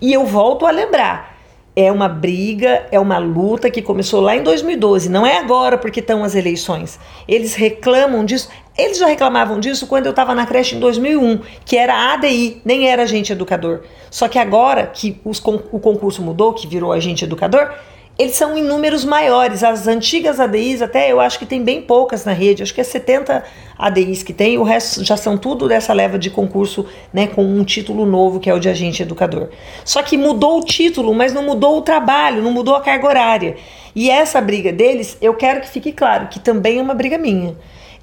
E 0.00 0.12
eu 0.12 0.24
volto 0.24 0.66
a 0.66 0.70
lembrar, 0.70 1.36
é 1.74 1.90
uma 1.90 2.08
briga, 2.08 2.86
é 2.90 3.00
uma 3.00 3.18
luta 3.18 3.70
que 3.70 3.80
começou 3.80 4.20
lá 4.20 4.36
em 4.36 4.42
2012, 4.42 5.08
não 5.08 5.26
é 5.26 5.38
agora 5.38 5.78
porque 5.78 6.00
estão 6.00 6.22
as 6.22 6.34
eleições. 6.34 6.98
Eles 7.26 7.54
reclamam 7.54 8.24
disso. 8.24 8.48
Eles 8.76 8.98
já 8.98 9.06
reclamavam 9.06 9.60
disso 9.60 9.86
quando 9.86 10.06
eu 10.06 10.10
estava 10.10 10.34
na 10.34 10.46
creche 10.46 10.76
em 10.76 10.80
2001, 10.80 11.40
que 11.64 11.76
era 11.76 12.12
ADI, 12.14 12.60
nem 12.64 12.88
era 12.88 13.02
agente 13.02 13.32
educador. 13.32 13.82
Só 14.10 14.28
que 14.28 14.38
agora 14.38 14.86
que 14.86 15.20
os, 15.24 15.38
o 15.70 15.78
concurso 15.78 16.22
mudou, 16.22 16.52
que 16.52 16.66
virou 16.66 16.90
agente 16.90 17.24
educador, 17.24 17.72
eles 18.18 18.36
são 18.36 18.56
em 18.56 18.62
números 18.62 19.04
maiores. 19.04 19.64
As 19.64 19.86
antigas 19.86 20.38
ADIs, 20.38 20.82
até 20.82 21.10
eu 21.10 21.20
acho 21.20 21.38
que 21.38 21.46
tem 21.46 21.62
bem 21.62 21.82
poucas 21.82 22.24
na 22.24 22.32
rede, 22.32 22.62
acho 22.62 22.74
que 22.74 22.80
é 22.80 22.84
70 22.84 23.42
ADIs 23.78 24.22
que 24.22 24.32
tem, 24.32 24.58
o 24.58 24.62
resto 24.62 25.02
já 25.02 25.16
são 25.16 25.36
tudo 25.36 25.66
dessa 25.66 25.92
leva 25.92 26.18
de 26.18 26.30
concurso, 26.30 26.86
né, 27.12 27.26
com 27.26 27.44
um 27.44 27.64
título 27.64 28.06
novo 28.06 28.38
que 28.38 28.48
é 28.48 28.54
o 28.54 28.60
de 28.60 28.68
agente 28.68 29.02
educador. 29.02 29.48
Só 29.84 30.02
que 30.02 30.16
mudou 30.16 30.60
o 30.60 30.64
título, 30.64 31.12
mas 31.14 31.32
não 31.32 31.42
mudou 31.42 31.78
o 31.78 31.82
trabalho, 31.82 32.42
não 32.42 32.52
mudou 32.52 32.76
a 32.76 32.80
carga 32.80 33.06
horária. 33.06 33.56
E 33.94 34.10
essa 34.10 34.40
briga 34.40 34.72
deles, 34.72 35.16
eu 35.20 35.34
quero 35.34 35.60
que 35.60 35.68
fique 35.68 35.92
claro 35.92 36.28
que 36.28 36.38
também 36.38 36.78
é 36.78 36.82
uma 36.82 36.94
briga 36.94 37.18
minha. 37.18 37.56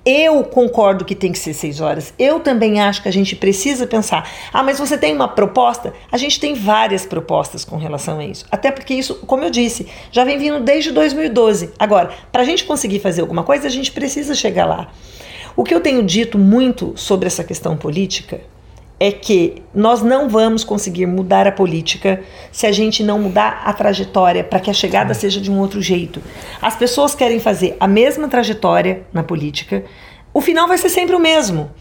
Eu 0.06 0.44
concordo 0.44 1.04
que 1.04 1.14
tem 1.14 1.32
que 1.32 1.40
ser 1.40 1.54
seis 1.54 1.82
horas. 1.82 2.14
Eu 2.18 2.40
também 2.40 2.80
acho 2.80 3.02
que 3.02 3.10
a 3.10 3.12
gente 3.12 3.36
precisa 3.36 3.86
pensar. 3.86 4.30
Ah, 4.54 4.64
mas 4.64 4.80
você 4.80 4.98
tem 4.98 5.14
uma 5.14 5.28
proposta? 5.28 5.94
A 6.12 6.18
gente 6.18 6.40
tem 6.40 6.54
várias 6.54 7.06
propostas 7.06 7.66
com 7.66 7.78
relação 7.78 8.20
a 8.20 8.26
isso. 8.26 8.46
Até 8.50 8.72
porque 8.72 8.94
isso, 8.94 9.16
como 9.28 9.44
eu 9.44 9.50
disse, 9.50 9.88
já 10.12 10.24
vem 10.24 10.38
vindo 10.38 10.62
desde 10.62 10.92
2012. 10.92 11.72
Agora, 11.78 12.12
para 12.32 12.42
a 12.42 12.46
gente 12.46 12.64
conseguir 12.64 13.00
fazer 13.00 13.22
alguma 13.22 13.44
coisa, 13.44 13.68
a 13.68 13.72
gente 13.72 13.92
precisa 13.92 14.34
chegar 14.34 14.66
lá. 14.66 14.90
O 15.56 15.64
que 15.64 15.74
eu 15.74 15.82
tenho 15.82 16.02
dito 16.04 16.38
muito 16.38 16.94
sobre 16.96 17.28
essa 17.28 17.44
questão 17.44 17.76
política 17.76 18.40
é 19.00 19.12
que 19.12 19.62
nós 19.74 20.02
não 20.02 20.28
vamos 20.28 20.64
conseguir 20.64 21.06
mudar 21.06 21.48
a 21.48 21.52
política 21.52 22.22
se 22.52 22.68
a 22.68 22.72
gente 22.72 23.02
não 23.02 23.18
mudar 23.18 23.62
a 23.64 23.72
trajetória 23.72 24.44
para 24.44 24.60
que 24.60 24.70
a 24.70 24.74
chegada 24.74 25.14
seja 25.14 25.40
de 25.40 25.50
um 25.50 25.58
outro 25.60 25.82
jeito. 25.82 26.22
As 26.62 26.76
pessoas 26.76 27.16
querem 27.16 27.40
fazer 27.40 27.78
a 27.80 27.88
mesma 27.88 28.28
trajetória 28.28 29.04
na 29.14 29.24
política, 29.24 29.86
o 30.34 30.42
final 30.42 30.68
vai 30.68 30.78
ser 30.78 30.90
sempre 30.90 31.16
o 31.16 31.20
mesmo. 31.20 31.72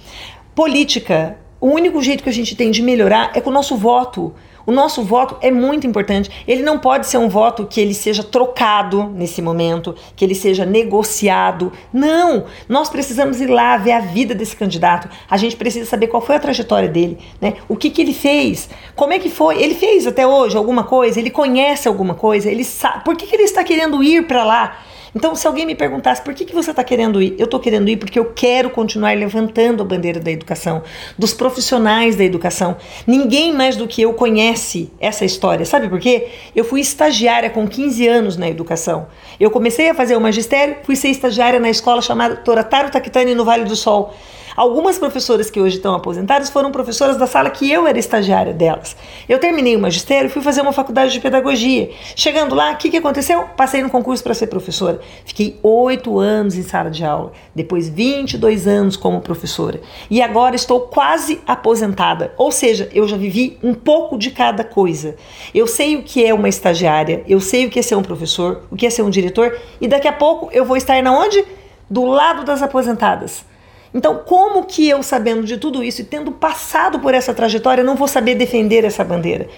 Política, 0.55 1.37
o 1.61 1.69
único 1.69 2.01
jeito 2.01 2.23
que 2.23 2.29
a 2.31 2.33
gente 2.33 2.55
tem 2.55 2.71
de 2.71 2.83
melhorar 2.83 3.33
é 3.35 3.41
com 3.41 3.51
o 3.51 3.53
nosso 3.53 3.77
voto. 3.77 4.33
O 4.69 4.71
nosso 4.71 5.03
voto 5.03 5.35
é 5.41 5.51
muito 5.51 5.87
importante. 5.87 6.31
Ele 6.47 6.63
não 6.63 6.79
pode 6.79 7.07
ser 7.07 7.17
um 7.17 7.27
voto 7.27 7.65
que 7.65 7.81
ele 7.81 7.95
seja 7.95 8.23
trocado 8.23 9.05
nesse 9.15 9.41
momento, 9.41 9.95
que 10.15 10.23
ele 10.23 10.35
seja 10.35 10.67
negociado. 10.67 11.73
Não! 11.91 12.45
Nós 12.69 12.91
precisamos 12.91 13.41
ir 13.41 13.47
lá 13.47 13.79
ver 13.79 13.93
a 13.93 14.01
vida 14.01 14.35
desse 14.35 14.55
candidato. 14.55 15.09
A 15.31 15.39
gente 15.39 15.57
precisa 15.57 15.89
saber 15.89 16.09
qual 16.09 16.21
foi 16.21 16.37
a 16.37 16.39
trajetória 16.39 16.87
dele, 16.87 17.17
né? 17.41 17.55
O 17.67 17.77
que, 17.77 17.89
que 17.89 18.03
ele 18.03 18.13
fez? 18.13 18.69
Como 18.95 19.15
é 19.15 19.19
que 19.19 19.31
foi? 19.31 19.59
Ele 19.59 19.75
fez 19.75 20.07
até 20.07 20.27
hoje 20.27 20.55
alguma 20.55 20.85
coisa? 20.85 21.19
Ele 21.19 21.31
conhece 21.31 21.89
alguma 21.89 22.15
coisa? 22.15 22.51
Ele 22.51 22.63
sabe 22.63 23.05
por 23.05 23.17
que, 23.17 23.27
que 23.27 23.35
ele 23.35 23.45
está 23.45 23.65
querendo 23.65 24.05
ir 24.05 24.27
para 24.27 24.45
lá? 24.45 24.77
Então, 25.15 25.35
se 25.35 25.47
alguém 25.47 25.67
me 25.67 25.75
perguntasse 25.75 26.23
por 26.23 26.35
que, 26.35 26.45
que 26.45 26.55
você 26.55 26.71
está 26.71 26.85
querendo 26.85 27.21
ir, 27.23 27.35
eu 27.39 27.45
estou 27.45 27.59
querendo 27.61 27.89
ir 27.89 27.97
porque 27.97 28.19
eu 28.19 28.33
quero 28.35 28.71
continuar 28.71 29.17
levantando 29.17 29.83
a 29.83 29.87
bandeira 29.87 30.21
da 30.21 30.31
educação, 30.31 30.83
dos 31.19 31.33
profissionais 31.33 32.17
da 32.17 32.25
educação. 32.25 32.77
Ninguém 33.07 33.53
mais 33.53 33.77
do 33.77 33.87
que 33.87 34.03
eu 34.03 34.13
conhece 34.15 34.91
essa 35.01 35.25
história. 35.25 35.65
Sabe 35.65 35.89
por 35.89 35.99
quê? 35.99 36.29
Eu 36.55 36.65
fui 36.65 36.81
estagiária 36.81 37.51
com 37.51 37.67
15 37.67 38.07
anos 38.07 38.37
na 38.37 38.49
educação. 38.49 39.07
Eu 39.39 39.51
comecei 39.51 39.89
a 39.89 39.95
fazer 39.95 40.17
o 40.17 40.21
magistério, 40.21 40.77
fui 40.83 40.97
ser 40.97 41.09
estagiária 41.09 41.61
na 41.61 41.71
escola 41.71 42.03
chamada 42.03 42.37
Torataro 42.37 42.91
Takitani 42.91 43.35
no 43.35 43.45
Vale 43.45 43.65
do 43.65 43.77
Sol. 43.77 44.15
Algumas 44.59 44.99
professoras 44.99 45.49
que 45.49 45.61
hoje 45.61 45.77
estão 45.77 45.95
aposentadas 45.95 46.51
foram 46.51 46.73
professoras 46.73 47.17
da 47.17 47.29
sala 47.29 47.49
que 47.49 47.71
eu 47.71 47.87
era 47.87 47.97
estagiária 47.97 48.53
delas. 48.53 48.97
Eu 49.29 49.39
terminei 49.39 49.77
o 49.77 49.79
magistério 49.79 50.27
e 50.27 50.29
fui 50.29 50.43
fazer 50.43 50.63
uma 50.63 50.73
faculdade 50.73 51.13
de 51.13 51.21
pedagogia. 51.21 51.91
Chegando 52.17 52.57
lá, 52.57 52.73
o 52.73 52.77
que, 52.77 52.91
que 52.91 52.97
aconteceu? 52.97 53.45
Passei 53.57 53.85
no 53.85 53.89
concurso 53.89 54.21
para 54.21 54.35
ser 54.35 54.49
professora. 54.49 55.01
Fiquei 55.25 55.57
oito 55.63 56.19
anos 56.19 56.57
em 56.57 56.65
sala 56.65 56.91
de 56.91 57.05
aula, 57.05 57.31
depois 57.55 57.89
22 57.89 58.67
anos 58.67 58.97
como 58.97 59.21
professora. 59.21 59.81
E 60.11 60.21
agora 60.21 60.57
estou 60.57 60.81
quase 60.81 61.41
aposentada. 61.47 62.35
Ou 62.37 62.51
seja, 62.51 62.91
eu 62.93 63.07
já 63.07 63.17
vivi 63.17 63.57
um 63.63 63.75
pouco 63.75 64.19
de 64.19 64.33
cada 64.33 64.65
coisa. 64.65 65.15
Eu 65.55 65.69
sei 65.69 65.95
o 65.95 66.03
que 66.03 66.27
é 66.27 66.35
uma 66.35 66.49
estagiária, 66.49 67.23
eu 67.29 67.39
sei 67.39 67.67
o 67.67 67.71
que 67.71 67.79
é 67.79 67.83
ser 67.83 67.95
um 67.95 68.03
professor, 68.03 68.63
o 68.73 68.75
que 68.75 68.89
é 68.89 68.91
ser 68.91 69.03
um 69.03 69.11
diretor, 69.11 69.57
e 69.81 69.87
daqui 69.87 70.09
a 70.09 70.13
pouco 70.13 70.49
eu 70.51 70.65
vou 70.65 70.77
estar 70.77 71.01
na 71.01 71.17
onde? 71.17 71.45
Do 71.89 72.05
lado 72.07 72.43
das 72.43 72.61
aposentadas. 72.61 73.47
Então, 73.93 74.23
como 74.25 74.65
que 74.65 74.89
eu, 74.89 75.03
sabendo 75.03 75.45
de 75.45 75.57
tudo 75.57 75.83
isso 75.83 76.01
e 76.01 76.05
tendo 76.05 76.33
passado 76.33 76.99
por 76.99 77.15
essa 77.15 77.33
trajetória, 77.33 77.83
não 77.83 77.97
vou 77.97 78.09
saber 78.09 78.35
defender 78.35 78.85
essa 78.85 79.05
bandeira? 79.05 79.49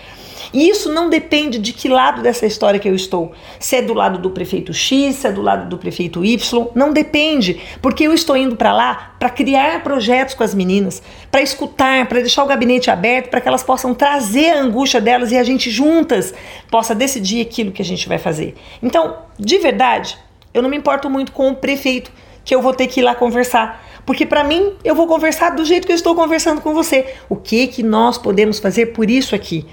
E 0.53 0.69
isso 0.69 0.93
não 0.93 1.09
depende 1.09 1.59
de 1.59 1.73
que 1.73 1.89
lado 1.89 2.23
dessa 2.23 2.45
história 2.45 2.81
que 2.81 2.89
eu 2.89 2.95
estou. 2.95 3.33
Se 3.59 3.77
é 3.77 3.83
do 3.83 3.95
lado 3.95 4.19
do 4.19 4.31
prefeito 4.31 4.73
X, 4.73 5.17
se 5.17 5.27
é 5.27 5.33
do 5.33 5.43
lado 5.43 5.69
do 5.69 5.79
prefeito 5.79 6.25
Y, 6.25 6.67
não 6.75 6.93
depende, 6.93 7.61
porque 7.81 8.05
eu 8.05 8.13
estou 8.13 8.37
indo 8.37 8.57
para 8.57 8.73
lá 8.73 9.15
para 9.19 9.31
criar 9.31 9.83
projetos 9.83 10.35
com 10.35 10.43
as 10.43 10.55
meninas, 10.55 11.03
para 11.31 11.41
escutar, 11.41 12.07
para 12.09 12.21
deixar 12.21 12.43
o 12.43 12.47
gabinete 12.47 12.91
aberto, 12.91 13.29
para 13.29 13.41
que 13.41 13.47
elas 13.47 13.63
possam 13.63 13.95
trazer 13.95 14.51
a 14.51 14.61
angústia 14.61 15.01
delas 15.01 15.31
e 15.31 15.37
a 15.37 15.45
gente 15.45 15.71
juntas 15.71 16.35
possa 16.71 16.95
decidir 16.95 17.43
aquilo 17.43 17.71
que 17.71 17.83
a 17.83 17.85
gente 17.85 18.09
vai 18.09 18.19
fazer. 18.19 18.57
Então, 18.83 19.19
de 19.39 19.59
verdade, 19.59 20.19
eu 20.53 20.63
não 20.63 20.69
me 20.69 20.77
importo 20.77 21.09
muito 21.09 21.33
com 21.33 21.51
o 21.51 21.55
prefeito 21.55 22.11
que 22.45 22.55
eu 22.55 22.61
vou 22.61 22.75
ter 22.75 22.89
que 22.89 23.01
ir 23.01 23.03
lá 23.05 23.15
conversar 23.15 23.90
Porque 24.11 24.27
para 24.27 24.43
mim, 24.43 24.73
eu 24.83 24.93
vou 24.93 25.07
conversar 25.07 25.51
do 25.51 25.65
jeito 25.65 25.87
que 25.87 25.93
eu 25.93 25.97
estou 25.97 26.17
conversando 26.17 26.61
com 26.61 26.75
você. 26.75 27.15
O 27.29 27.37
que 27.37 27.69
que 27.69 27.81
nós 27.81 28.19
podemos 28.19 28.59
fazer 28.59 28.87
por 28.87 29.09
isso 29.09 29.37
aqui? 29.37 29.65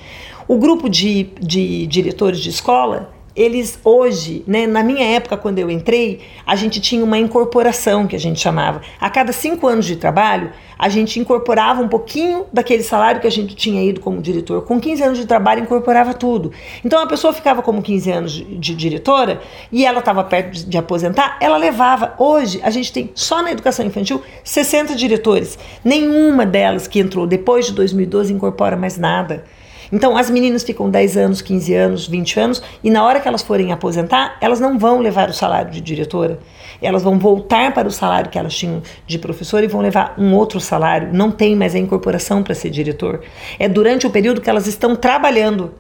O 0.48 0.60
grupo 0.60 0.88
de, 0.88 1.24
de 1.42 1.88
diretores 1.88 2.40
de 2.40 2.52
escola, 2.52 3.12
eles 3.38 3.80
hoje, 3.84 4.44
né, 4.48 4.66
na 4.66 4.82
minha 4.82 5.06
época, 5.16 5.38
quando 5.38 5.60
eu 5.60 5.70
entrei, 5.70 6.22
a 6.46 6.56
gente 6.56 6.82
tinha 6.82 7.04
uma 7.04 7.20
incorporação 7.20 8.08
que 8.08 8.16
a 8.16 8.20
gente 8.20 8.40
chamava. 8.40 8.82
A 9.00 9.12
cada 9.12 9.32
cinco 9.32 9.68
anos 9.68 9.86
de 9.86 9.96
trabalho, 9.96 10.52
a 10.78 10.90
gente 10.90 11.20
incorporava 11.20 11.82
um 11.82 11.88
pouquinho 11.88 12.46
daquele 12.52 12.82
salário 12.82 13.22
que 13.22 13.28
a 13.28 13.32
gente 13.32 13.56
tinha 13.56 13.84
ido 13.84 14.00
como 14.00 14.22
diretor. 14.22 14.64
Com 14.64 14.80
15 14.80 15.04
anos 15.04 15.18
de 15.20 15.28
trabalho, 15.28 15.62
incorporava 15.62 16.16
tudo. 16.16 16.52
Então 16.84 17.00
a 17.00 17.06
pessoa 17.06 17.32
ficava 17.32 17.62
como 17.62 17.82
15 17.82 18.12
anos 18.12 18.32
de, 18.32 18.44
de 18.44 18.76
diretora 18.76 19.40
e 19.72 19.86
ela 19.86 20.00
estava 20.00 20.24
perto 20.24 20.52
de, 20.52 20.66
de 20.66 20.78
aposentar, 20.78 21.38
ela 21.40 21.58
levava. 21.58 22.16
Hoje, 22.18 22.60
a 22.64 22.72
gente 22.72 22.92
tem 22.92 23.12
só 23.14 23.44
na 23.44 23.52
educação 23.52 23.86
infantil 23.86 24.22
60 24.44 24.96
diretores. 24.96 25.60
Nenhuma 25.84 26.44
delas 26.44 26.88
que 26.88 27.00
entrou 27.00 27.28
depois 27.28 27.68
de 27.68 27.74
2012 27.74 28.34
incorpora 28.34 28.76
mais 28.76 28.98
nada. 28.98 29.44
Então, 29.92 30.18
as 30.18 30.30
meninas 30.30 30.64
ficam 30.64 30.90
10 30.90 31.18
anos, 31.18 31.42
15 31.42 31.74
anos, 31.74 32.08
20 32.08 32.40
anos, 32.40 32.62
e 32.84 32.90
na 32.90 33.04
hora 33.04 33.20
que 33.20 33.28
elas 33.28 33.42
forem 33.42 33.72
aposentar, 33.72 34.38
elas 34.42 34.60
não 34.60 34.78
vão 34.78 35.00
levar 35.00 35.30
o 35.30 35.34
salário 35.34 35.72
de 35.72 35.80
diretora. 35.80 36.40
Elas 36.82 37.04
vão 37.04 37.18
voltar 37.18 37.74
para 37.74 37.88
o 37.88 37.92
salário 37.92 38.30
que 38.30 38.38
elas 38.38 38.56
tinham 38.56 38.82
de 39.06 39.18
professora 39.18 39.66
e 39.66 39.68
vão 39.68 39.82
levar 39.82 40.16
um 40.18 40.36
outro 40.36 40.60
salário. 40.60 41.10
Não 41.14 41.32
tem 41.32 41.56
mais 41.56 41.74
a 41.74 41.80
incorporação 41.80 42.44
para 42.44 42.54
ser 42.54 42.70
diretor. 42.70 43.22
É 43.58 43.68
durante 43.68 44.06
o 44.06 44.10
período 44.10 44.42
que 44.42 44.50
elas 44.50 44.68
estão 44.68 44.96
trabalhando. 44.96 45.74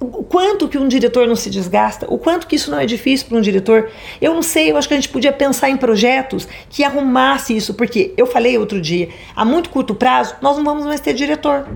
O 0.00 0.24
quanto 0.24 0.68
que 0.68 0.76
um 0.76 0.88
diretor 0.88 1.28
não 1.28 1.36
se 1.36 1.48
desgasta, 1.48 2.06
o 2.12 2.18
quanto 2.18 2.48
que 2.48 2.56
isso 2.56 2.72
não 2.72 2.78
é 2.80 2.84
difícil 2.84 3.28
para 3.28 3.38
um 3.38 3.40
diretor. 3.40 3.88
Eu 4.20 4.34
não 4.34 4.42
sei, 4.42 4.72
eu 4.72 4.76
acho 4.76 4.88
que 4.88 4.94
a 4.94 4.96
gente 4.96 5.08
podia 5.08 5.32
pensar 5.32 5.70
em 5.70 5.76
projetos 5.76 6.48
que 6.68 6.82
arrumasse 6.82 7.56
isso, 7.56 7.72
porque 7.74 8.12
eu 8.16 8.26
falei 8.26 8.58
outro 8.58 8.80
dia, 8.80 9.10
a 9.36 9.44
muito 9.44 9.70
curto 9.70 9.94
prazo, 9.94 10.34
nós 10.42 10.56
não 10.56 10.64
vamos 10.64 10.84
mais 10.84 11.00
ter 11.00 11.14
diretor 11.14 11.68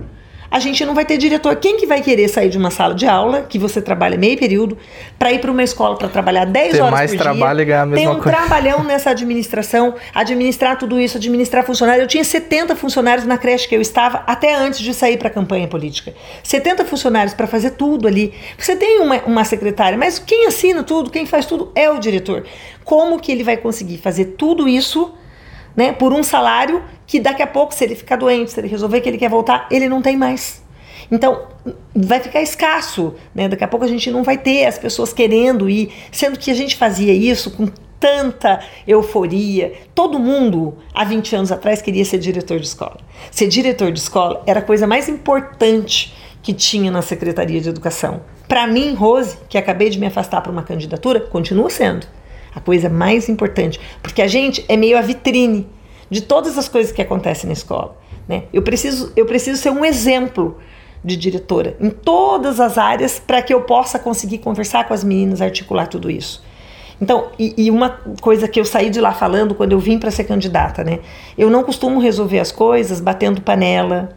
a 0.49 0.59
gente 0.59 0.85
não 0.85 0.93
vai 0.93 1.05
ter 1.05 1.17
diretor. 1.17 1.55
Quem 1.57 1.77
que 1.77 1.85
vai 1.85 2.01
querer 2.01 2.27
sair 2.27 2.49
de 2.49 2.57
uma 2.57 2.71
sala 2.71 2.93
de 2.93 3.05
aula, 3.05 3.41
que 3.41 3.59
você 3.59 3.81
trabalha 3.81 4.17
meio 4.17 4.37
período, 4.37 4.77
para 5.17 5.31
ir 5.31 5.39
para 5.39 5.51
uma 5.51 5.63
escola 5.63 5.95
para 5.95 6.07
trabalhar 6.07 6.45
10 6.45 6.71
ter 6.71 6.81
horas 6.81 6.91
mais 6.91 7.11
por 7.11 7.17
trabalho 7.17 7.57
dia? 7.57 7.63
E 7.63 7.65
ganhar 7.65 7.81
a 7.81 7.85
mesma 7.85 7.97
tem 7.97 8.07
um 8.07 8.21
coisa. 8.21 8.37
trabalhão 8.37 8.83
nessa 8.83 9.09
administração, 9.11 9.95
administrar 10.13 10.77
tudo 10.77 10.99
isso, 10.99 11.17
administrar 11.17 11.65
funcionários. 11.65 12.03
Eu 12.03 12.07
tinha 12.07 12.23
70 12.23 12.75
funcionários 12.75 13.25
na 13.25 13.37
creche 13.37 13.67
que 13.67 13.75
eu 13.75 13.81
estava 13.81 14.23
até 14.25 14.55
antes 14.55 14.79
de 14.79 14.93
sair 14.93 15.17
para 15.17 15.27
a 15.27 15.31
campanha 15.31 15.67
política. 15.67 16.13
70 16.43 16.85
funcionários 16.85 17.33
para 17.33 17.47
fazer 17.47 17.71
tudo 17.71 18.07
ali. 18.07 18.33
Você 18.57 18.75
tem 18.75 18.99
uma, 18.99 19.17
uma 19.23 19.43
secretária, 19.43 19.97
mas 19.97 20.19
quem 20.19 20.47
assina 20.47 20.83
tudo, 20.83 21.09
quem 21.09 21.25
faz 21.25 21.45
tudo 21.45 21.71
é 21.75 21.89
o 21.89 21.99
diretor. 21.99 22.45
Como 22.83 23.19
que 23.19 23.31
ele 23.31 23.43
vai 23.43 23.57
conseguir 23.57 23.97
fazer 23.97 24.35
tudo 24.37 24.67
isso? 24.67 25.13
Né, 25.77 25.93
por 25.93 26.11
um 26.11 26.23
salário 26.23 26.83
que 27.05 27.19
daqui 27.19 27.43
a 27.43 27.47
pouco, 27.47 27.71
se 27.71 27.83
ele 27.83 27.93
ficar 27.93 28.15
doente, 28.15 28.51
se 28.51 28.59
ele 28.59 28.67
resolver 28.67 28.99
que 28.99 29.07
ele 29.07 29.17
quer 29.19 29.29
voltar, 29.29 29.67
ele 29.69 29.87
não 29.87 30.01
tem 30.01 30.17
mais. 30.17 30.63
Então, 31.11 31.43
vai 31.95 32.19
ficar 32.19 32.41
escasso, 32.41 33.13
né? 33.33 33.47
Daqui 33.47 33.63
a 33.63 33.67
pouco 33.67 33.85
a 33.85 33.87
gente 33.87 34.09
não 34.09 34.23
vai 34.23 34.37
ter 34.37 34.65
as 34.65 34.77
pessoas 34.77 35.13
querendo 35.13 35.69
ir, 35.69 35.93
sendo 36.11 36.37
que 36.37 36.51
a 36.51 36.53
gente 36.53 36.75
fazia 36.75 37.13
isso 37.13 37.51
com 37.51 37.67
tanta 37.99 38.59
euforia. 38.87 39.73
Todo 39.95 40.19
mundo, 40.19 40.77
há 40.93 41.03
20 41.03 41.35
anos 41.35 41.51
atrás, 41.51 41.81
queria 41.81 42.03
ser 42.03 42.17
diretor 42.17 42.59
de 42.59 42.67
escola. 42.67 42.97
Ser 43.31 43.47
diretor 43.47 43.91
de 43.91 43.99
escola 43.99 44.43
era 44.45 44.59
a 44.59 44.63
coisa 44.63 44.85
mais 44.85 45.07
importante 45.07 46.13
que 46.41 46.53
tinha 46.53 46.91
na 46.91 47.01
Secretaria 47.01 47.61
de 47.61 47.69
Educação. 47.69 48.21
Para 48.47 48.65
mim, 48.67 48.93
Rose, 48.93 49.37
que 49.49 49.57
acabei 49.57 49.89
de 49.89 49.99
me 49.99 50.07
afastar 50.07 50.41
para 50.41 50.51
uma 50.51 50.63
candidatura, 50.63 51.19
continua 51.19 51.69
sendo 51.69 52.07
a 52.57 52.59
coisa 52.59 52.89
mais 52.89 53.29
importante, 53.29 53.79
porque 54.01 54.21
a 54.21 54.27
gente 54.27 54.65
é 54.67 54.75
meio 54.75 54.97
a 54.97 55.01
vitrine 55.01 55.67
de 56.09 56.21
todas 56.21 56.57
as 56.57 56.67
coisas 56.67 56.91
que 56.91 57.01
acontecem 57.01 57.47
na 57.47 57.53
escola. 57.53 57.95
Né? 58.27 58.43
Eu, 58.51 58.61
preciso, 58.61 59.11
eu 59.15 59.25
preciso 59.25 59.61
ser 59.61 59.69
um 59.69 59.85
exemplo 59.85 60.57
de 61.03 61.15
diretora 61.15 61.77
em 61.79 61.89
todas 61.89 62.59
as 62.59 62.77
áreas 62.77 63.19
para 63.19 63.41
que 63.41 63.53
eu 63.53 63.61
possa 63.61 63.99
conseguir 63.99 64.39
conversar 64.39 64.87
com 64.87 64.93
as 64.93 65.03
meninas, 65.03 65.41
articular 65.41 65.87
tudo 65.87 66.09
isso. 66.09 66.43
Então, 66.99 67.27
e, 67.37 67.53
e, 67.55 67.69
uma 67.69 67.89
coisa 68.21 68.47
que 68.47 68.59
eu 68.59 68.65
saí 68.65 68.89
de 68.89 68.99
lá 68.99 69.13
falando 69.13 69.53
quando 69.53 69.71
eu 69.71 69.79
vim 69.79 69.99
para 69.99 70.09
ser 70.09 70.23
candidata, 70.23 70.83
né? 70.83 70.99
Eu 71.37 71.47
não 71.47 71.63
costumo 71.63 71.99
resolver 71.99 72.39
as 72.39 72.51
coisas 72.51 72.99
batendo 72.99 73.39
panela, 73.39 74.09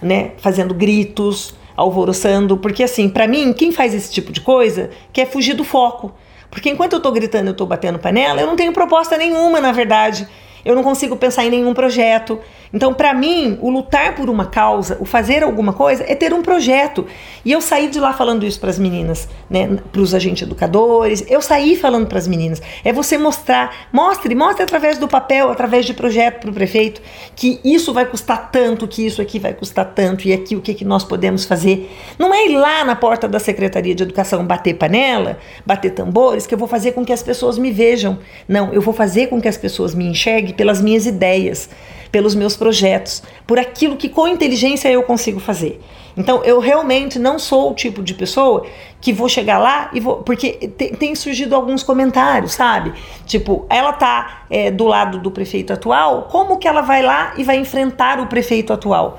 né? 0.00 0.30
Fazendo 0.38 0.72
gritos, 0.72 1.56
alvoroçando, 1.76 2.56
porque 2.56 2.84
assim, 2.84 3.08
para 3.08 3.26
mim, 3.26 3.52
quem 3.52 3.72
faz 3.72 3.92
esse 3.92 4.12
tipo 4.12 4.30
de 4.30 4.40
coisa 4.40 4.90
quer 5.12 5.26
fugir 5.26 5.54
do 5.54 5.64
foco. 5.64 6.12
Porque 6.54 6.70
enquanto 6.70 6.92
eu 6.92 6.98
estou 6.98 7.10
gritando, 7.10 7.48
eu 7.48 7.52
estou 7.52 7.66
batendo 7.66 7.98
panela, 7.98 8.40
eu 8.40 8.46
não 8.46 8.54
tenho 8.54 8.72
proposta 8.72 9.18
nenhuma, 9.18 9.60
na 9.60 9.72
verdade. 9.72 10.26
Eu 10.64 10.74
não 10.74 10.82
consigo 10.82 11.16
pensar 11.16 11.44
em 11.44 11.50
nenhum 11.50 11.74
projeto. 11.74 12.40
Então, 12.72 12.92
para 12.92 13.14
mim, 13.14 13.58
o 13.60 13.70
lutar 13.70 14.14
por 14.14 14.28
uma 14.28 14.46
causa, 14.46 14.96
o 15.00 15.04
fazer 15.04 15.44
alguma 15.44 15.72
coisa, 15.72 16.04
é 16.08 16.14
ter 16.14 16.32
um 16.32 16.42
projeto. 16.42 17.06
E 17.44 17.52
eu 17.52 17.60
saí 17.60 17.88
de 17.88 18.00
lá 18.00 18.12
falando 18.12 18.44
isso 18.44 18.58
para 18.58 18.70
as 18.70 18.78
meninas, 18.78 19.28
né, 19.48 19.78
para 19.92 20.00
os 20.00 20.14
agentes 20.14 20.42
educadores. 20.42 21.24
Eu 21.28 21.40
saí 21.40 21.76
falando 21.76 22.06
para 22.06 22.18
as 22.18 22.26
meninas. 22.26 22.60
É 22.82 22.92
você 22.92 23.16
mostrar, 23.18 23.88
mostre, 23.92 24.34
mostre 24.34 24.64
através 24.64 24.98
do 24.98 25.06
papel, 25.06 25.50
através 25.50 25.86
de 25.86 25.94
projeto 25.94 26.40
para 26.40 26.50
o 26.50 26.54
prefeito, 26.54 27.00
que 27.36 27.60
isso 27.62 27.92
vai 27.92 28.06
custar 28.06 28.50
tanto, 28.50 28.88
que 28.88 29.06
isso 29.06 29.22
aqui 29.22 29.38
vai 29.38 29.52
custar 29.52 29.92
tanto, 29.94 30.26
e 30.26 30.32
aqui 30.32 30.56
o 30.56 30.60
que, 30.60 30.74
que 30.74 30.84
nós 30.84 31.04
podemos 31.04 31.44
fazer. 31.44 31.90
Não 32.18 32.34
é 32.34 32.46
ir 32.46 32.56
lá 32.56 32.84
na 32.84 32.96
porta 32.96 33.28
da 33.28 33.38
Secretaria 33.38 33.94
de 33.94 34.02
Educação 34.02 34.44
bater 34.44 34.74
panela, 34.74 35.38
bater 35.64 35.90
tambores, 35.90 36.46
que 36.46 36.54
eu 36.54 36.58
vou 36.58 36.66
fazer 36.66 36.92
com 36.92 37.04
que 37.04 37.12
as 37.12 37.22
pessoas 37.22 37.58
me 37.58 37.70
vejam. 37.70 38.18
Não, 38.48 38.72
eu 38.72 38.80
vou 38.80 38.94
fazer 38.94 39.28
com 39.28 39.40
que 39.40 39.48
as 39.48 39.56
pessoas 39.56 39.94
me 39.94 40.06
enxerguem 40.06 40.53
pelas 40.54 40.80
minhas 40.80 41.06
ideias 41.06 41.68
pelos 42.14 42.36
meus 42.36 42.56
projetos, 42.56 43.24
por 43.44 43.58
aquilo 43.58 43.96
que 43.96 44.08
com 44.08 44.28
inteligência 44.28 44.88
eu 44.88 45.02
consigo 45.02 45.40
fazer. 45.40 45.80
Então 46.16 46.44
eu 46.44 46.60
realmente 46.60 47.18
não 47.18 47.40
sou 47.40 47.72
o 47.72 47.74
tipo 47.74 48.04
de 48.04 48.14
pessoa 48.14 48.64
que 49.00 49.12
vou 49.12 49.28
chegar 49.28 49.58
lá 49.58 49.90
e 49.92 49.98
vou. 49.98 50.18
Porque 50.18 50.52
tem, 50.78 50.94
tem 50.94 51.14
surgido 51.16 51.56
alguns 51.56 51.82
comentários, 51.82 52.52
sabe? 52.52 52.92
Tipo, 53.26 53.66
ela 53.68 53.92
tá 53.92 54.44
é, 54.48 54.70
do 54.70 54.84
lado 54.84 55.18
do 55.18 55.28
prefeito 55.28 55.72
atual, 55.72 56.28
como 56.30 56.56
que 56.56 56.68
ela 56.68 56.82
vai 56.82 57.02
lá 57.02 57.34
e 57.36 57.42
vai 57.42 57.56
enfrentar 57.56 58.20
o 58.20 58.28
prefeito 58.28 58.72
atual? 58.72 59.18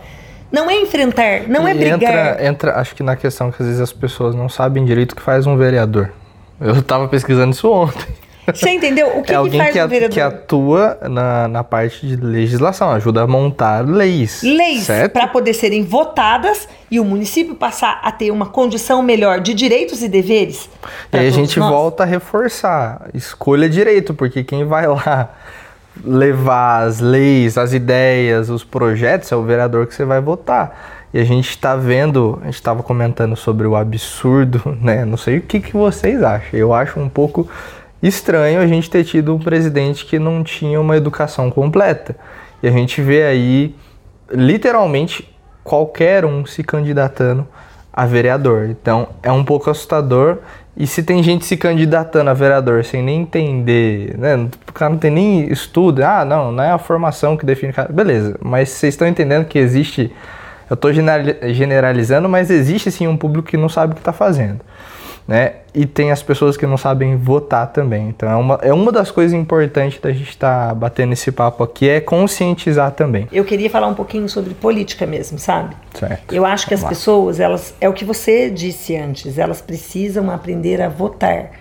Não 0.49 0.69
é 0.69 0.79
enfrentar, 0.79 1.49
não 1.49 1.67
e 1.67 1.71
é 1.71 1.73
brigar. 1.73 1.99
Entra, 2.01 2.47
entra, 2.47 2.75
acho 2.79 2.95
que 2.95 3.03
na 3.03 3.17
questão 3.17 3.51
que 3.51 3.61
às 3.61 3.67
vezes 3.67 3.81
as 3.81 3.91
pessoas 3.91 4.33
não 4.33 4.47
sabem 4.47 4.85
direito 4.85 5.11
o 5.11 5.15
que 5.17 5.21
faz 5.21 5.45
um 5.45 5.57
vereador. 5.57 6.13
Eu 6.61 6.79
estava 6.79 7.09
pesquisando 7.09 7.51
isso 7.51 7.69
ontem. 7.69 8.07
Você 8.53 8.69
entendeu? 8.69 9.17
O 9.17 9.23
que, 9.23 9.31
é 9.31 9.35
alguém 9.35 9.51
que 9.51 9.57
faz 9.57 9.73
que, 9.73 9.81
o 9.81 9.87
vereador? 9.87 10.13
que 10.13 10.21
atua 10.21 10.97
na, 11.09 11.47
na 11.47 11.63
parte 11.63 12.05
de 12.05 12.15
legislação, 12.15 12.91
ajuda 12.91 13.23
a 13.23 13.27
montar 13.27 13.85
leis. 13.85 14.41
Leis 14.43 14.87
para 15.11 15.27
poder 15.27 15.53
serem 15.53 15.83
votadas 15.83 16.67
e 16.89 16.99
o 16.99 17.05
município 17.05 17.55
passar 17.55 17.99
a 18.03 18.11
ter 18.11 18.31
uma 18.31 18.45
condição 18.45 19.01
melhor 19.01 19.39
de 19.39 19.53
direitos 19.53 20.03
e 20.03 20.07
deveres. 20.07 20.69
E 21.11 21.17
aí 21.17 21.27
a 21.27 21.31
gente 21.31 21.59
nós. 21.59 21.69
volta 21.69 22.03
a 22.03 22.05
reforçar, 22.05 23.09
escolha 23.13 23.67
direito, 23.67 24.13
porque 24.13 24.43
quem 24.43 24.65
vai 24.65 24.85
lá 24.87 25.29
levar 26.03 26.83
as 26.83 26.99
leis, 26.99 27.57
as 27.57 27.73
ideias, 27.73 28.49
os 28.49 28.63
projetos 28.63 29.31
é 29.31 29.35
o 29.35 29.43
vereador 29.43 29.87
que 29.87 29.95
você 29.95 30.05
vai 30.05 30.19
votar. 30.19 31.07
E 31.13 31.19
a 31.19 31.23
gente 31.23 31.49
está 31.49 31.77
vendo, 31.77 32.37
a 32.41 32.45
gente 32.45 32.55
estava 32.55 32.83
comentando 32.83 33.37
sobre 33.37 33.65
o 33.65 33.75
absurdo, 33.75 34.77
né? 34.81 35.05
Não 35.05 35.15
sei 35.15 35.37
o 35.37 35.41
que, 35.41 35.61
que 35.61 35.71
vocês 35.71 36.21
acham. 36.21 36.59
Eu 36.59 36.73
acho 36.73 36.99
um 36.99 37.07
pouco 37.07 37.49
estranho 38.07 38.59
a 38.59 38.67
gente 38.67 38.89
ter 38.89 39.03
tido 39.03 39.35
um 39.35 39.39
presidente 39.39 40.05
que 40.05 40.19
não 40.19 40.43
tinha 40.43 40.79
uma 40.79 40.95
educação 40.95 41.49
completa. 41.49 42.15
E 42.61 42.67
a 42.67 42.71
gente 42.71 43.01
vê 43.01 43.23
aí, 43.23 43.75
literalmente, 44.31 45.29
qualquer 45.63 46.25
um 46.25 46.45
se 46.45 46.63
candidatando 46.63 47.47
a 47.91 48.05
vereador. 48.05 48.67
Então 48.69 49.07
é 49.23 49.31
um 49.31 49.43
pouco 49.43 49.69
assustador. 49.69 50.37
E 50.77 50.85
se 50.85 51.03
tem 51.03 51.23
gente 51.23 51.45
se 51.45 51.55
candidatando 51.55 52.29
a 52.29 52.33
vereador 52.33 52.83
sem 52.83 53.01
nem 53.01 53.21
entender, 53.21 54.17
né? 54.17 54.49
O 54.67 54.73
cara 54.73 54.91
não 54.91 54.99
tem 54.99 55.09
nem 55.09 55.51
estudo, 55.51 56.03
ah, 56.03 56.25
não, 56.25 56.51
não 56.51 56.63
é 56.63 56.71
a 56.71 56.77
formação 56.77 57.37
que 57.37 57.45
define. 57.45 57.73
Beleza, 57.89 58.37
mas 58.41 58.69
vocês 58.69 58.93
estão 58.93 59.07
entendendo 59.07 59.45
que 59.45 59.57
existe. 59.57 60.11
Eu 60.69 60.73
estou 60.73 60.91
generalizando, 60.91 62.27
mas 62.27 62.49
existe 62.49 62.91
sim 62.91 63.07
um 63.07 63.15
público 63.15 63.47
que 63.47 63.55
não 63.55 63.69
sabe 63.69 63.93
o 63.93 63.95
que 63.95 64.01
está 64.01 64.11
fazendo 64.11 64.59
né? 65.27 65.53
E 65.73 65.85
tem 65.85 66.11
as 66.11 66.21
pessoas 66.21 66.55
que 66.55 66.65
não 66.67 66.77
sabem 66.77 67.17
votar 67.17 67.71
também. 67.71 68.09
Então 68.09 68.29
é 68.29 68.35
uma, 68.35 68.59
é 68.61 68.73
uma 68.73 68.91
das 68.91 69.09
coisas 69.11 69.33
importantes 69.33 69.99
da 69.99 70.11
gente 70.11 70.29
estar 70.29 70.69
tá 70.69 70.75
batendo 70.75 71.13
esse 71.13 71.31
papo 71.31 71.63
aqui, 71.63 71.89
é 71.89 71.99
conscientizar 71.99 72.91
também. 72.91 73.27
Eu 73.31 73.43
queria 73.43 73.69
falar 73.69 73.87
um 73.87 73.93
pouquinho 73.93 74.29
sobre 74.29 74.53
política 74.53 75.05
mesmo, 75.05 75.39
sabe? 75.39 75.75
Certo. 75.93 76.33
Eu 76.33 76.45
acho 76.45 76.67
que 76.67 76.73
as 76.73 76.83
pessoas, 76.83 77.39
elas, 77.39 77.73
é 77.81 77.89
o 77.89 77.93
que 77.93 78.05
você 78.05 78.49
disse 78.49 78.95
antes, 78.95 79.37
elas 79.37 79.61
precisam 79.61 80.29
aprender 80.29 80.81
a 80.81 80.89
votar. 80.89 81.51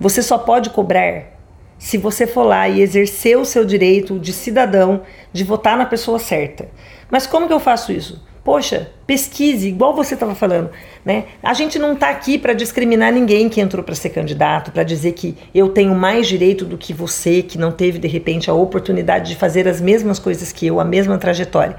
Você 0.00 0.22
só 0.22 0.38
pode 0.38 0.70
cobrar 0.70 1.32
se 1.78 1.98
você 1.98 2.26
for 2.26 2.44
lá 2.44 2.68
e 2.68 2.80
exercer 2.80 3.36
o 3.36 3.44
seu 3.44 3.64
direito 3.64 4.18
de 4.18 4.32
cidadão 4.32 5.02
de 5.32 5.44
votar 5.44 5.76
na 5.76 5.84
pessoa 5.84 6.18
certa. 6.18 6.68
Mas 7.10 7.26
como 7.26 7.46
que 7.46 7.52
eu 7.52 7.60
faço 7.60 7.92
isso? 7.92 8.22
Poxa, 8.44 8.90
pesquise, 9.06 9.68
igual 9.68 9.94
você 9.94 10.14
estava 10.14 10.34
falando, 10.34 10.70
né? 11.04 11.26
A 11.40 11.54
gente 11.54 11.78
não 11.78 11.92
está 11.92 12.08
aqui 12.08 12.36
para 12.36 12.52
discriminar 12.52 13.12
ninguém 13.12 13.48
que 13.48 13.60
entrou 13.60 13.84
para 13.84 13.94
ser 13.94 14.10
candidato, 14.10 14.72
para 14.72 14.82
dizer 14.82 15.12
que 15.12 15.36
eu 15.54 15.68
tenho 15.68 15.94
mais 15.94 16.26
direito 16.26 16.64
do 16.64 16.76
que 16.76 16.92
você, 16.92 17.40
que 17.40 17.56
não 17.56 17.70
teve 17.70 18.00
de 18.00 18.08
repente 18.08 18.50
a 18.50 18.54
oportunidade 18.54 19.30
de 19.30 19.36
fazer 19.36 19.68
as 19.68 19.80
mesmas 19.80 20.18
coisas 20.18 20.50
que 20.50 20.66
eu, 20.66 20.80
a 20.80 20.84
mesma 20.84 21.18
trajetória. 21.18 21.76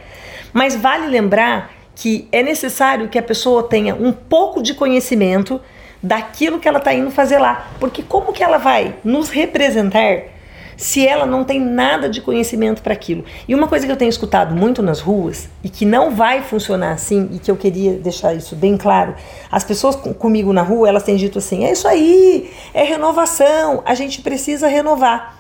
Mas 0.54 0.74
vale 0.74 1.08
lembrar 1.08 1.74
que 1.96 2.30
é 2.32 2.42
necessário 2.42 3.10
que 3.10 3.20
a 3.20 3.24
pessoa 3.24 3.64
tenha 3.64 3.94
um 3.94 4.14
pouco 4.14 4.64
de 4.64 4.74
conhecimento 4.74 5.60
daquilo 6.02 6.60
que 6.60 6.68
ela 6.68 6.80
está 6.80 6.94
indo 6.94 7.12
fazer 7.12 7.40
lá, 7.40 7.72
porque 7.78 8.02
como 8.02 8.32
que 8.32 8.44
ela 8.44 8.58
vai 8.58 8.96
nos 9.04 9.30
representar 9.30 10.33
se 10.78 11.06
ela 11.06 11.26
não 11.26 11.44
tem 11.44 11.60
nada 11.60 12.10
de 12.10 12.22
conhecimento 12.22 12.82
para 12.82 12.94
aquilo. 12.94 13.24
E 13.48 13.56
uma 13.56 13.68
coisa 13.68 13.86
que 13.86 13.92
eu 13.92 13.98
tenho 13.98 14.10
escutado 14.10 14.56
muito 14.56 14.82
nas 14.82 15.00
ruas 15.00 15.50
e 15.64 15.70
que 15.70 15.86
não 15.86 16.12
vai 16.12 16.42
funcionar 16.42 16.94
assim 16.94 17.30
e 17.32 17.40
que 17.40 17.50
eu 17.50 17.56
queria 17.56 17.94
deixar 17.94 18.34
isso 18.34 18.56
bem 18.56 18.78
claro, 18.78 19.16
as 19.52 19.64
pessoas 19.64 19.96
comigo 19.96 20.54
na 20.54 20.62
rua, 20.62 20.90
elas 20.90 21.04
têm 21.04 21.16
dito 21.16 21.40
assim: 21.40 21.66
"É 21.66 21.72
isso 21.72 21.88
aí, 21.88 22.52
é 22.74 22.84
renovação, 22.84 23.82
a 23.86 23.94
gente 23.96 24.22
precisa 24.22 24.68
renovar". 24.68 25.38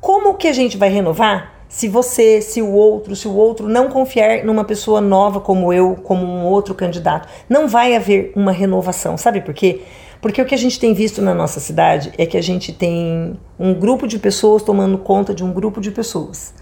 Como 0.00 0.34
que 0.34 0.48
a 0.48 0.52
gente 0.52 0.76
vai 0.76 0.88
renovar? 0.88 1.60
Se 1.68 1.86
você, 1.86 2.40
se 2.40 2.60
o 2.60 2.72
outro, 2.72 3.14
se 3.14 3.28
o 3.28 3.36
outro 3.36 3.68
não 3.68 3.88
confiar 3.88 4.44
numa 4.44 4.64
pessoa 4.64 5.00
nova 5.00 5.40
como 5.40 5.72
eu, 5.72 5.94
como 6.02 6.26
um 6.26 6.44
outro 6.44 6.74
candidato, 6.74 7.28
não 7.48 7.68
vai 7.68 7.94
haver 7.94 8.32
uma 8.34 8.50
renovação. 8.50 9.16
Sabe 9.16 9.40
por 9.40 9.54
quê? 9.54 9.82
Porque 10.20 10.40
o 10.40 10.44
que 10.44 10.54
a 10.54 10.58
gente 10.58 10.78
tem 10.78 10.92
visto 10.92 11.22
na 11.22 11.34
nossa 11.34 11.60
cidade 11.60 12.12
é 12.18 12.26
que 12.26 12.36
a 12.36 12.42
gente 12.42 12.72
tem 12.72 13.38
um 13.58 13.72
grupo 13.72 14.06
de 14.06 14.18
pessoas 14.18 14.62
tomando 14.62 14.98
conta 14.98 15.34
de 15.34 15.42
um 15.42 15.52
grupo 15.52 15.80
de 15.80 15.90
pessoas. 15.90 16.52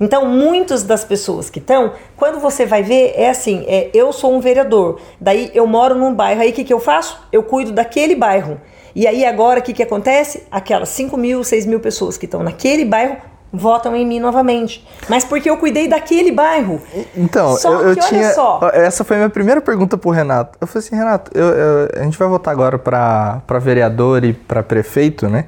Então, 0.00 0.24
muitas 0.26 0.82
das 0.82 1.04
pessoas 1.04 1.50
que 1.50 1.58
estão, 1.58 1.92
quando 2.16 2.40
você 2.40 2.64
vai 2.64 2.82
ver, 2.82 3.12
é 3.16 3.28
assim: 3.28 3.64
é, 3.68 3.90
eu 3.92 4.12
sou 4.12 4.34
um 4.34 4.40
vereador, 4.40 4.98
daí 5.20 5.50
eu 5.52 5.66
moro 5.66 5.94
num 5.94 6.14
bairro, 6.14 6.40
aí 6.40 6.50
o 6.50 6.52
que, 6.52 6.64
que 6.64 6.72
eu 6.72 6.80
faço? 6.80 7.20
Eu 7.30 7.42
cuido 7.42 7.72
daquele 7.72 8.14
bairro. 8.14 8.58
E 8.94 9.06
aí 9.06 9.24
agora 9.24 9.60
o 9.60 9.62
que, 9.62 9.72
que 9.72 9.82
acontece? 9.82 10.44
Aquelas 10.50 10.88
5 10.88 11.16
mil, 11.16 11.44
6 11.44 11.66
mil 11.66 11.80
pessoas 11.80 12.16
que 12.16 12.24
estão 12.24 12.42
naquele 12.42 12.84
bairro 12.84 13.16
votam 13.52 13.94
em 13.96 14.06
mim 14.06 14.20
novamente. 14.20 14.86
Mas 15.08 15.24
porque 15.24 15.50
eu 15.50 15.56
cuidei 15.56 15.88
daquele 15.88 16.30
bairro. 16.30 16.80
Então, 17.16 17.56
só 17.56 17.72
eu, 17.72 17.88
eu 17.90 17.96
que, 17.96 18.06
tinha. 18.06 18.32
Essa 18.72 19.04
foi 19.04 19.16
a 19.16 19.18
minha 19.20 19.30
primeira 19.30 19.60
pergunta 19.60 19.96
pro 19.96 20.10
Renato. 20.10 20.56
Eu 20.60 20.66
falei 20.66 20.86
assim, 20.86 20.96
Renato, 20.96 21.30
eu, 21.34 21.46
eu, 21.46 21.88
a 21.96 22.02
gente 22.04 22.18
vai 22.18 22.28
votar 22.28 22.52
agora 22.52 22.78
para 22.78 23.58
vereador 23.60 24.24
e 24.24 24.32
para 24.32 24.62
prefeito, 24.62 25.28
né? 25.28 25.46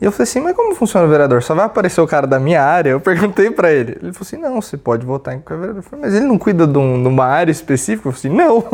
E 0.00 0.04
eu 0.04 0.12
falei 0.12 0.24
assim, 0.24 0.40
mas 0.40 0.54
como 0.54 0.74
funciona 0.74 1.06
o 1.06 1.08
vereador? 1.08 1.42
Só 1.42 1.54
vai 1.54 1.64
aparecer 1.64 2.00
o 2.00 2.06
cara 2.06 2.26
da 2.26 2.38
minha 2.38 2.62
área? 2.62 2.90
Eu 2.90 3.00
perguntei 3.00 3.50
para 3.50 3.72
ele. 3.72 3.92
Ele 3.92 4.12
falou 4.12 4.22
assim, 4.22 4.36
não, 4.36 4.60
você 4.60 4.76
pode 4.76 5.06
votar 5.06 5.34
em 5.34 5.40
qualquer 5.40 5.58
vereador. 5.58 5.78
Eu 5.78 5.82
falei, 5.82 6.04
mas 6.04 6.14
ele 6.14 6.26
não 6.26 6.38
cuida 6.38 6.66
de, 6.66 6.78
um, 6.78 7.02
de 7.02 7.08
uma 7.08 7.24
área 7.24 7.50
específica? 7.50 8.08
Eu 8.08 8.12
falei 8.12 8.36
assim, 8.36 8.44
não. 8.44 8.64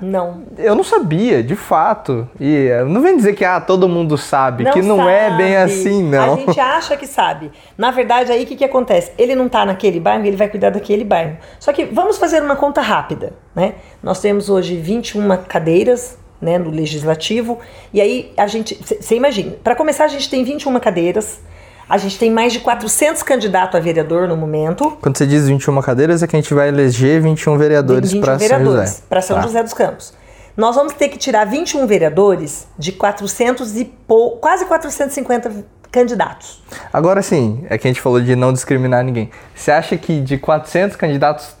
Não. 0.00 0.42
Eu 0.56 0.74
não 0.74 0.84
sabia, 0.84 1.42
de 1.42 1.56
fato. 1.56 2.28
E 2.38 2.68
não 2.86 3.00
vem 3.00 3.16
dizer 3.16 3.34
que 3.34 3.44
ah, 3.44 3.60
todo 3.60 3.88
mundo 3.88 4.16
sabe, 4.16 4.64
não 4.64 4.72
que 4.72 4.82
não 4.82 4.98
sabe. 4.98 5.10
é 5.10 5.36
bem 5.36 5.56
assim, 5.56 6.04
não. 6.04 6.34
A 6.34 6.36
gente 6.36 6.60
acha 6.60 6.96
que 6.96 7.06
sabe. 7.06 7.50
Na 7.76 7.90
verdade, 7.90 8.30
aí 8.30 8.44
o 8.44 8.46
que, 8.46 8.56
que 8.56 8.64
acontece? 8.64 9.10
Ele 9.18 9.34
não 9.34 9.46
está 9.46 9.66
naquele 9.66 9.98
bairro, 9.98 10.24
ele 10.24 10.36
vai 10.36 10.48
cuidar 10.48 10.70
daquele 10.70 11.04
bairro. 11.04 11.36
Só 11.58 11.72
que 11.72 11.84
vamos 11.84 12.18
fazer 12.18 12.42
uma 12.42 12.56
conta 12.56 12.80
rápida, 12.80 13.32
né? 13.54 13.74
Nós 14.02 14.20
temos 14.20 14.48
hoje 14.48 14.76
21 14.76 15.36
cadeiras 15.48 16.16
né, 16.40 16.58
no 16.58 16.70
legislativo. 16.70 17.58
E 17.92 18.00
aí 18.00 18.32
a 18.36 18.46
gente, 18.46 18.78
você 18.80 19.14
imagina, 19.14 19.56
para 19.62 19.74
começar 19.74 20.04
a 20.04 20.08
gente 20.08 20.28
tem 20.28 20.44
21 20.44 20.78
cadeiras. 20.80 21.40
A 21.88 21.96
gente 21.96 22.18
tem 22.18 22.30
mais 22.30 22.52
de 22.52 22.60
400 22.60 23.22
candidatos 23.22 23.74
a 23.74 23.80
vereador 23.80 24.28
no 24.28 24.36
momento. 24.36 24.98
Quando 25.00 25.16
você 25.16 25.26
diz 25.26 25.48
21 25.48 25.80
cadeiras, 25.80 26.22
é 26.22 26.26
que 26.26 26.36
a 26.36 26.40
gente 26.40 26.52
vai 26.52 26.68
eleger 26.68 27.22
21 27.22 27.56
vereadores 27.56 28.14
para 28.14 28.38
São 28.38 28.64
José. 28.64 28.96
Para 29.08 29.22
São 29.22 29.36
tá. 29.36 29.42
José 29.42 29.62
dos 29.62 29.72
Campos. 29.72 30.12
Nós 30.54 30.76
vamos 30.76 30.92
ter 30.92 31.08
que 31.08 31.16
tirar 31.16 31.46
21 31.46 31.86
vereadores 31.86 32.66
de 32.78 32.92
400 32.92 33.76
e 33.76 33.84
pou... 33.84 34.36
quase 34.38 34.66
450 34.66 35.64
candidatos. 35.90 36.62
Agora 36.92 37.22
sim, 37.22 37.64
é 37.70 37.78
que 37.78 37.86
a 37.86 37.90
gente 37.90 38.00
falou 38.00 38.20
de 38.20 38.36
não 38.36 38.52
discriminar 38.52 39.02
ninguém. 39.02 39.30
Você 39.54 39.70
acha 39.70 39.96
que 39.96 40.20
de 40.20 40.36
400 40.36 40.96
candidatos 40.96 41.56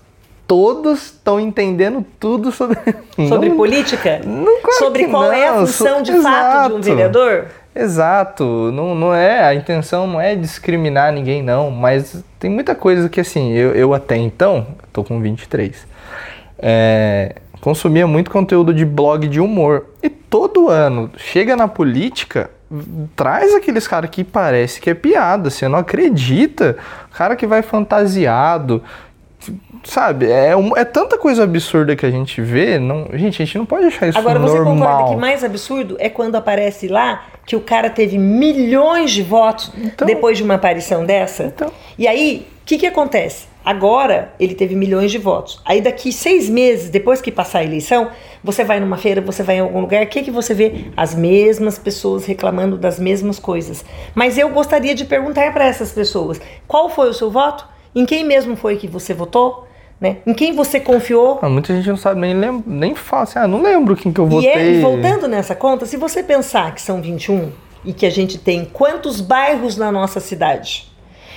todos 0.48 1.04
estão 1.04 1.38
entendendo 1.38 2.04
tudo 2.18 2.50
sobre 2.50 2.78
sobre 3.28 3.50
não, 3.50 3.56
política? 3.56 4.20
Não, 4.24 4.60
claro 4.62 4.78
sobre 4.78 5.06
qual 5.06 5.24
não. 5.24 5.32
é 5.32 5.48
a 5.48 5.54
função 5.54 6.02
de 6.02 6.10
Exato. 6.10 6.34
fato 6.34 6.68
de 6.70 6.74
um 6.76 6.80
vereador? 6.80 7.46
Exato, 7.76 8.72
não, 8.72 8.94
não 8.94 9.14
é, 9.14 9.44
a 9.44 9.54
intenção 9.54 10.04
não 10.04 10.20
é 10.20 10.34
discriminar 10.34 11.12
ninguém 11.12 11.44
não, 11.44 11.70
mas 11.70 12.24
tem 12.40 12.50
muita 12.50 12.74
coisa 12.74 13.08
que 13.08 13.20
assim, 13.20 13.52
eu, 13.52 13.72
eu 13.72 13.94
até 13.94 14.16
então, 14.16 14.66
tô 14.92 15.04
com 15.04 15.20
23, 15.20 15.86
é, 16.58 17.36
consumia 17.60 18.04
muito 18.04 18.32
conteúdo 18.32 18.74
de 18.74 18.84
blog 18.84 19.28
de 19.28 19.38
humor, 19.38 19.86
e 20.02 20.10
todo 20.10 20.68
ano, 20.68 21.08
chega 21.16 21.54
na 21.54 21.68
política, 21.68 22.50
traz 23.14 23.54
aqueles 23.54 23.86
caras 23.86 24.10
que 24.10 24.24
parece 24.24 24.80
que 24.80 24.90
é 24.90 24.94
piada, 24.94 25.48
você 25.48 25.68
não 25.68 25.78
acredita, 25.78 26.76
cara 27.12 27.36
que 27.36 27.46
vai 27.46 27.62
fantasiado, 27.62 28.82
sabe, 29.84 30.30
é, 30.30 30.52
é 30.76 30.84
tanta 30.84 31.18
coisa 31.18 31.44
absurda 31.44 31.96
que 31.96 32.04
a 32.04 32.10
gente 32.10 32.40
vê, 32.40 32.78
não, 32.78 33.08
gente, 33.12 33.42
a 33.42 33.44
gente 33.44 33.58
não 33.58 33.66
pode 33.66 33.86
achar 33.86 34.08
isso 34.08 34.18
Agora, 34.18 34.38
normal. 34.38 34.56
Agora, 34.56 34.74
você 34.74 34.80
concorda 34.80 35.10
que 35.10 35.20
mais 35.20 35.44
absurdo 35.44 35.96
é 35.98 36.08
quando 36.08 36.36
aparece 36.36 36.88
lá 36.88 37.26
que 37.46 37.56
o 37.56 37.60
cara 37.60 37.88
teve 37.88 38.18
milhões 38.18 39.10
de 39.10 39.22
votos 39.22 39.72
então, 39.76 40.06
depois 40.06 40.36
de 40.36 40.44
uma 40.44 40.54
aparição 40.54 41.04
dessa? 41.04 41.44
Então. 41.44 41.72
E 41.98 42.06
aí, 42.06 42.46
o 42.62 42.66
que, 42.66 42.78
que 42.78 42.86
acontece? 42.86 43.46
Agora 43.64 44.32
ele 44.40 44.54
teve 44.54 44.74
milhões 44.74 45.10
de 45.10 45.18
votos. 45.18 45.60
Aí 45.62 45.82
daqui 45.82 46.10
seis 46.10 46.48
meses, 46.48 46.88
depois 46.88 47.20
que 47.20 47.30
passar 47.30 47.58
a 47.58 47.64
eleição, 47.64 48.10
você 48.42 48.64
vai 48.64 48.80
numa 48.80 48.96
feira, 48.96 49.20
você 49.20 49.42
vai 49.42 49.56
em 49.56 49.60
algum 49.60 49.80
lugar, 49.80 50.04
o 50.04 50.06
que, 50.08 50.22
que 50.22 50.30
você 50.30 50.54
vê? 50.54 50.86
As 50.96 51.14
mesmas 51.14 51.78
pessoas 51.78 52.24
reclamando 52.24 52.78
das 52.78 52.98
mesmas 52.98 53.38
coisas. 53.38 53.84
Mas 54.14 54.38
eu 54.38 54.48
gostaria 54.48 54.94
de 54.94 55.04
perguntar 55.04 55.52
para 55.52 55.66
essas 55.66 55.92
pessoas: 55.92 56.40
qual 56.66 56.88
foi 56.88 57.10
o 57.10 57.12
seu 57.14 57.30
voto? 57.30 57.68
Em 57.94 58.06
quem 58.06 58.24
mesmo 58.24 58.56
foi 58.56 58.76
que 58.76 58.86
você 58.86 59.12
votou? 59.12 59.67
Né? 60.00 60.18
Em 60.24 60.32
quem 60.32 60.52
você 60.54 60.78
confiou? 60.78 61.40
Ah, 61.42 61.48
muita 61.48 61.74
gente 61.74 61.88
não 61.88 61.96
sabe 61.96 62.20
nem, 62.20 62.32
lembra, 62.32 62.62
nem 62.66 62.94
fala 62.94 63.24
assim, 63.24 63.38
ah, 63.38 63.48
não 63.48 63.60
lembro 63.60 63.96
quem 63.96 64.12
que 64.12 64.20
eu 64.20 64.26
votei. 64.26 64.50
E 64.50 64.78
é, 64.78 64.80
voltando 64.80 65.26
nessa 65.26 65.56
conta, 65.56 65.86
se 65.86 65.96
você 65.96 66.22
pensar 66.22 66.72
que 66.72 66.80
são 66.80 67.02
21 67.02 67.50
e 67.84 67.92
que 67.92 68.06
a 68.06 68.10
gente 68.10 68.38
tem 68.38 68.64
quantos 68.64 69.20
bairros 69.20 69.76
na 69.76 69.90
nossa 69.90 70.20
cidade? 70.20 70.88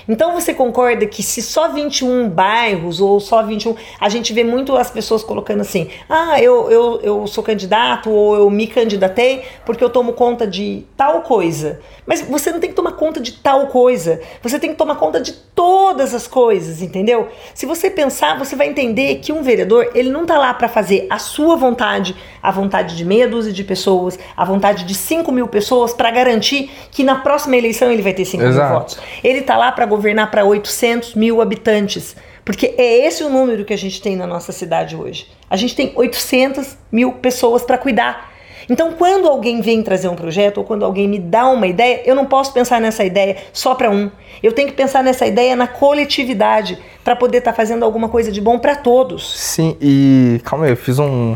Então 0.08 0.34
você 0.34 0.54
concorda 0.54 1.06
que 1.06 1.22
se 1.24 1.42
só 1.42 1.70
21 1.70 2.30
bairros 2.30 3.00
ou 3.00 3.20
só 3.20 3.44
21. 3.44 3.76
A 4.00 4.10
gente 4.10 4.34
vê 4.34 4.44
muito 4.44 4.76
as 4.76 4.90
pessoas 4.90 5.24
colocando 5.24 5.62
assim: 5.62 5.90
ah, 6.10 6.42
eu, 6.42 6.70
eu, 6.70 7.00
eu 7.02 7.28
sou 7.28 7.44
candidato 7.44 8.10
ou 8.10 8.36
eu 8.36 8.50
me 8.50 8.68
candidatei 8.68 9.44
porque 9.66 9.84
eu 9.84 9.90
tomo 9.90 10.14
conta 10.14 10.48
de 10.48 10.84
tal 10.98 11.22
coisa. 11.22 11.80
Mas 12.06 12.22
você 12.22 12.52
não 12.52 12.60
tem 12.60 12.70
que 12.70 12.76
tomar 12.76 12.94
conta 12.94 13.20
de 13.20 13.34
tal 13.34 13.68
coisa. 13.68 14.20
Você 14.42 14.60
tem 14.60 14.72
que 14.72 14.76
tomar 14.76 14.96
conta 14.96 15.20
de 15.20 15.34
todas 15.34 16.14
as 16.14 16.28
coisas, 16.28 16.82
entendeu? 16.82 17.30
Se 17.54 17.66
você 17.66 17.90
pensar, 17.90 18.38
você 18.38 18.56
vai 18.56 18.68
entender 18.68 19.16
que 19.16 19.32
um 19.32 19.44
vereador, 19.44 19.92
ele 19.94 20.10
não 20.10 20.26
tá 20.26 20.38
lá 20.38 20.54
para 20.54 20.68
fazer 20.68 21.08
a 21.10 21.20
sua 21.20 21.56
vontade, 21.56 22.16
a 22.42 22.52
vontade 22.52 22.96
de 22.98 23.06
meia 23.06 23.28
dúzia 23.28 23.54
de 23.54 23.64
pessoas, 23.64 24.18
a 24.36 24.44
vontade 24.44 24.84
de 24.84 24.96
5 24.96 25.32
mil 25.32 25.48
pessoas 25.48 25.94
para 25.94 26.10
garantir 26.10 26.72
que 26.92 27.04
na 27.04 27.16
próxima 27.16 27.56
eleição 27.56 27.92
ele 27.92 28.02
vai 28.02 28.14
ter 28.14 28.26
5 28.26 28.44
mil 28.44 28.54
votos. 28.54 28.98
Ele 29.24 29.42
tá 29.42 29.56
lá 29.58 29.72
para 29.72 29.86
governar 29.86 30.32
para 30.32 30.44
800 30.44 31.16
mil 31.16 31.42
habitantes. 31.42 32.16
Porque 32.44 32.74
é 32.78 33.06
esse 33.06 33.24
o 33.24 33.30
número 33.30 33.64
que 33.64 33.74
a 33.74 33.78
gente 33.78 34.02
tem 34.02 34.16
na 34.16 34.26
nossa 34.26 34.52
cidade 34.52 34.96
hoje. 34.96 35.28
A 35.50 35.56
gente 35.56 35.76
tem 35.76 35.92
800 35.96 36.76
mil 36.92 37.14
pessoas 37.14 37.64
para 37.64 37.78
cuidar. 37.78 38.31
Então, 38.70 38.94
quando 38.94 39.28
alguém 39.28 39.62
vem 39.62 39.82
trazer 39.82 40.08
um 40.08 40.16
projeto 40.16 40.60
ou 40.60 40.64
quando 40.64 40.84
alguém 40.84 41.08
me 41.08 41.20
dá 41.20 41.48
uma 41.48 41.68
ideia, 41.68 42.02
eu 42.06 42.16
não 42.16 42.26
posso 42.26 42.54
pensar 42.54 42.80
nessa 42.80 43.04
ideia 43.04 43.38
só 43.52 43.76
para 43.76 43.90
um. 43.90 44.10
Eu 44.42 44.52
tenho 44.52 44.68
que 44.68 44.74
pensar 44.74 45.04
nessa 45.04 45.26
ideia 45.26 45.56
na 45.56 45.68
coletividade 45.68 46.78
para 47.04 47.16
poder 47.16 47.40
estar 47.40 47.52
tá 47.52 47.58
fazendo 47.58 47.84
alguma 47.84 48.10
coisa 48.10 48.32
de 48.32 48.42
bom 48.42 48.60
para 48.60 48.76
todos. 48.76 49.38
Sim, 49.40 49.76
e 49.82 50.42
calma 50.44 50.66
aí, 50.66 50.72
eu 50.72 50.78
fiz 50.78 51.00
um. 51.00 51.36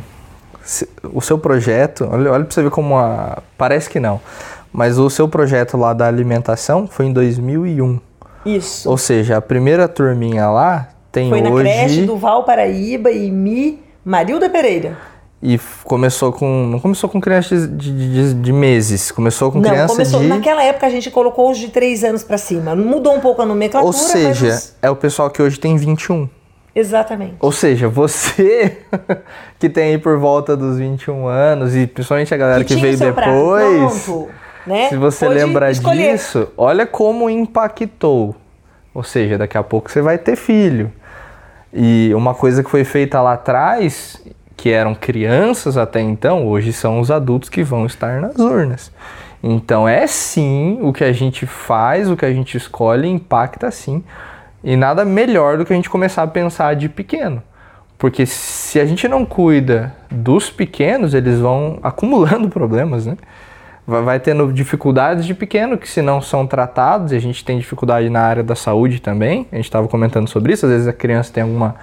O 1.13 1.21
seu 1.21 1.38
projeto, 1.38 2.09
olha, 2.11 2.32
olha 2.32 2.43
para 2.43 2.53
você 2.53 2.63
ver 2.63 2.71
como 2.71 2.97
a. 2.97 3.41
Parece 3.57 3.89
que 3.89 3.99
não. 3.99 4.19
Mas 4.73 4.97
o 4.97 5.09
seu 5.09 5.28
projeto 5.28 5.78
lá 5.78 5.93
da 5.93 6.07
alimentação 6.07 6.88
foi 6.88 7.05
em 7.05 7.13
2001. 7.13 7.99
Isso. 8.45 8.89
Ou 8.89 8.97
seja, 8.97 9.38
a 9.38 9.41
primeira 9.41 9.88
turminha 9.88 10.49
lá 10.49 10.89
tem 11.11 11.30
foi 11.30 11.39
hoje... 11.41 11.51
Foi 11.51 11.63
na 11.63 11.69
creche 11.69 12.01
do 12.01 12.17
Val 12.17 12.43
Paraíba 12.43 13.09
e 13.09 13.32
Mi 13.32 13.80
Marilda 14.03 14.49
Pereira. 14.49 14.97
E 15.47 15.59
começou 15.83 16.33
com. 16.33 16.65
Não 16.65 16.79
começou 16.79 17.07
com 17.07 17.21
crianças 17.21 17.69
de, 17.77 17.91
de, 17.91 18.33
de 18.33 18.51
meses, 18.51 19.11
começou 19.11 19.51
com 19.51 19.61
crianças 19.61 19.91
começou, 19.91 20.19
de. 20.21 20.25
Naquela 20.25 20.63
época 20.63 20.87
a 20.87 20.89
gente 20.89 21.11
colocou 21.11 21.51
os 21.51 21.59
de 21.59 21.67
3 21.67 22.03
anos 22.03 22.23
para 22.23 22.39
cima. 22.39 22.75
Mudou 22.75 23.13
um 23.13 23.19
pouco 23.19 23.43
a 23.43 23.45
nomenclatura. 23.45 23.85
Ou 23.85 23.93
seja, 23.93 24.47
os... 24.47 24.75
é 24.81 24.89
o 24.89 24.95
pessoal 24.95 25.29
que 25.29 25.39
hoje 25.43 25.59
tem 25.59 25.77
21. 25.77 26.27
Exatamente. 26.73 27.35
Ou 27.39 27.51
seja, 27.51 27.87
você 27.87 28.79
que 29.59 29.69
tem 29.69 29.91
aí 29.91 29.97
por 29.99 30.17
volta 30.17 30.57
dos 30.57 30.79
21 30.79 31.27
anos, 31.27 31.75
e 31.75 31.85
principalmente 31.85 32.33
a 32.33 32.37
galera 32.37 32.63
que, 32.63 32.73
que 32.73 32.81
veio 32.81 32.97
depois. 32.97 34.03
Pronto, 34.03 34.29
né? 34.65 34.89
Se 34.89 34.97
você 34.97 35.27
Pode 35.27 35.37
lembra 35.37 35.69
escolher. 35.69 36.13
disso, 36.13 36.47
olha 36.57 36.87
como 36.87 37.29
impactou. 37.29 38.35
Ou 38.95 39.03
seja, 39.03 39.37
daqui 39.37 39.59
a 39.59 39.63
pouco 39.63 39.91
você 39.91 40.01
vai 40.01 40.17
ter 40.17 40.35
filho. 40.35 40.91
E 41.71 42.11
uma 42.15 42.33
coisa 42.33 42.63
que 42.63 42.69
foi 42.69 42.83
feita 42.83 43.21
lá 43.21 43.33
atrás, 43.33 44.19
que 44.56 44.70
eram 44.72 44.95
crianças 44.95 45.78
até 45.78 46.01
então, 46.01 46.47
hoje 46.47 46.72
são 46.72 46.99
os 46.99 47.12
adultos 47.12 47.49
que 47.49 47.64
vão 47.64 47.86
estar 47.86 48.22
nas 48.22 48.38
urnas. 48.38 48.91
Então 49.43 49.88
é 49.88 50.08
sim 50.08 50.80
o 50.82 50.91
que 50.91 51.03
a 51.03 51.12
gente 51.12 51.45
faz, 51.45 52.10
o 52.10 52.16
que 52.16 52.26
a 52.26 52.34
gente 52.34 52.58
escolhe 52.58 53.08
impacta 53.08 53.70
sim. 53.70 54.03
E 54.64 54.76
nada 54.76 55.06
melhor 55.06 55.58
do 55.58 55.66
que 55.66 55.72
a 55.72 55.76
gente 55.76 55.89
começar 55.89 56.24
a 56.24 56.28
pensar 56.28 56.76
de 56.76 56.89
pequeno. 56.89 57.43
Porque 57.97 58.26
se 58.26 58.80
a 58.80 58.86
gente 58.86 59.08
não 59.08 59.26
cuida 59.26 59.95
dos 60.10 60.49
pequenos, 60.49 61.14
eles 61.14 61.39
vão 61.39 61.80
acumulando 61.84 62.49
problemas, 62.49 63.06
né? 63.06 63.18
Vai 63.88 64.20
tendo 64.20 64.51
dificuldades 64.51 65.26
de 65.26 65.36
pequeno 65.36 65.78
que 65.78 65.88
se 65.88 66.01
não 66.01 66.20
são 66.20 66.47
tratados, 66.47 67.12
e 67.12 67.16
a 67.16 67.20
gente 67.20 67.45
tem 67.45 67.60
dificuldade 67.60 68.10
na 68.10 68.22
área 68.22 68.41
da 68.41 68.56
saúde 68.56 68.99
também, 68.99 69.45
a 69.51 69.58
gente 69.58 69.66
estava 69.66 69.88
comentando 69.88 70.28
sobre 70.28 70.53
isso, 70.53 70.66
às 70.66 70.72
vezes 70.72 70.88
a 70.88 70.93
criança 70.93 71.32
tem 71.32 71.43
alguma 71.43 71.76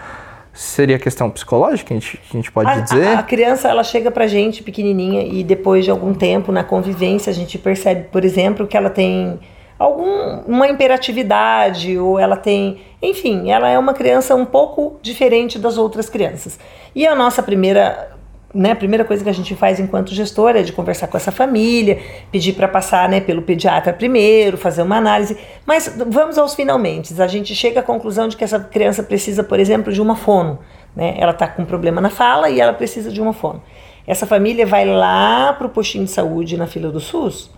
seria 0.53 0.99
questão 0.99 1.31
psicológica, 1.31 1.95
a 1.95 1.99
gente, 1.99 2.21
a 2.31 2.33
gente 2.33 2.53
pode 2.53 2.71
a, 2.71 2.81
dizer? 2.81 3.09
A, 3.09 3.19
a, 3.21 3.23
criança, 3.23 3.69
ela 3.69 3.83
chega 3.83 4.11
pra 4.11 4.27
gente 4.27 4.63
pequenininha 4.63 5.23
e 5.23 5.43
depois 5.43 5.85
de 5.85 5.91
algum 5.91 6.13
tempo 6.13 6.53
na 6.53 6.63
convivência 6.63 7.31
a 7.31 7.35
gente 7.35 7.59
percebe, 7.59 8.09
por 8.11 8.25
exemplo, 8.25 8.67
que 8.67 8.77
ela 8.77 8.91
tem 8.91 9.41
alguma 9.79 10.69
imperatividade 10.69 11.99
ou 11.99 12.19
ela 12.19 12.37
tem, 12.37 12.83
enfim, 13.01 13.51
ela 13.51 13.69
é 13.69 13.79
uma 13.79 13.95
criança 13.95 14.35
um 14.35 14.45
pouco 14.45 14.99
diferente 15.03 15.59
das 15.59 15.77
outras 15.77 16.09
crianças. 16.09 16.59
E 16.95 17.07
a 17.07 17.15
nossa 17.15 17.43
primeira 17.43 18.13
né, 18.55 18.73
a 18.73 18.77
primeira 18.77 19.05
coisa 19.05 19.25
que 19.25 19.31
a 19.31 19.35
gente 19.35 19.55
faz 19.55 19.81
enquanto 19.81 20.15
gestora 20.15 20.61
é 20.61 20.63
de 20.63 20.73
conversar 20.73 21.07
com 21.07 21.17
essa 21.17 21.33
família, 21.33 21.99
pedir 22.31 22.53
para 22.53 22.69
passar 22.69 23.09
né, 23.09 23.21
pelo 23.21 23.43
pediatra 23.43 23.93
primeiro, 23.93 24.59
fazer 24.59 24.83
uma 24.83 24.97
análise. 24.97 25.37
Mas 25.65 25.97
vamos 26.07 26.37
aos 26.37 26.55
finalmente. 26.55 27.21
A 27.21 27.27
gente 27.27 27.55
chega 27.55 27.81
à 27.81 27.83
conclusão 27.83 28.29
de 28.29 28.37
que 28.37 28.45
essa 28.45 28.61
criança 28.61 29.03
precisa, 29.03 29.43
por 29.43 29.59
exemplo, 29.59 29.93
de 29.93 30.01
uma 30.01 30.17
fono. 30.17 30.59
Né? 30.95 31.15
Ela 31.19 31.33
está 31.33 31.47
com 31.47 31.63
um 31.63 31.67
problema 31.67 32.01
na 32.01 32.11
fala 32.11 32.51
e 32.51 32.61
ela 32.61 32.75
precisa 32.75 33.11
de 33.11 33.21
uma 33.21 33.33
fono. 33.33 33.63
Essa 34.07 34.27
família 34.27 34.67
vai 34.67 34.85
lá 34.85 35.53
para 35.53 35.67
o 35.67 35.71
postinho 35.71 36.05
de 36.05 36.11
saúde 36.11 36.57
na 36.57 36.67
fila 36.67 36.91
do 36.91 37.01
SUS 37.01 37.51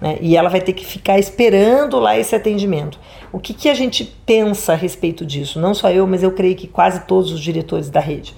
né, 0.00 0.18
e 0.20 0.36
ela 0.36 0.48
vai 0.48 0.60
ter 0.60 0.72
que 0.72 0.84
ficar 0.84 1.18
esperando 1.18 1.98
lá 1.98 2.18
esse 2.18 2.34
atendimento. 2.34 2.98
O 3.30 3.38
que, 3.38 3.52
que 3.52 3.68
a 3.68 3.74
gente 3.74 4.04
pensa 4.24 4.72
a 4.72 4.76
respeito 4.76 5.24
disso? 5.24 5.60
Não 5.60 5.74
só 5.74 5.90
eu, 5.90 6.06
mas 6.06 6.22
eu 6.22 6.32
creio 6.32 6.56
que 6.56 6.66
quase 6.66 7.00
todos 7.06 7.30
os 7.30 7.40
diretores 7.40 7.90
da 7.90 8.00
rede. 8.00 8.34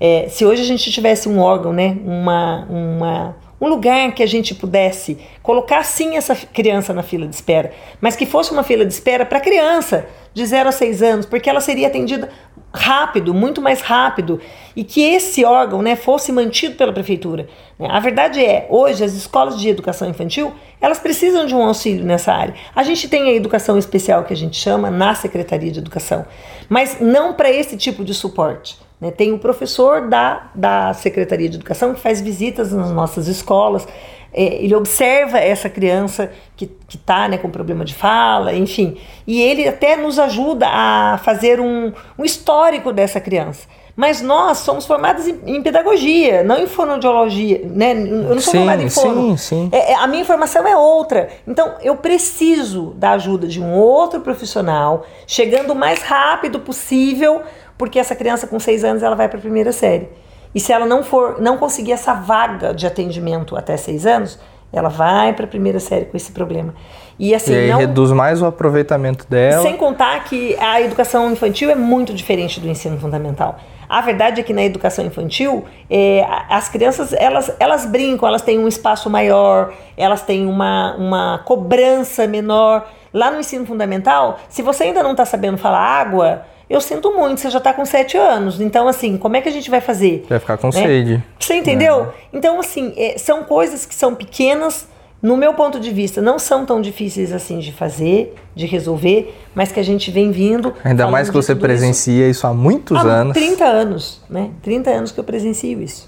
É, 0.00 0.28
se 0.28 0.44
hoje 0.44 0.62
a 0.62 0.64
gente 0.64 0.90
tivesse 0.90 1.28
um 1.28 1.40
órgão, 1.40 1.72
né, 1.72 1.96
uma, 2.04 2.66
uma, 2.70 3.36
um 3.60 3.68
lugar 3.68 4.12
que 4.12 4.22
a 4.22 4.26
gente 4.26 4.54
pudesse 4.54 5.18
colocar 5.42 5.82
sim 5.82 6.16
essa 6.16 6.36
criança 6.36 6.94
na 6.94 7.02
fila 7.02 7.26
de 7.26 7.34
espera, 7.34 7.72
mas 8.00 8.14
que 8.14 8.24
fosse 8.24 8.52
uma 8.52 8.62
fila 8.62 8.84
de 8.84 8.92
espera 8.92 9.26
para 9.26 9.40
criança 9.40 10.06
de 10.32 10.44
0 10.46 10.68
a 10.68 10.72
6 10.72 11.02
anos, 11.02 11.26
porque 11.26 11.50
ela 11.50 11.60
seria 11.60 11.88
atendida 11.88 12.28
rápido, 12.72 13.34
muito 13.34 13.60
mais 13.60 13.80
rápido, 13.80 14.40
e 14.76 14.84
que 14.84 15.00
esse 15.00 15.44
órgão 15.44 15.82
né, 15.82 15.96
fosse 15.96 16.30
mantido 16.30 16.76
pela 16.76 16.92
prefeitura. 16.92 17.48
Né. 17.78 17.88
A 17.90 17.98
verdade 17.98 18.44
é, 18.44 18.66
hoje 18.70 19.02
as 19.02 19.14
escolas 19.14 19.58
de 19.58 19.68
educação 19.68 20.08
infantil, 20.08 20.52
elas 20.80 20.98
precisam 20.98 21.46
de 21.46 21.54
um 21.54 21.62
auxílio 21.62 22.04
nessa 22.04 22.32
área. 22.32 22.54
A 22.76 22.82
gente 22.82 23.08
tem 23.08 23.28
a 23.30 23.32
educação 23.32 23.78
especial 23.78 24.22
que 24.22 24.32
a 24.32 24.36
gente 24.36 24.56
chama 24.56 24.90
na 24.90 25.14
Secretaria 25.14 25.72
de 25.72 25.78
Educação, 25.78 26.24
mas 26.68 27.00
não 27.00 27.32
para 27.32 27.50
esse 27.50 27.76
tipo 27.76 28.04
de 28.04 28.14
suporte. 28.14 28.78
Né? 29.00 29.10
Tem 29.10 29.32
o 29.32 29.38
professor 29.38 30.08
da, 30.08 30.50
da 30.54 30.92
Secretaria 30.94 31.48
de 31.48 31.56
Educação 31.56 31.94
que 31.94 32.00
faz 32.00 32.20
visitas 32.20 32.72
nas 32.72 32.90
nossas 32.90 33.28
escolas, 33.28 33.86
é, 34.32 34.62
ele 34.62 34.74
observa 34.74 35.38
essa 35.38 35.70
criança 35.70 36.30
que 36.56 36.70
está 36.88 37.28
né, 37.28 37.38
com 37.38 37.50
problema 37.50 37.84
de 37.84 37.94
fala, 37.94 38.54
enfim, 38.54 38.98
e 39.26 39.40
ele 39.40 39.66
até 39.66 39.96
nos 39.96 40.18
ajuda 40.18 40.68
a 40.68 41.18
fazer 41.24 41.60
um, 41.60 41.92
um 42.18 42.24
histórico 42.24 42.92
dessa 42.92 43.20
criança. 43.20 43.66
Mas 43.96 44.22
nós 44.22 44.58
somos 44.58 44.86
formados 44.86 45.26
em, 45.26 45.40
em, 45.44 45.60
pedagogia, 45.60 46.44
não 46.44 46.56
em 46.56 46.68
fonoaudiologia, 46.68 47.62
né? 47.64 47.94
Eu 47.94 48.34
não 48.34 48.40
sou 48.40 48.52
sim, 48.52 48.58
formada 48.58 48.80
em 48.80 48.88
fono. 48.88 49.30
Sim, 49.30 49.36
sim. 49.36 49.68
É, 49.72 49.90
é, 49.90 49.94
a 49.96 50.06
minha 50.06 50.22
informação 50.22 50.64
é 50.68 50.76
outra. 50.76 51.30
Então, 51.44 51.74
eu 51.82 51.96
preciso 51.96 52.94
da 52.96 53.14
ajuda 53.14 53.48
de 53.48 53.60
um 53.60 53.74
outro 53.74 54.20
profissional, 54.20 55.04
chegando 55.26 55.72
o 55.72 55.74
mais 55.74 56.00
rápido 56.02 56.60
possível 56.60 57.42
porque 57.78 57.98
essa 57.98 58.14
criança 58.14 58.46
com 58.46 58.58
seis 58.58 58.84
anos 58.84 59.02
ela 59.02 59.14
vai 59.14 59.28
para 59.28 59.38
a 59.38 59.40
primeira 59.40 59.72
série. 59.72 60.08
E 60.54 60.60
se 60.60 60.72
ela 60.72 60.84
não 60.84 61.02
for, 61.02 61.40
não 61.40 61.56
conseguir 61.56 61.92
essa 61.92 62.12
vaga 62.12 62.74
de 62.74 62.86
atendimento 62.86 63.56
até 63.56 63.76
seis 63.76 64.04
anos, 64.04 64.38
ela 64.72 64.88
vai 64.88 65.32
para 65.32 65.44
a 65.44 65.48
primeira 65.48 65.80
série 65.80 66.06
com 66.06 66.16
esse 66.16 66.32
problema. 66.32 66.74
E 67.18 67.34
assim, 67.34 67.52
e 67.52 67.56
aí 67.56 67.70
não... 67.70 67.78
reduz 67.78 68.12
mais 68.12 68.40
o 68.42 68.46
aproveitamento 68.46 69.26
dela. 69.28 69.62
Sem 69.62 69.76
contar 69.76 70.24
que 70.24 70.56
a 70.58 70.80
educação 70.80 71.30
infantil 71.32 71.70
é 71.70 71.74
muito 71.74 72.12
diferente 72.12 72.60
do 72.60 72.68
ensino 72.68 72.98
fundamental. 72.98 73.58
A 73.88 74.00
verdade 74.02 74.40
é 74.40 74.44
que 74.44 74.52
na 74.52 74.62
educação 74.62 75.04
infantil, 75.04 75.64
é, 75.90 76.24
as 76.50 76.68
crianças 76.68 77.12
elas, 77.14 77.50
elas 77.58 77.86
brincam, 77.86 78.28
elas 78.28 78.42
têm 78.42 78.58
um 78.58 78.68
espaço 78.68 79.08
maior, 79.08 79.72
elas 79.96 80.20
têm 80.20 80.46
uma, 80.46 80.94
uma 80.96 81.38
cobrança 81.44 82.26
menor. 82.26 82.86
Lá 83.12 83.30
no 83.30 83.40
ensino 83.40 83.64
fundamental, 83.66 84.38
se 84.48 84.62
você 84.62 84.84
ainda 84.84 85.02
não 85.02 85.12
está 85.12 85.24
sabendo 85.24 85.56
falar 85.58 85.80
água, 85.80 86.44
eu 86.68 86.80
sinto 86.80 87.12
muito, 87.16 87.40
você 87.40 87.50
já 87.50 87.58
está 87.58 87.72
com 87.72 87.84
sete 87.84 88.16
anos. 88.16 88.60
Então, 88.60 88.86
assim, 88.86 89.16
como 89.16 89.36
é 89.36 89.40
que 89.40 89.48
a 89.48 89.52
gente 89.52 89.70
vai 89.70 89.80
fazer? 89.80 90.26
Vai 90.28 90.38
ficar 90.38 90.58
com 90.58 90.66
né? 90.66 90.72
sede. 90.72 91.24
Você 91.38 91.54
entendeu? 91.54 92.02
É. 92.02 92.08
Então, 92.32 92.60
assim, 92.60 92.92
é, 92.96 93.16
são 93.16 93.42
coisas 93.44 93.86
que 93.86 93.94
são 93.94 94.14
pequenas, 94.14 94.86
no 95.22 95.36
meu 95.36 95.54
ponto 95.54 95.80
de 95.80 95.90
vista, 95.90 96.20
não 96.20 96.38
são 96.38 96.66
tão 96.66 96.80
difíceis 96.80 97.32
assim 97.32 97.58
de 97.58 97.72
fazer, 97.72 98.34
de 98.54 98.66
resolver, 98.66 99.34
mas 99.54 99.72
que 99.72 99.80
a 99.80 99.82
gente 99.82 100.10
vem 100.10 100.30
vindo. 100.30 100.74
Ainda 100.84 101.08
mais 101.08 101.28
que 101.28 101.34
você 101.34 101.54
presencia 101.54 102.28
isso, 102.28 102.40
isso 102.40 102.46
há 102.46 102.52
muitos 102.52 102.98
há 102.98 103.00
anos. 103.00 103.32
30 103.32 103.64
anos, 103.64 104.22
né? 104.28 104.50
30 104.62 104.90
anos 104.90 105.12
que 105.12 105.18
eu 105.18 105.24
presencio 105.24 105.82
isso. 105.82 106.06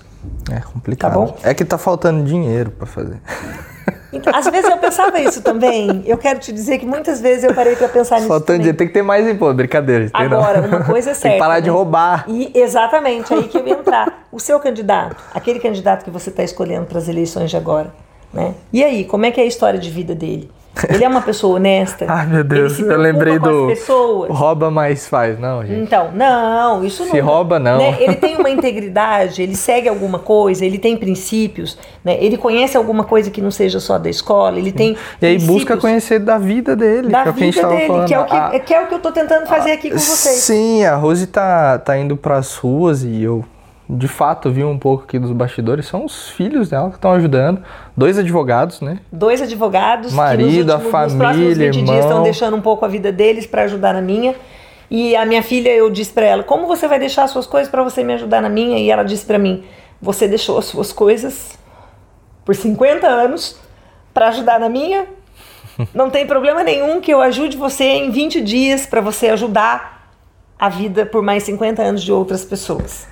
É 0.53 0.61
complicado. 0.61 1.13
Tá 1.13 1.19
bom? 1.19 1.37
É 1.43 1.55
que 1.55 1.65
tá 1.65 1.79
faltando 1.79 2.23
dinheiro 2.23 2.71
para 2.71 2.87
fazer. 2.87 3.21
Então, 4.13 4.33
às 4.35 4.45
vezes 4.47 4.69
eu 4.69 4.77
pensava 4.79 5.21
isso 5.21 5.43
também. 5.43 6.03
Eu 6.05 6.19
quero 6.19 6.41
te 6.41 6.53
dizer 6.53 6.79
que 6.79 6.87
muitas 6.87 7.21
vezes 7.21 7.45
eu 7.45 7.55
parei 7.55 7.77
para 7.77 7.89
pensar 7.89 8.17
nisso. 8.17 8.29
Faltando 8.29 8.59
dinheiro, 8.59 8.77
tem 8.77 8.87
que 8.87 8.93
ter 8.93 9.03
mais 9.03 9.27
imposto, 9.27 9.55
brincadeira. 9.55 10.11
Agora, 10.13 10.61
uma 10.63 10.85
coisa 10.85 11.11
é 11.11 11.15
certa. 11.15 11.23
tem 11.29 11.33
que 11.33 11.39
parar 11.39 11.55
né? 11.55 11.61
de 11.61 11.71
roubar. 11.71 12.25
E 12.29 12.51
exatamente, 12.55 13.33
aí 13.33 13.45
que 13.45 13.57
eu 13.57 13.67
ia 13.67 13.75
entrar. 13.75 14.27
O 14.33 14.39
seu 14.39 14.59
candidato, 14.61 15.17
aquele 15.35 15.59
candidato 15.59 16.05
que 16.05 16.11
você 16.11 16.31
está 16.31 16.43
escolhendo 16.43 16.87
para 16.87 16.99
as 16.99 17.09
eleições 17.09 17.51
de 17.51 17.57
agora, 17.57 17.93
né? 18.33 18.55
E 18.73 18.85
aí, 18.85 19.05
como 19.05 19.27
é 19.27 19.31
que 19.31 19.41
é 19.41 19.45
a 19.45 19.47
história 19.47 19.79
de 19.79 19.91
vida 19.91 20.15
dele? 20.15 20.51
Ele 20.89 21.05
é 21.05 21.09
uma 21.09 21.21
pessoa 21.21 21.57
honesta. 21.57 22.07
Ai, 22.09 22.27
meu 22.27 22.45
Deus, 22.45 22.79
eu 22.79 22.99
lembrei 22.99 23.39
do. 23.39 23.73
Rouba, 24.29 24.71
mas 24.71 25.09
faz, 25.09 25.39
não, 25.39 25.65
gente. 25.65 25.81
Então, 25.81 26.11
não, 26.15 26.85
isso 26.85 27.05
não. 27.05 27.11
Se 27.11 27.21
rouba, 27.21 27.59
não. 27.59 27.79
Né? 27.79 27.97
Ele 28.01 28.15
tem 28.15 28.37
uma 28.37 28.49
integridade, 28.49 29.43
ele 29.43 29.57
segue 29.57 29.89
alguma 29.89 30.19
coisa, 30.19 30.65
ele 30.65 30.79
tem 30.79 30.97
princípios, 30.97 31.77
né? 32.05 32.17
ele 32.21 32.37
conhece 32.37 32.77
alguma 32.77 33.05
coisa 33.05 33.31
que 33.31 33.41
não 33.41 33.51
seja 33.51 33.81
só 33.81 33.99
da 33.99 34.09
escola, 34.09 34.59
ele 34.59 34.73
tem. 34.73 34.97
E 35.21 35.27
aí 35.27 35.39
busca 35.39 35.77
conhecer 35.77 36.21
da 36.21 36.39
vida 36.39 36.77
dele, 36.77 37.09
da 37.09 37.23
que 37.25 37.29
é 37.29 37.33
a 37.33 37.35
gente 37.35 37.55
dele, 37.67 37.87
falando. 37.87 38.07
Que 38.07 38.15
é 38.15 38.21
o 38.21 38.25
que, 38.25 38.37
a, 38.37 38.61
que, 38.61 38.75
é 38.75 38.83
o 38.83 38.87
que 38.87 38.95
eu 38.95 39.01
tô 39.01 39.13
tentando 39.13 39.47
fazer 39.47 39.73
aqui 39.73 39.91
com 39.91 39.99
vocês. 39.99 40.37
Sim, 40.37 40.85
a 40.85 40.95
Rose 40.95 41.27
tá, 41.27 41.79
tá 41.79 41.99
indo 41.99 42.17
pras 42.17 42.57
ruas 42.57 43.03
e 43.03 43.23
eu 43.23 43.45
de 43.97 44.07
fato 44.07 44.51
vi 44.51 44.63
um 44.63 44.79
pouco 44.79 45.05
aqui 45.05 45.19
dos 45.19 45.33
bastidores, 45.33 45.87
são 45.87 46.05
os 46.05 46.29
filhos 46.31 46.69
dela 46.69 46.91
que 46.91 46.97
estão 46.97 47.13
ajudando. 47.13 47.63
Dois 47.97 48.19
advogados, 48.19 48.81
né? 48.81 49.01
Dois 49.11 49.43
advogados. 49.43 50.13
Marido, 50.13 50.73
últimos, 50.73 50.75
a 50.75 50.91
família, 50.91 51.15
nos 51.15 51.15
próximos 51.15 51.59
20 51.59 51.77
irmão. 51.77 51.85
dias 51.95 52.05
estão 52.05 52.23
deixando 52.23 52.57
um 52.57 52.61
pouco 52.61 52.85
a 52.85 52.89
vida 52.89 53.11
deles 53.11 53.47
para 53.47 53.63
ajudar 53.63 53.93
na 53.95 54.01
minha. 54.01 54.35
E 54.91 55.15
a 55.17 55.25
minha 55.25 55.43
filha, 55.43 55.71
eu 55.71 55.91
disse 55.91 56.13
para 56.13 56.27
ela: 56.27 56.43
"Como 56.43 56.67
você 56.67 56.87
vai 56.87 56.99
deixar 56.99 57.25
as 57.25 57.31
suas 57.31 57.47
coisas 57.47 57.71
para 57.71 57.83
você 57.83 58.05
me 58.05 58.13
ajudar 58.15 58.41
na 58.41 58.49
minha?" 58.49 58.79
E 58.79 58.91
ela 58.91 59.03
disse 59.03 59.25
para 59.25 59.39
mim: 59.39 59.65
"Você 60.01 60.29
deixou 60.29 60.59
as 60.59 60.67
suas 60.67 60.93
coisas 60.93 61.59
por 62.45 62.55
50 62.55 63.07
anos 63.07 63.59
para 64.15 64.29
ajudar 64.29 64.61
na 64.61 64.69
minha? 64.69 65.07
Não 65.95 66.11
tem 66.11 66.27
problema 66.27 66.63
nenhum 66.63 67.01
que 67.01 67.13
eu 67.13 67.21
ajude 67.21 67.57
você 67.57 67.85
em 67.85 68.11
20 68.11 68.41
dias 68.41 68.87
para 68.87 69.01
você 69.01 69.29
ajudar 69.29 70.13
a 70.59 70.69
vida 70.69 71.07
por 71.07 71.23
mais 71.23 71.43
50 71.43 71.83
anos 71.83 72.03
de 72.03 72.13
outras 72.13 72.45
pessoas." 72.45 73.11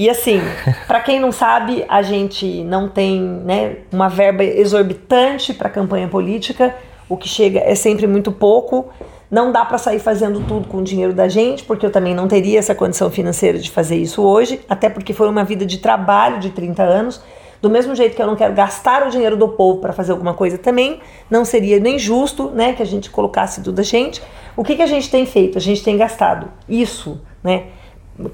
E 0.00 0.08
assim, 0.08 0.40
para 0.88 0.98
quem 1.00 1.20
não 1.20 1.30
sabe, 1.30 1.84
a 1.86 2.00
gente 2.00 2.64
não 2.64 2.88
tem 2.88 3.20
né, 3.20 3.76
uma 3.92 4.08
verba 4.08 4.42
exorbitante 4.42 5.52
para 5.52 5.68
campanha 5.68 6.08
política, 6.08 6.74
o 7.06 7.18
que 7.18 7.28
chega 7.28 7.60
é 7.60 7.74
sempre 7.74 8.06
muito 8.06 8.32
pouco. 8.32 8.88
Não 9.30 9.52
dá 9.52 9.62
para 9.62 9.76
sair 9.76 9.98
fazendo 9.98 10.40
tudo 10.48 10.66
com 10.68 10.78
o 10.78 10.82
dinheiro 10.82 11.12
da 11.12 11.28
gente, 11.28 11.64
porque 11.64 11.84
eu 11.84 11.90
também 11.92 12.14
não 12.14 12.26
teria 12.26 12.58
essa 12.58 12.74
condição 12.74 13.10
financeira 13.10 13.58
de 13.58 13.70
fazer 13.70 13.96
isso 13.96 14.22
hoje, 14.22 14.62
até 14.70 14.88
porque 14.88 15.12
foi 15.12 15.28
uma 15.28 15.44
vida 15.44 15.66
de 15.66 15.76
trabalho 15.76 16.38
de 16.38 16.48
30 16.48 16.82
anos. 16.82 17.22
Do 17.60 17.68
mesmo 17.68 17.94
jeito 17.94 18.16
que 18.16 18.22
eu 18.22 18.26
não 18.26 18.36
quero 18.36 18.54
gastar 18.54 19.06
o 19.06 19.10
dinheiro 19.10 19.36
do 19.36 19.48
povo 19.48 19.82
para 19.82 19.92
fazer 19.92 20.12
alguma 20.12 20.32
coisa 20.32 20.56
também, 20.56 21.00
não 21.28 21.44
seria 21.44 21.78
nem 21.78 21.98
justo 21.98 22.48
né, 22.52 22.72
que 22.72 22.82
a 22.82 22.86
gente 22.86 23.10
colocasse 23.10 23.62
tudo 23.62 23.74
da 23.74 23.82
gente. 23.82 24.22
O 24.56 24.64
que, 24.64 24.76
que 24.76 24.82
a 24.82 24.86
gente 24.86 25.10
tem 25.10 25.26
feito? 25.26 25.58
A 25.58 25.60
gente 25.60 25.84
tem 25.84 25.98
gastado 25.98 26.50
isso, 26.66 27.20
né? 27.44 27.64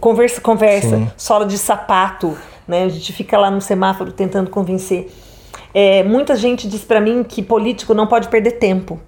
Conversa, 0.01 0.41
conversa, 0.41 1.13
sola 1.17 1.47
de 1.47 1.57
sapato, 1.59 2.37
né? 2.67 2.85
A 2.85 2.89
gente 2.89 3.13
fica 3.13 3.39
lá 3.39 3.51
no 3.51 3.61
semáforo 3.61 4.13
tentando 4.13 4.51
convencer. 4.51 5.11
É, 5.73 6.03
muita 6.03 6.35
gente 6.35 6.69
diz 6.69 6.83
para 6.83 7.01
mim 7.01 7.23
que 7.23 7.43
político 7.43 7.95
não 7.95 8.07
pode 8.07 8.29
perder 8.29 8.53
tempo. 8.53 8.99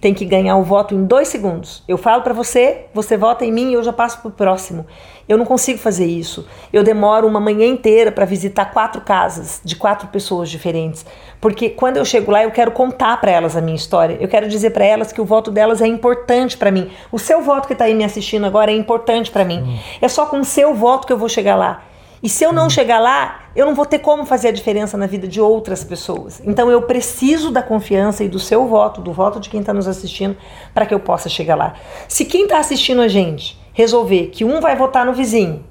tem 0.00 0.12
que 0.12 0.26
ganhar 0.26 0.56
o 0.56 0.62
voto 0.62 0.94
em 0.94 1.04
dois 1.06 1.28
segundos. 1.28 1.82
Eu 1.88 1.96
falo 1.96 2.22
para 2.22 2.34
você, 2.34 2.86
você 2.92 3.16
vota 3.16 3.42
em 3.44 3.50
mim 3.50 3.70
e 3.70 3.74
eu 3.74 3.82
já 3.82 3.92
passo 3.92 4.20
para 4.20 4.28
o 4.28 4.32
próximo. 4.32 4.86
Eu 5.28 5.38
não 5.38 5.44
consigo 5.44 5.78
fazer 5.78 6.06
isso. 6.06 6.46
Eu 6.72 6.82
demoro 6.82 7.26
uma 7.26 7.40
manhã 7.40 7.66
inteira 7.66 8.12
para 8.12 8.24
visitar 8.24 8.66
quatro 8.66 9.00
casas 9.00 9.60
de 9.64 9.74
quatro 9.74 10.08
pessoas 10.08 10.50
diferentes, 10.50 11.04
porque 11.40 11.70
quando 11.70 11.96
eu 11.96 12.04
chego 12.04 12.30
lá 12.30 12.42
eu 12.42 12.50
quero 12.50 12.70
contar 12.72 13.16
para 13.20 13.30
elas 13.30 13.56
a 13.56 13.60
minha 13.60 13.76
história. 13.76 14.18
Eu 14.20 14.28
quero 14.28 14.48
dizer 14.48 14.70
para 14.70 14.84
elas 14.84 15.12
que 15.12 15.20
o 15.20 15.24
voto 15.24 15.50
delas 15.50 15.80
é 15.80 15.86
importante 15.86 16.56
para 16.56 16.70
mim. 16.70 16.90
O 17.10 17.18
seu 17.18 17.40
voto 17.40 17.66
que 17.66 17.72
está 17.72 17.86
aí 17.86 17.94
me 17.94 18.04
assistindo 18.04 18.44
agora 18.44 18.70
é 18.70 18.76
importante 18.76 19.30
para 19.30 19.44
mim. 19.44 19.62
Hum. 19.62 19.78
É 20.00 20.08
só 20.08 20.26
com 20.26 20.40
o 20.40 20.44
seu 20.44 20.74
voto 20.74 21.06
que 21.06 21.12
eu 21.12 21.18
vou 21.18 21.28
chegar 21.28 21.56
lá. 21.56 21.82
E 22.22 22.28
se 22.28 22.42
eu 22.42 22.54
não 22.54 22.70
chegar 22.70 23.00
lá, 23.00 23.50
eu 23.54 23.66
não 23.66 23.74
vou 23.74 23.84
ter 23.84 23.98
como 23.98 24.24
fazer 24.24 24.48
a 24.48 24.50
diferença 24.50 24.96
na 24.96 25.06
vida 25.06 25.28
de 25.28 25.42
outras 25.42 25.84
pessoas. 25.84 26.40
Então 26.44 26.70
eu 26.70 26.80
preciso 26.80 27.50
da 27.50 27.62
confiança 27.62 28.24
e 28.24 28.28
do 28.28 28.38
seu 28.38 28.66
voto, 28.66 29.02
do 29.02 29.12
voto 29.12 29.38
de 29.38 29.50
quem 29.50 29.60
está 29.60 29.74
nos 29.74 29.86
assistindo, 29.86 30.34
para 30.72 30.86
que 30.86 30.94
eu 30.94 31.00
possa 31.00 31.28
chegar 31.28 31.54
lá. 31.54 31.74
Se 32.08 32.24
quem 32.24 32.44
está 32.44 32.58
assistindo 32.58 33.02
a 33.02 33.08
gente 33.08 33.62
resolver 33.74 34.28
que 34.28 34.44
um 34.44 34.60
vai 34.60 34.74
votar 34.74 35.04
no 35.04 35.12
vizinho, 35.12 35.62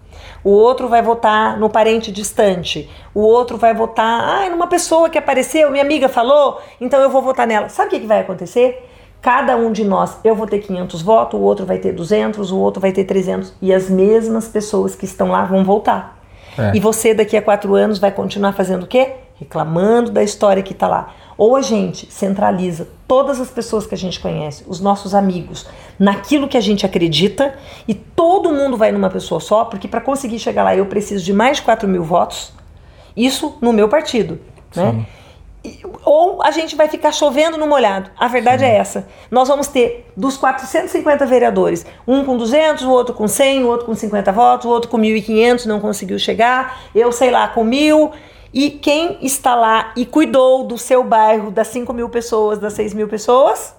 o 0.44 0.52
outro 0.52 0.88
vai 0.88 1.02
votar 1.02 1.58
no 1.58 1.70
parente 1.70 2.12
distante, 2.12 2.90
o 3.16 3.22
outro 3.22 3.58
vai 3.58 3.74
votar 3.74 4.22
ah, 4.22 4.50
numa 4.50 4.68
pessoa 4.68 5.10
que 5.10 5.18
apareceu, 5.18 5.72
minha 5.72 5.84
amiga 5.84 6.08
falou, 6.08 6.62
então 6.80 7.02
eu 7.02 7.10
vou 7.10 7.22
votar 7.22 7.48
nela. 7.48 7.70
Sabe 7.70 7.88
o 7.88 7.92
que, 7.92 8.02
que 8.02 8.06
vai 8.06 8.20
acontecer? 8.20 8.88
Cada 9.22 9.56
um 9.56 9.72
de 9.72 9.86
nós, 9.86 10.18
eu 10.22 10.36
vou 10.36 10.46
ter 10.46 10.60
500 10.60 11.02
votos, 11.02 11.40
o 11.40 11.44
outro 11.44 11.66
vai 11.66 11.78
ter 11.78 11.94
200, 11.94 12.52
o 12.52 12.60
outro 12.60 12.82
vai 12.82 12.92
ter 12.92 13.06
300, 13.06 13.54
e 13.62 13.74
as 13.74 13.90
mesmas 13.90 14.50
pessoas 14.50 14.96
que 14.96 15.06
estão 15.06 15.32
lá 15.32 15.46
vão 15.46 15.64
voltar. 15.64 16.22
É. 16.58 16.76
E 16.76 16.80
você 16.80 17.14
daqui 17.14 17.38
a 17.38 17.42
quatro 17.42 17.74
anos 17.74 18.00
vai 18.00 18.12
continuar 18.12 18.52
fazendo 18.52 18.84
o 18.84 18.88
quê? 18.88 19.14
Reclamando 19.44 20.12
da 20.12 20.24
história 20.24 20.64
que 20.64 20.74
está 20.74 20.88
lá. 20.88 21.14
Ou 21.38 21.56
a 21.56 21.62
gente 21.62 22.12
centraliza 22.12 22.88
todas 23.08 23.40
as 23.42 23.50
pessoas 23.50 23.86
que 23.86 23.94
a 23.94 23.98
gente 23.98 24.20
conhece, 24.20 24.64
os 24.68 24.80
nossos 24.80 25.14
amigos, 25.14 25.68
naquilo 26.00 26.48
que 26.48 26.58
a 26.58 26.62
gente 26.62 26.86
acredita 26.86 27.56
e 27.88 27.94
todo 27.94 28.54
mundo 28.54 28.78
vai 28.78 28.92
numa 28.92 29.10
pessoa 29.10 29.42
só, 29.42 29.66
porque 29.66 29.88
para 29.88 30.00
conseguir 30.02 30.40
chegar 30.40 30.64
lá 30.64 30.76
eu 30.76 30.86
preciso 30.86 31.24
de 31.24 31.34
mais 31.34 31.58
de 31.58 31.64
4 31.64 31.88
mil 31.88 32.04
votos. 32.04 32.54
Isso 33.16 33.58
no 33.62 33.74
meu 33.74 33.90
partido. 33.90 34.40
Né? 34.76 35.06
ou 36.04 36.44
a 36.44 36.52
gente 36.52 36.76
vai 36.76 36.90
ficar 36.90 37.12
chovendo 37.12 37.58
no 37.58 37.66
molhado. 37.66 38.10
A 38.18 38.28
verdade 38.28 38.64
Sim. 38.64 38.70
é 38.70 38.76
essa. 38.76 39.08
Nós 39.32 39.48
vamos 39.48 39.68
ter 39.68 40.12
dos 40.16 40.36
450 40.36 41.26
vereadores, 41.26 41.86
um 42.06 42.26
com 42.26 42.36
200, 42.36 42.84
o 42.84 42.92
outro 42.92 43.14
com 43.14 43.28
100, 43.28 43.64
o 43.64 43.68
outro 43.68 43.86
com 43.86 43.96
50 43.96 44.32
votos, 44.32 44.66
o 44.66 44.70
outro 44.70 44.90
com 44.90 44.98
1.500, 44.98 45.66
não 45.66 45.80
conseguiu 45.80 46.20
chegar, 46.20 46.82
eu 46.94 47.12
sei 47.12 47.32
lá, 47.32 47.48
com 47.48 47.64
mil. 47.64 48.12
E 48.54 48.70
quem 48.70 49.18
está 49.22 49.56
lá 49.56 49.92
e 49.96 50.06
cuidou 50.06 50.64
do 50.64 50.78
seu 50.78 51.04
bairro, 51.04 51.50
das 51.50 51.68
5 51.70 51.92
mil 51.92 52.08
pessoas, 52.08 52.60
das 52.60 52.74
6 52.74 52.94
mil 52.94 53.08
pessoas, 53.08 53.76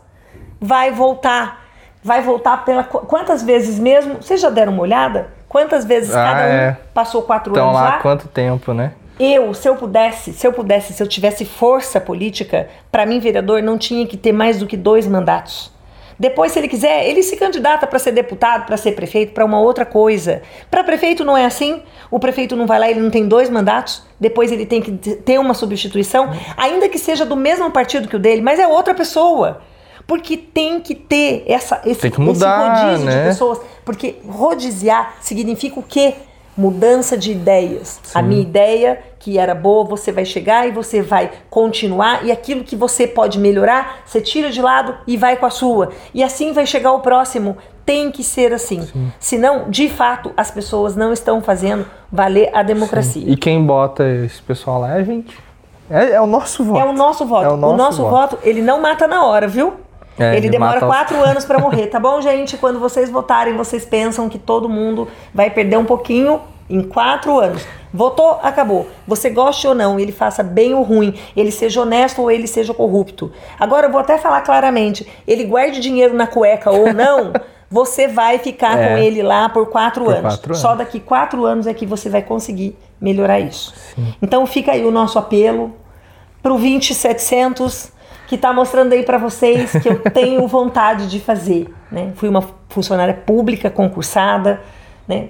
vai 0.61 0.91
voltar. 0.91 1.63
Vai 2.03 2.21
voltar 2.21 2.65
pela. 2.65 2.83
Quantas 2.83 3.43
vezes 3.43 3.79
mesmo? 3.79 4.17
Vocês 4.17 4.41
já 4.41 4.51
deram 4.51 4.73
uma 4.73 4.83
olhada? 4.83 5.29
Quantas 5.49 5.85
vezes 5.85 6.15
ah, 6.15 6.25
cada 6.25 6.41
um 6.41 6.53
é. 6.53 6.79
passou 6.93 7.23
quatro 7.23 7.53
então, 7.53 7.69
anos 7.69 7.81
lá? 7.81 7.89
lá? 7.91 7.99
quanto 8.01 8.27
tempo, 8.27 8.75
né? 8.75 8.93
Eu, 9.19 9.55
se 9.55 9.69
eu 9.69 9.77
pudesse, 9.77 10.33
se 10.33 10.45
eu 10.45 10.53
pudesse, 10.53 10.93
se 10.93 11.01
eu 11.01 11.07
tivesse 11.07 11.45
força 11.45 12.01
política, 12.01 12.69
para 12.91 13.07
mim, 13.07 13.21
vereador, 13.21 13.63
não 13.63 13.79
tinha 13.79 14.05
que 14.07 14.17
ter 14.17 14.33
mais 14.33 14.59
do 14.59 14.67
que 14.67 14.77
dois 14.77 15.07
mandatos. 15.07 15.71
Depois, 16.19 16.53
se 16.53 16.59
ele 16.59 16.69
quiser, 16.69 17.09
ele 17.09 17.23
se 17.23 17.37
candidata 17.37 17.87
para 17.87 17.99
ser 17.99 18.13
deputado, 18.13 18.67
para 18.67 18.77
ser 18.77 18.93
prefeito, 18.93 19.33
para 19.33 19.45
uma 19.45 19.59
outra 19.61 19.85
coisa. 19.85 20.43
Para 20.71 20.85
prefeito 20.85 21.25
não 21.25 21.37
é 21.37 21.45
assim. 21.45 21.83
O 22.11 22.19
prefeito 22.19 22.55
não 22.55 22.67
vai 22.67 22.79
lá, 22.79 22.91
ele 22.91 23.01
não 23.01 23.11
tem 23.11 23.27
dois 23.27 23.51
mandatos. 23.51 24.03
Depois 24.19 24.53
ele 24.53 24.65
tem 24.65 24.81
que 24.81 24.93
ter 24.93 25.39
uma 25.39 25.55
substituição, 25.55 26.31
ainda 26.57 26.89
que 26.89 26.99
seja 26.99 27.27
do 27.27 27.37
mesmo 27.37 27.71
partido 27.71 28.09
que 28.09 28.17
o 28.17 28.19
dele, 28.19 28.43
mas 28.43 28.59
é 28.59 28.67
outra 28.67 28.95
pessoa. 28.95 29.61
Porque 30.07 30.37
tem 30.37 30.81
que 30.81 30.95
ter 30.95 31.45
essa, 31.47 31.81
esse, 31.85 32.01
tem 32.01 32.11
que 32.11 32.21
mudar, 32.21 32.75
esse 32.75 32.85
rodízio 32.85 33.07
né? 33.07 33.23
de 33.23 33.29
pessoas. 33.31 33.61
Porque 33.85 34.17
rodiziar 34.27 35.15
significa 35.21 35.81
o 35.81 35.83
quê? 35.83 36.15
Mudança 36.57 37.17
de 37.17 37.33
ideias. 37.33 38.01
Sim. 38.03 38.19
A 38.19 38.23
minha 38.23 38.43
ideia 38.43 38.99
que 39.19 39.39
era 39.39 39.55
boa, 39.55 39.85
você 39.85 40.13
vai 40.13 40.25
chegar 40.25 40.69
e 40.69 40.71
você 40.71 41.01
vai 41.01 41.31
continuar 41.49 42.25
e 42.27 42.31
aquilo 42.31 42.63
que 42.63 42.77
você 42.77 43.07
pode 43.07 43.39
melhorar, 43.39 44.03
você 44.05 44.21
tira 44.21 44.51
de 44.51 44.61
lado 44.61 44.95
e 45.07 45.17
vai 45.17 45.37
com 45.37 45.47
a 45.47 45.51
sua. 45.51 45.91
E 46.13 46.23
assim 46.23 46.53
vai 46.53 46.67
chegar 46.67 46.93
o 46.93 47.01
próximo. 47.01 47.57
Tem 47.87 48.11
que 48.11 48.23
ser 48.23 48.53
assim. 48.53 48.83
Sim. 48.83 49.13
Senão, 49.19 49.71
de 49.71 49.89
fato, 49.89 50.33
as 50.37 50.51
pessoas 50.51 50.95
não 50.97 51.13
estão 51.13 51.43
fazendo 51.43 51.87
valer 52.11 52.51
a 52.55 52.63
democracia. 52.63 53.23
Sim. 53.27 53.31
E 53.33 53.37
quem 53.37 53.65
bota 53.65 54.07
esse 54.07 54.41
pessoal 54.43 54.81
lá 54.81 54.97
é 54.97 55.01
a 55.01 55.03
gente. 55.03 55.37
É, 55.91 56.13
é, 56.13 56.21
o 56.21 56.27
nosso 56.27 56.65
voto. 56.65 56.81
É 56.81 56.85
o 56.85 56.93
nosso 56.93 57.27
voto. 57.27 57.45
É 57.45 57.49
o 57.49 57.57
nosso, 57.57 57.75
o 57.75 57.77
nosso 57.77 58.03
voto. 58.03 58.37
voto, 58.37 58.39
ele 58.43 58.63
não 58.63 58.81
mata 58.81 59.07
na 59.07 59.25
hora, 59.27 59.47
viu? 59.47 59.75
É, 60.19 60.37
ele, 60.37 60.49
demora 60.49 60.81
quatro 60.81 61.17
anos 61.25 61.45
para 61.45 61.59
morrer, 61.59 61.89
tá 61.89 61.99
bom, 61.99 62.21
gente? 62.21 62.57
Quando 62.57 62.79
vocês 62.79 63.11
votarem, 63.11 63.57
vocês 63.57 63.85
pensam 63.85 64.29
que 64.29 64.39
todo 64.39 64.69
mundo 64.69 65.09
vai 65.33 65.51
perder 65.51 65.77
um 65.77 65.85
pouquinho 65.85 66.41
em 66.69 66.83
quatro 66.83 67.39
anos. 67.39 67.67
Votou, 67.93 68.41
acabou. 68.43 68.89
Você 69.07 69.31
goste 69.31 69.67
ou 69.67 69.75
não, 69.75 70.01
ele 70.01 70.13
faça 70.13 70.43
bem 70.43 70.75
ou 70.75 70.83
ruim, 70.83 71.15
ele 71.37 71.51
seja 71.51 71.81
honesto 71.81 72.23
ou 72.23 72.31
ele 72.31 72.47
seja 72.47 72.75
corrupto. 72.75 73.31
Agora 73.59 73.87
eu 73.87 73.93
vou 73.93 74.01
até 74.01 74.19
falar 74.19 74.41
claramente: 74.41 75.07
ele 75.27 75.45
guarde 75.45 75.81
dinheiro 75.81 76.15
na 76.15 76.27
cueca 76.27 76.71
ou 76.71 76.93
não. 76.93 77.33
você 77.71 78.07
vai 78.07 78.39
ficar 78.39 78.79
é, 78.79 78.89
com 78.89 78.99
ele 78.99 79.21
lá 79.21 79.49
por 79.49 79.67
quatro, 79.67 80.05
por 80.05 80.15
anos. 80.15 80.35
quatro 80.35 80.53
anos. 80.53 80.61
Só 80.61 80.77
daqui 80.77 81.01
quatro 81.01 81.45
anos 81.45 81.67
é 81.67 81.75
que 81.75 81.85
você 81.85 82.09
vai 82.09 82.23
conseguir 82.23 82.77
melhorar 83.01 83.41
isso. 83.41 83.75
Sim. 83.95 84.15
Então 84.23 84.47
fica 84.47 84.73
aí 84.73 84.85
o 84.85 84.93
nosso 84.93 85.19
apelo 85.19 85.75
para 86.41 86.53
o 86.53 86.59
20700 86.59 87.91
que 88.27 88.37
está 88.37 88.53
mostrando 88.53 88.93
aí 88.93 89.03
para 89.03 89.19
vocês 89.19 89.73
que 89.73 89.89
eu 89.89 89.99
tenho 90.11 90.47
vontade 90.49 91.09
de 91.09 91.21
fazer. 91.21 91.73
Né? 91.91 92.13
Fui 92.17 92.29
uma 92.29 92.43
funcionária 92.69 93.15
pública 93.15 93.71
concursada, 93.71 94.61
né? 95.07 95.29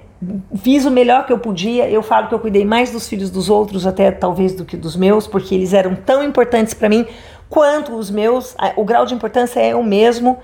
fiz 0.57 0.85
o 0.85 0.91
melhor 0.91 1.25
que 1.25 1.33
eu 1.33 1.39
podia. 1.39 1.89
Eu 1.89 2.01
falo 2.01 2.27
que 2.27 2.35
eu 2.35 2.39
cuidei 2.39 2.65
mais 2.65 2.91
dos 2.91 3.07
filhos 3.07 3.29
dos 3.29 3.49
outros, 3.49 3.85
até 3.85 4.11
talvez 4.11 4.53
do 4.53 4.65
que 4.65 4.77
dos 4.77 4.95
meus, 4.95 5.27
porque 5.27 5.53
eles 5.53 5.73
eram 5.73 5.95
tão 5.95 6.23
importantes 6.23 6.73
para 6.73 6.89
mim 6.89 7.05
quanto 7.49 7.93
os 7.95 8.09
meus. 8.09 8.55
O 8.75 8.83
grau 8.83 9.05
de 9.05 9.13
importância 9.13 9.59
é 9.59 9.75
o 9.75 9.83
mesmo. 9.83 10.37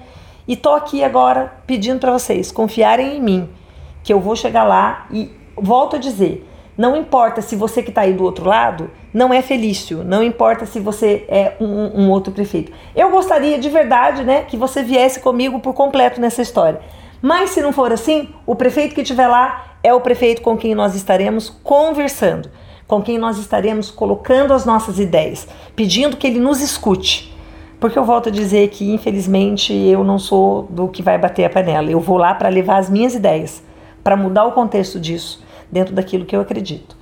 E 0.47 0.55
tô 0.55 0.71
aqui 0.71 1.03
agora 1.03 1.53
pedindo 1.65 1.99
para 1.99 2.11
vocês 2.11 2.51
confiarem 2.51 3.17
em 3.17 3.21
mim, 3.21 3.49
que 4.03 4.11
eu 4.11 4.19
vou 4.19 4.35
chegar 4.35 4.63
lá 4.63 5.05
e 5.11 5.31
volto 5.55 5.95
a 5.95 5.99
dizer, 5.99 6.47
não 6.81 6.97
importa 6.97 7.43
se 7.43 7.55
você 7.55 7.83
que 7.83 7.89
está 7.89 8.01
aí 8.01 8.11
do 8.11 8.23
outro 8.23 8.43
lado 8.43 8.89
não 9.13 9.31
é 9.31 9.39
Felício, 9.43 10.03
não 10.03 10.23
importa 10.23 10.65
se 10.65 10.79
você 10.79 11.25
é 11.27 11.53
um, 11.61 12.01
um, 12.01 12.09
outro 12.09 12.33
prefeito. 12.33 12.71
Eu 12.95 13.11
gostaria 13.11 13.59
de 13.59 13.69
verdade, 13.69 14.23
né, 14.23 14.45
que 14.47 14.57
você 14.57 14.81
viesse 14.81 15.19
comigo 15.19 15.59
por 15.59 15.75
completo 15.75 16.19
nessa 16.19 16.41
história. 16.41 16.81
Mas 17.21 17.51
se 17.51 17.61
não 17.61 17.71
for 17.71 17.93
assim, 17.93 18.29
o 18.47 18.55
prefeito 18.55 18.95
que 18.95 19.01
estiver 19.01 19.27
lá 19.27 19.75
é 19.83 19.93
o 19.93 20.01
prefeito 20.01 20.41
com 20.41 20.57
quem 20.57 20.73
nós 20.73 20.95
estaremos 20.95 21.51
conversando, 21.63 22.49
com 22.87 22.99
quem 22.99 23.19
nós 23.19 23.37
estaremos 23.37 23.91
colocando 23.91 24.51
as 24.51 24.65
nossas 24.65 24.97
ideias, 24.97 25.47
pedindo 25.75 26.17
que 26.17 26.25
ele 26.25 26.39
nos 26.39 26.61
escute. 26.61 27.31
Porque 27.79 27.99
eu 27.99 28.03
volto 28.03 28.29
a 28.29 28.31
dizer 28.31 28.69
que, 28.69 28.91
infelizmente, 28.91 29.71
eu 29.71 30.03
não 30.03 30.17
sou 30.17 30.63
do 30.63 30.87
que 30.87 31.03
vai 31.03 31.19
bater 31.19 31.45
a 31.45 31.49
panela. 31.49 31.91
Eu 31.91 31.99
vou 31.99 32.17
lá 32.17 32.33
para 32.33 32.49
levar 32.49 32.77
as 32.77 32.89
minhas 32.89 33.13
ideias, 33.13 33.61
para 34.03 34.17
mudar 34.17 34.45
o 34.45 34.53
contexto 34.53 34.99
disso, 34.99 35.43
dentro 35.71 35.93
daquilo 35.93 36.25
que 36.25 36.35
eu 36.35 36.41
acredito. 36.41 36.95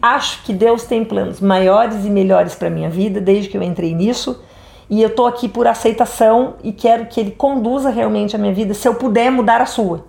Acho 0.00 0.42
que 0.42 0.52
Deus 0.52 0.84
tem 0.84 1.04
planos 1.04 1.40
maiores 1.40 2.04
e 2.04 2.10
melhores 2.10 2.54
para 2.54 2.68
minha 2.68 2.90
vida 2.90 3.20
desde 3.20 3.48
que 3.48 3.56
eu 3.56 3.62
entrei 3.62 3.94
nisso 3.94 4.42
e 4.90 5.00
eu 5.00 5.14
tô 5.14 5.26
aqui 5.26 5.48
por 5.48 5.66
aceitação 5.66 6.54
e 6.62 6.72
quero 6.72 7.06
que 7.06 7.20
ele 7.20 7.30
conduza 7.30 7.88
realmente 7.88 8.34
a 8.34 8.38
minha 8.38 8.52
vida 8.52 8.74
se 8.74 8.86
eu 8.86 8.94
puder 8.94 9.30
mudar 9.30 9.60
a 9.60 9.66
sua. 9.66 10.04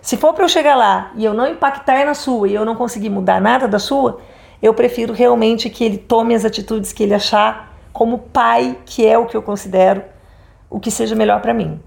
Se 0.00 0.16
for 0.16 0.32
para 0.32 0.44
eu 0.44 0.48
chegar 0.48 0.74
lá 0.74 1.12
e 1.16 1.24
eu 1.24 1.34
não 1.34 1.46
impactar 1.46 2.04
na 2.06 2.14
sua 2.14 2.48
e 2.48 2.54
eu 2.54 2.64
não 2.64 2.74
conseguir 2.74 3.10
mudar 3.10 3.40
nada 3.40 3.68
da 3.68 3.78
sua, 3.78 4.20
eu 4.62 4.72
prefiro 4.72 5.12
realmente 5.12 5.68
que 5.68 5.84
ele 5.84 5.98
tome 5.98 6.34
as 6.34 6.44
atitudes 6.44 6.92
que 6.92 7.02
ele 7.02 7.14
achar 7.14 7.76
como 7.92 8.18
pai, 8.18 8.78
que 8.84 9.06
é 9.06 9.18
o 9.18 9.26
que 9.26 9.36
eu 9.36 9.42
considero 9.42 10.02
o 10.70 10.80
que 10.80 10.90
seja 10.90 11.14
melhor 11.14 11.40
para 11.40 11.54
mim. 11.54 11.80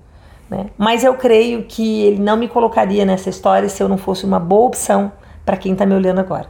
Né? 0.50 0.68
Mas 0.78 1.04
eu 1.04 1.14
creio 1.16 1.64
que 1.64 2.02
ele 2.04 2.22
não 2.22 2.38
me 2.38 2.48
colocaria 2.48 3.06
nessa 3.06 3.30
história 3.30 3.70
se 3.70 3.82
eu 3.82 3.90
não 3.90 3.98
fosse 3.98 4.26
uma 4.26 4.40
boa 4.40 4.68
opção 4.68 5.12
para 5.46 5.58
quem 5.58 5.74
está 5.74 5.86
me 5.86 5.94
olhando 5.94 6.20
agora. 6.20 6.48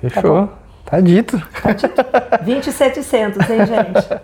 Fechou. 0.00 0.46
Tá 0.46 0.58
Tá 0.88 1.00
dito. 1.00 1.42
Tá 1.62 1.72
dito. 1.72 2.02
2700, 2.44 3.50
hein, 3.50 3.66
gente? 3.66 4.20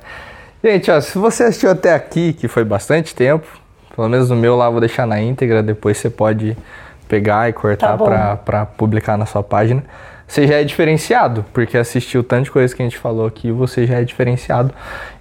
gente, 0.64 0.90
ó, 0.90 0.98
se 1.00 1.18
você 1.18 1.44
assistiu 1.44 1.70
até 1.70 1.92
aqui, 1.92 2.32
que 2.32 2.48
foi 2.48 2.64
bastante 2.64 3.14
tempo, 3.14 3.46
pelo 3.94 4.08
menos 4.08 4.30
no 4.30 4.36
meu 4.36 4.56
lá 4.56 4.70
vou 4.70 4.80
deixar 4.80 5.06
na 5.06 5.20
íntegra, 5.20 5.62
depois 5.62 5.98
você 5.98 6.08
pode 6.08 6.56
pegar 7.06 7.50
e 7.50 7.52
cortar 7.52 7.98
tá 7.98 8.36
para 8.36 8.64
publicar 8.64 9.18
na 9.18 9.26
sua 9.26 9.42
página. 9.42 9.84
Você 10.26 10.46
já 10.46 10.54
é 10.54 10.64
diferenciado, 10.64 11.44
porque 11.52 11.76
assistiu 11.76 12.24
tanto 12.24 12.44
de 12.44 12.50
coisa 12.50 12.74
que 12.74 12.82
a 12.82 12.86
gente 12.86 12.96
falou 12.96 13.26
aqui, 13.26 13.52
você 13.52 13.86
já 13.86 14.00
é 14.00 14.04
diferenciado. 14.04 14.72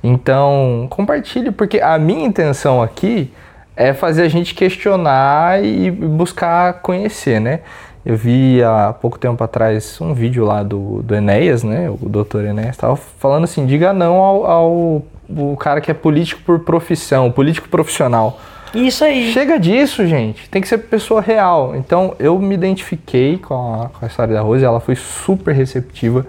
Então, 0.01 0.87
compartilhe, 0.89 1.51
porque 1.51 1.81
a 1.81 1.99
minha 1.99 2.25
intenção 2.25 2.81
aqui 2.81 3.33
é 3.75 3.91
fazer 3.93 4.23
a 4.23 4.29
gente 4.29 4.55
questionar 4.55 5.61
e 5.61 5.91
buscar 5.91 6.75
conhecer, 6.75 7.41
né? 7.41 7.59
Eu 8.05 8.17
vi 8.17 8.61
há 8.61 8.93
pouco 8.93 9.17
tempo 9.17 9.41
atrás 9.43 9.99
um 10.01 10.13
vídeo 10.13 10.43
lá 10.43 10.61
do, 10.61 11.01
do 11.03 11.15
Enéas, 11.15 11.63
né? 11.63 11.89
O 11.89 12.09
doutor 12.09 12.43
Enéas 12.43 12.71
estava 12.71 12.95
falando 12.95 13.45
assim, 13.45 13.65
diga 13.65 13.93
não 13.93 14.15
ao, 14.15 14.45
ao, 14.45 15.03
o 15.29 15.55
cara 15.57 15.79
que 15.79 15.89
é 15.89 15.93
político 15.93 16.41
por 16.45 16.59
profissão, 16.59 17.31
político 17.31 17.69
profissional. 17.69 18.39
Isso 18.73 19.05
aí. 19.05 19.31
Chega 19.31 19.59
disso, 19.59 20.05
gente. 20.07 20.49
Tem 20.49 20.61
que 20.61 20.67
ser 20.67 20.79
pessoa 20.79 21.21
real. 21.21 21.75
Então, 21.75 22.15
eu 22.17 22.37
me 22.39 22.55
identifiquei 22.55 23.37
com 23.37 23.53
a, 23.53 23.89
com 23.89 24.03
a 24.03 24.07
história 24.07 24.33
da 24.33 24.41
Rose. 24.41 24.65
Ela 24.65 24.79
foi 24.79 24.95
super 24.95 25.53
receptiva 25.53 26.25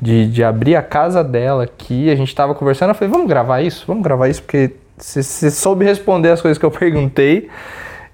de, 0.00 0.26
de 0.26 0.44
abrir 0.44 0.76
a 0.76 0.82
casa 0.82 1.24
dela 1.24 1.64
aqui. 1.64 2.10
A 2.10 2.14
gente 2.14 2.34
tava 2.34 2.54
conversando. 2.54 2.90
Eu 2.90 2.94
falei, 2.94 3.10
vamos 3.10 3.26
gravar 3.26 3.62
isso? 3.62 3.84
Vamos 3.86 4.02
gravar 4.02 4.28
isso, 4.28 4.42
porque 4.42 4.72
você 4.98 5.50
soube 5.50 5.84
responder 5.84 6.30
as 6.30 6.40
coisas 6.40 6.58
que 6.58 6.64
eu 6.64 6.70
perguntei. 6.72 7.48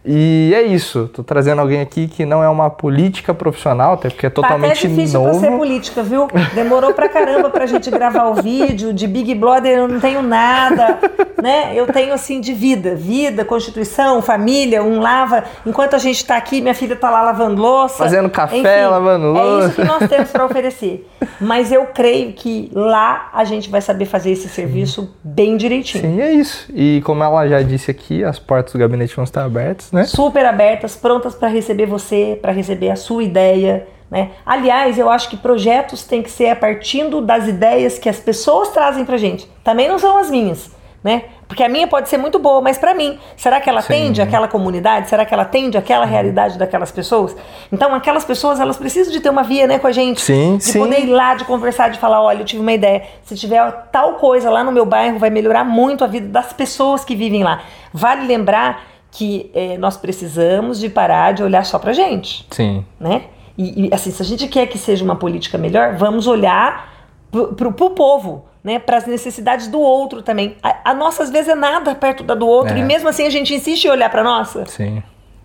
E 0.04 0.52
é 0.54 0.62
isso, 0.62 1.08
tô 1.14 1.22
trazendo 1.22 1.60
alguém 1.60 1.80
aqui 1.80 2.08
que 2.08 2.26
não 2.26 2.42
é 2.42 2.48
uma 2.48 2.68
política 2.68 3.32
profissional, 3.32 3.94
até 3.94 4.08
porque 4.10 4.26
é 4.26 4.30
totalmente 4.30 4.80
tá 4.80 4.86
até 4.86 4.88
difícil 4.88 5.20
novo. 5.20 5.38
pra 5.38 5.50
ser 5.50 5.56
política, 5.56 6.02
viu? 6.02 6.28
Demorou 6.54 6.92
pra 6.92 7.08
caramba 7.08 7.50
pra 7.50 7.66
gente 7.66 7.88
gravar 7.88 8.24
o 8.24 8.34
vídeo, 8.34 8.92
de 8.92 9.06
Big 9.06 9.32
Brother 9.36 9.78
eu 9.78 9.86
não 9.86 10.00
tenho 10.00 10.20
nada, 10.20 10.98
né? 11.40 11.72
Eu 11.76 11.86
tenho 11.86 12.12
assim 12.12 12.40
de 12.40 12.52
vida, 12.52 12.96
vida, 12.96 13.44
constituição, 13.44 14.20
família, 14.20 14.82
um 14.82 14.98
lava, 14.98 15.44
enquanto 15.64 15.94
a 15.94 15.98
gente 15.98 16.24
tá 16.26 16.36
aqui, 16.36 16.60
minha 16.60 16.74
filha 16.74 16.96
tá 16.96 17.08
lá 17.08 17.22
lavando 17.22 17.62
louça. 17.62 17.98
Fazendo 17.98 18.28
café, 18.28 18.56
Enfim, 18.56 18.90
lavando 18.90 19.26
louça. 19.26 19.66
É 19.66 19.68
isso 19.68 19.76
que 19.76 19.84
nós 19.84 20.08
temos 20.08 20.30
para 20.32 20.44
oferecer. 20.44 21.08
Mas 21.40 21.70
eu 21.70 21.86
creio 21.86 22.32
que 22.32 22.72
lá 22.74 23.30
a 23.32 23.44
gente 23.44 23.70
vai 23.70 23.80
saber 23.80 24.06
fazer 24.06 24.32
esse 24.32 24.48
serviço 24.48 25.14
bem 25.22 25.56
direitinho. 25.56 26.02
Sim, 26.02 26.20
é 26.20 26.32
isso. 26.32 26.66
E 26.74 27.00
como 27.04 27.22
ela 27.22 27.46
já 27.46 27.62
disse 27.62 27.88
aqui, 27.88 28.24
as 28.24 28.40
portas 28.40 28.72
do 28.72 28.78
gabinete 28.80 29.14
vão 29.14 29.22
estar 29.22 29.44
abertas 29.44 29.91
né? 29.92 30.04
Super 30.04 30.46
abertas, 30.46 30.96
prontas 30.96 31.34
para 31.34 31.48
receber 31.48 31.86
você, 31.86 32.38
para 32.40 32.50
receber 32.50 32.90
a 32.90 32.96
sua 32.96 33.22
ideia. 33.22 33.86
Né? 34.10 34.30
Aliás, 34.44 34.98
eu 34.98 35.08
acho 35.08 35.28
que 35.28 35.36
projetos 35.36 36.04
têm 36.04 36.22
que 36.22 36.30
ser 36.30 36.50
a 36.50 36.56
partir 36.56 37.04
das 37.22 37.46
ideias 37.46 37.98
que 37.98 38.08
as 38.08 38.18
pessoas 38.18 38.70
trazem 38.70 39.04
para 39.04 39.16
gente. 39.16 39.48
Também 39.62 39.88
não 39.88 39.98
são 39.98 40.18
as 40.18 40.30
minhas, 40.30 40.70
né? 41.04 41.24
Porque 41.52 41.62
a 41.62 41.68
minha 41.68 41.86
pode 41.86 42.08
ser 42.08 42.16
muito 42.16 42.38
boa, 42.38 42.62
mas 42.62 42.78
para 42.78 42.94
mim, 42.94 43.18
será 43.36 43.60
que 43.60 43.68
ela 43.68 43.82
Sim. 43.82 43.92
atende 43.92 44.22
aquela 44.22 44.48
comunidade? 44.48 45.10
Será 45.10 45.26
que 45.26 45.34
ela 45.34 45.42
atende 45.42 45.76
aquela 45.76 46.06
realidade 46.06 46.58
daquelas 46.58 46.90
pessoas? 46.90 47.36
Então, 47.70 47.94
aquelas 47.94 48.24
pessoas, 48.24 48.58
elas 48.58 48.78
precisam 48.78 49.12
de 49.12 49.20
ter 49.20 49.28
uma 49.28 49.42
via, 49.42 49.66
né, 49.66 49.78
com 49.78 49.86
a 49.86 49.92
gente. 49.92 50.22
Sim, 50.22 50.56
de 50.56 50.64
sim. 50.64 50.78
poder 50.78 51.00
ir 51.00 51.10
lá, 51.10 51.34
de 51.34 51.44
conversar, 51.44 51.90
de 51.90 51.98
falar, 51.98 52.22
olha, 52.22 52.40
eu 52.40 52.44
tive 52.46 52.62
uma 52.62 52.72
ideia. 52.72 53.02
Se 53.24 53.36
tiver 53.36 53.70
tal 53.92 54.14
coisa 54.14 54.48
lá 54.48 54.64
no 54.64 54.72
meu 54.72 54.86
bairro, 54.86 55.18
vai 55.18 55.28
melhorar 55.28 55.62
muito 55.62 56.02
a 56.02 56.06
vida 56.06 56.26
das 56.26 56.54
pessoas 56.54 57.04
que 57.04 57.14
vivem 57.14 57.44
lá. 57.44 57.62
Vale 57.92 58.26
lembrar 58.26 58.91
que 59.12 59.50
é, 59.54 59.76
nós 59.76 59.96
precisamos 59.96 60.80
de 60.80 60.88
parar 60.88 61.32
de 61.32 61.42
olhar 61.42 61.64
só 61.66 61.78
pra 61.78 61.92
gente. 61.92 62.46
Sim. 62.50 62.84
Né? 62.98 63.24
E, 63.56 63.86
e 63.86 63.94
assim, 63.94 64.10
se 64.10 64.22
a 64.22 64.24
gente 64.24 64.48
quer 64.48 64.66
que 64.66 64.78
seja 64.78 65.04
uma 65.04 65.14
política 65.14 65.58
melhor, 65.58 65.94
vamos 65.96 66.26
olhar 66.26 66.90
pro, 67.30 67.48
pro, 67.48 67.72
pro 67.72 67.90
povo, 67.90 68.46
né? 68.64 68.78
Para 68.78 68.96
as 68.96 69.06
necessidades 69.06 69.68
do 69.68 69.78
outro 69.78 70.22
também. 70.22 70.56
A, 70.62 70.90
a, 70.90 70.94
nossa, 70.94 71.22
às 71.22 71.30
vezes, 71.30 71.48
é 71.48 71.54
nada 71.54 71.94
perto 71.94 72.24
da 72.24 72.34
do 72.34 72.48
outro, 72.48 72.74
é. 72.74 72.78
e 72.78 72.82
mesmo 72.82 73.06
assim 73.06 73.26
a 73.26 73.30
gente 73.30 73.54
insiste 73.54 73.84
em 73.84 73.90
olhar 73.90 74.08
pra 74.08 74.24
nossa. 74.24 74.64
Sim. 74.64 75.02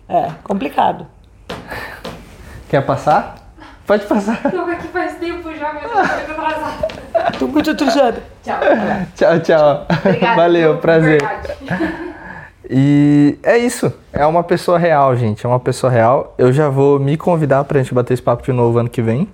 É, 0.08 0.30
complicado. 0.42 1.06
Quer 2.70 2.80
passar? 2.86 3.36
Pode 3.86 4.06
passar. 4.06 4.50
Tô 4.50 4.60
aqui 4.62 4.88
faz 4.88 5.18
tempo 5.18 5.54
já, 5.54 5.74
mas 5.74 5.82
eu 5.82 5.90
tô 5.90 5.96
muito 5.96 6.30
atrasada. 6.30 6.88
Tô 7.38 7.46
muito 7.46 7.70
atrasada. 7.70 8.22
Tchau. 8.42 8.60
Tchau, 9.14 9.40
tchau. 9.40 9.86
Obrigada. 10.04 10.36
Valeu, 10.36 10.78
prazer. 10.78 11.20
E 12.70 13.38
é 13.42 13.56
isso. 13.56 13.92
É 14.12 14.26
uma 14.26 14.42
pessoa 14.42 14.78
real, 14.78 15.16
gente. 15.16 15.44
É 15.44 15.48
uma 15.48 15.60
pessoa 15.60 15.90
real. 15.90 16.34
Eu 16.36 16.52
já 16.52 16.68
vou 16.68 16.98
me 16.98 17.16
convidar 17.16 17.64
pra 17.64 17.82
gente 17.82 17.94
bater 17.94 18.14
esse 18.14 18.22
papo 18.22 18.42
de 18.42 18.52
novo 18.52 18.78
ano 18.78 18.90
que 18.90 19.00
vem. 19.00 19.28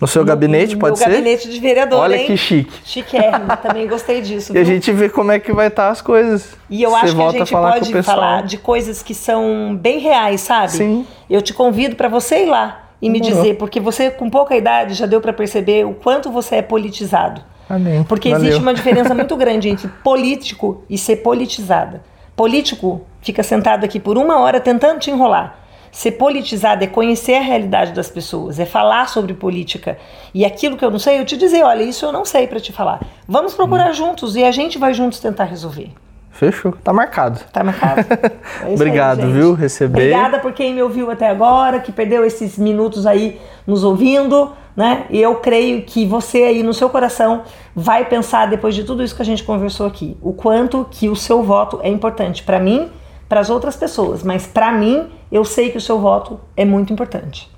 No 0.00 0.08
seu 0.08 0.22
no, 0.22 0.26
gabinete, 0.26 0.76
pode 0.76 0.98
ser? 0.98 1.08
gabinete 1.08 1.48
de 1.48 1.60
vereador, 1.60 2.00
Olha 2.00 2.16
hein? 2.16 2.26
que 2.26 2.36
chique. 2.36 2.72
Chiquérrimo, 2.84 3.56
também 3.62 3.86
gostei 3.86 4.20
disso. 4.20 4.54
e 4.54 4.58
a 4.58 4.64
gente 4.64 4.92
vê 4.92 5.08
como 5.08 5.30
é 5.30 5.38
que 5.38 5.52
vai 5.52 5.68
estar 5.68 5.86
tá 5.86 5.90
as 5.90 6.02
coisas. 6.02 6.56
E 6.68 6.82
eu 6.82 6.90
Você 6.90 6.96
acho 6.96 7.16
que 7.16 7.22
a 7.22 7.30
gente 7.30 7.50
falar 7.50 7.72
pode 7.74 8.02
falar 8.02 8.42
de 8.42 8.58
coisas 8.58 9.02
que 9.02 9.14
são 9.14 9.74
bem 9.80 10.00
reais, 10.00 10.40
sabe? 10.40 10.72
Sim. 10.72 11.06
Eu 11.30 11.40
te 11.40 11.54
convido 11.54 11.94
para 11.94 12.08
você 12.08 12.42
ir 12.42 12.46
lá 12.46 12.90
e 13.00 13.08
me 13.08 13.20
dizer, 13.20 13.56
porque 13.56 13.78
você 13.78 14.10
com 14.10 14.28
pouca 14.28 14.56
idade 14.56 14.94
já 14.94 15.06
deu 15.06 15.20
para 15.20 15.32
perceber 15.32 15.86
o 15.86 15.94
quanto 15.94 16.30
você 16.30 16.56
é 16.56 16.62
politizado. 16.62 17.40
Amém. 17.68 18.02
Porque 18.02 18.30
Valeu. 18.30 18.46
existe 18.46 18.62
uma 18.62 18.74
diferença 18.74 19.14
muito 19.14 19.36
grande 19.36 19.68
entre 19.68 19.88
político 20.02 20.82
e 20.90 20.98
ser 20.98 21.16
politizada. 21.16 22.02
Político 22.36 23.02
fica 23.20 23.42
sentado 23.42 23.84
aqui 23.84 24.00
por 24.00 24.18
uma 24.18 24.40
hora 24.40 24.60
tentando 24.60 24.98
te 24.98 25.10
enrolar. 25.10 25.60
Ser 25.92 26.12
politizado 26.12 26.82
é 26.82 26.88
conhecer 26.88 27.34
a 27.36 27.40
realidade 27.40 27.92
das 27.92 28.10
pessoas, 28.10 28.58
é 28.58 28.66
falar 28.66 29.08
sobre 29.08 29.32
política. 29.32 29.96
E 30.34 30.44
aquilo 30.44 30.76
que 30.76 30.84
eu 30.84 30.90
não 30.90 30.98
sei, 30.98 31.20
eu 31.20 31.24
te 31.24 31.36
dizer, 31.36 31.62
olha, 31.62 31.84
isso 31.84 32.04
eu 32.04 32.10
não 32.10 32.24
sei 32.24 32.48
para 32.48 32.58
te 32.58 32.72
falar. 32.72 33.00
Vamos 33.28 33.54
procurar 33.54 33.90
hum. 33.90 33.94
juntos 33.94 34.34
e 34.34 34.42
a 34.42 34.50
gente 34.50 34.76
vai 34.76 34.92
juntos 34.92 35.20
tentar 35.20 35.44
resolver. 35.44 35.92
Fechou. 36.34 36.72
Tá 36.82 36.92
marcado. 36.92 37.38
Tá 37.52 37.62
marcado. 37.62 38.04
É 38.64 38.74
Obrigado, 38.74 39.22
aí, 39.22 39.32
viu? 39.32 39.54
Receber. 39.54 40.12
Obrigada 40.14 40.38
por 40.40 40.52
quem 40.52 40.74
me 40.74 40.82
ouviu 40.82 41.10
até 41.10 41.28
agora, 41.28 41.78
que 41.78 41.92
perdeu 41.92 42.24
esses 42.24 42.58
minutos 42.58 43.06
aí 43.06 43.40
nos 43.64 43.84
ouvindo, 43.84 44.52
né? 44.76 45.04
E 45.10 45.20
eu 45.20 45.36
creio 45.36 45.82
que 45.82 46.04
você 46.04 46.38
aí 46.38 46.62
no 46.62 46.74
seu 46.74 46.90
coração 46.90 47.42
vai 47.74 48.04
pensar 48.04 48.46
depois 48.46 48.74
de 48.74 48.82
tudo 48.82 49.02
isso 49.02 49.14
que 49.14 49.22
a 49.22 49.24
gente 49.24 49.44
conversou 49.44 49.86
aqui, 49.86 50.16
o 50.20 50.32
quanto 50.32 50.86
que 50.90 51.08
o 51.08 51.14
seu 51.14 51.42
voto 51.42 51.78
é 51.82 51.88
importante 51.88 52.42
para 52.42 52.58
mim, 52.58 52.90
para 53.28 53.38
as 53.38 53.48
outras 53.48 53.76
pessoas, 53.76 54.24
mas 54.24 54.46
para 54.46 54.72
mim, 54.72 55.08
eu 55.30 55.44
sei 55.44 55.70
que 55.70 55.78
o 55.78 55.80
seu 55.80 56.00
voto 56.00 56.40
é 56.56 56.64
muito 56.64 56.92
importante. 56.92 57.48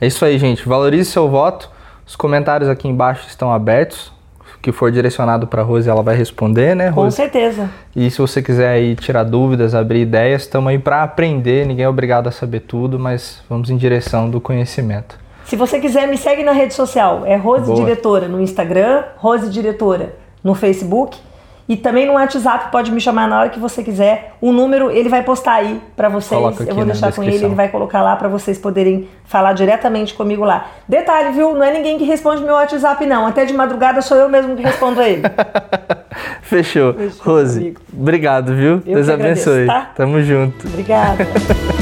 É 0.00 0.06
isso 0.06 0.24
aí, 0.24 0.38
gente. 0.38 0.68
Valorize 0.68 1.10
seu 1.10 1.28
voto. 1.28 1.70
Os 2.04 2.16
comentários 2.16 2.68
aqui 2.68 2.88
embaixo 2.88 3.28
estão 3.28 3.52
abertos 3.52 4.12
que 4.62 4.70
for 4.70 4.92
direcionado 4.92 5.46
para 5.48 5.60
a 5.60 5.64
Rose, 5.64 5.90
ela 5.90 6.02
vai 6.02 6.16
responder, 6.16 6.76
né, 6.76 6.88
Rose? 6.88 7.16
Com 7.16 7.22
certeza. 7.22 7.68
E 7.94 8.08
se 8.08 8.18
você 8.18 8.40
quiser 8.40 8.68
aí 8.68 8.94
tirar 8.94 9.24
dúvidas, 9.24 9.74
abrir 9.74 10.02
ideias, 10.02 10.42
estamos 10.42 10.70
aí 10.70 10.78
para 10.78 11.02
aprender. 11.02 11.66
Ninguém 11.66 11.84
é 11.84 11.88
obrigado 11.88 12.28
a 12.28 12.30
saber 12.30 12.60
tudo, 12.60 12.98
mas 12.98 13.42
vamos 13.50 13.68
em 13.68 13.76
direção 13.76 14.30
do 14.30 14.40
conhecimento. 14.40 15.18
Se 15.44 15.56
você 15.56 15.80
quiser, 15.80 16.06
me 16.06 16.16
segue 16.16 16.44
na 16.44 16.52
rede 16.52 16.74
social. 16.74 17.26
É 17.26 17.34
Rose 17.34 17.66
Boa. 17.66 17.76
Diretora 17.76 18.28
no 18.28 18.40
Instagram, 18.40 19.02
Rose 19.16 19.50
Diretora 19.50 20.14
no 20.42 20.54
Facebook 20.54 21.18
e 21.68 21.76
também 21.76 22.06
no 22.06 22.14
WhatsApp 22.14 22.70
pode 22.70 22.90
me 22.90 23.00
chamar 23.00 23.28
na 23.28 23.40
hora 23.40 23.48
que 23.48 23.58
você 23.58 23.82
quiser. 23.82 24.34
O 24.40 24.52
número 24.52 24.90
ele 24.90 25.08
vai 25.08 25.22
postar 25.22 25.54
aí 25.54 25.80
para 25.96 26.08
vocês. 26.08 26.40
Eu 26.66 26.74
vou 26.74 26.84
deixar 26.84 27.12
com 27.12 27.22
ele, 27.22 27.44
ele 27.44 27.54
vai 27.54 27.68
colocar 27.68 28.02
lá 28.02 28.16
para 28.16 28.28
vocês 28.28 28.58
poderem 28.58 29.08
falar 29.24 29.52
diretamente 29.52 30.14
comigo 30.14 30.44
lá. 30.44 30.66
Detalhe, 30.88 31.32
viu? 31.32 31.54
Não 31.54 31.62
é 31.62 31.72
ninguém 31.72 31.98
que 31.98 32.04
responde 32.04 32.42
meu 32.42 32.54
WhatsApp 32.54 33.04
não. 33.06 33.26
Até 33.26 33.44
de 33.44 33.54
madrugada 33.54 34.02
sou 34.02 34.16
eu 34.16 34.28
mesmo 34.28 34.56
que 34.56 34.62
respondo 34.62 35.00
a 35.00 35.08
ele. 35.08 35.22
Fechou. 36.42 36.94
Fechou. 36.94 37.24
Rose, 37.24 37.74
obrigado, 37.92 38.54
viu? 38.54 38.82
Eu 38.86 38.96
Deus 38.96 39.08
abençoe. 39.08 39.66
Tá? 39.66 39.90
Tamo 39.94 40.22
junto. 40.22 40.66
Obrigada. 40.66 41.26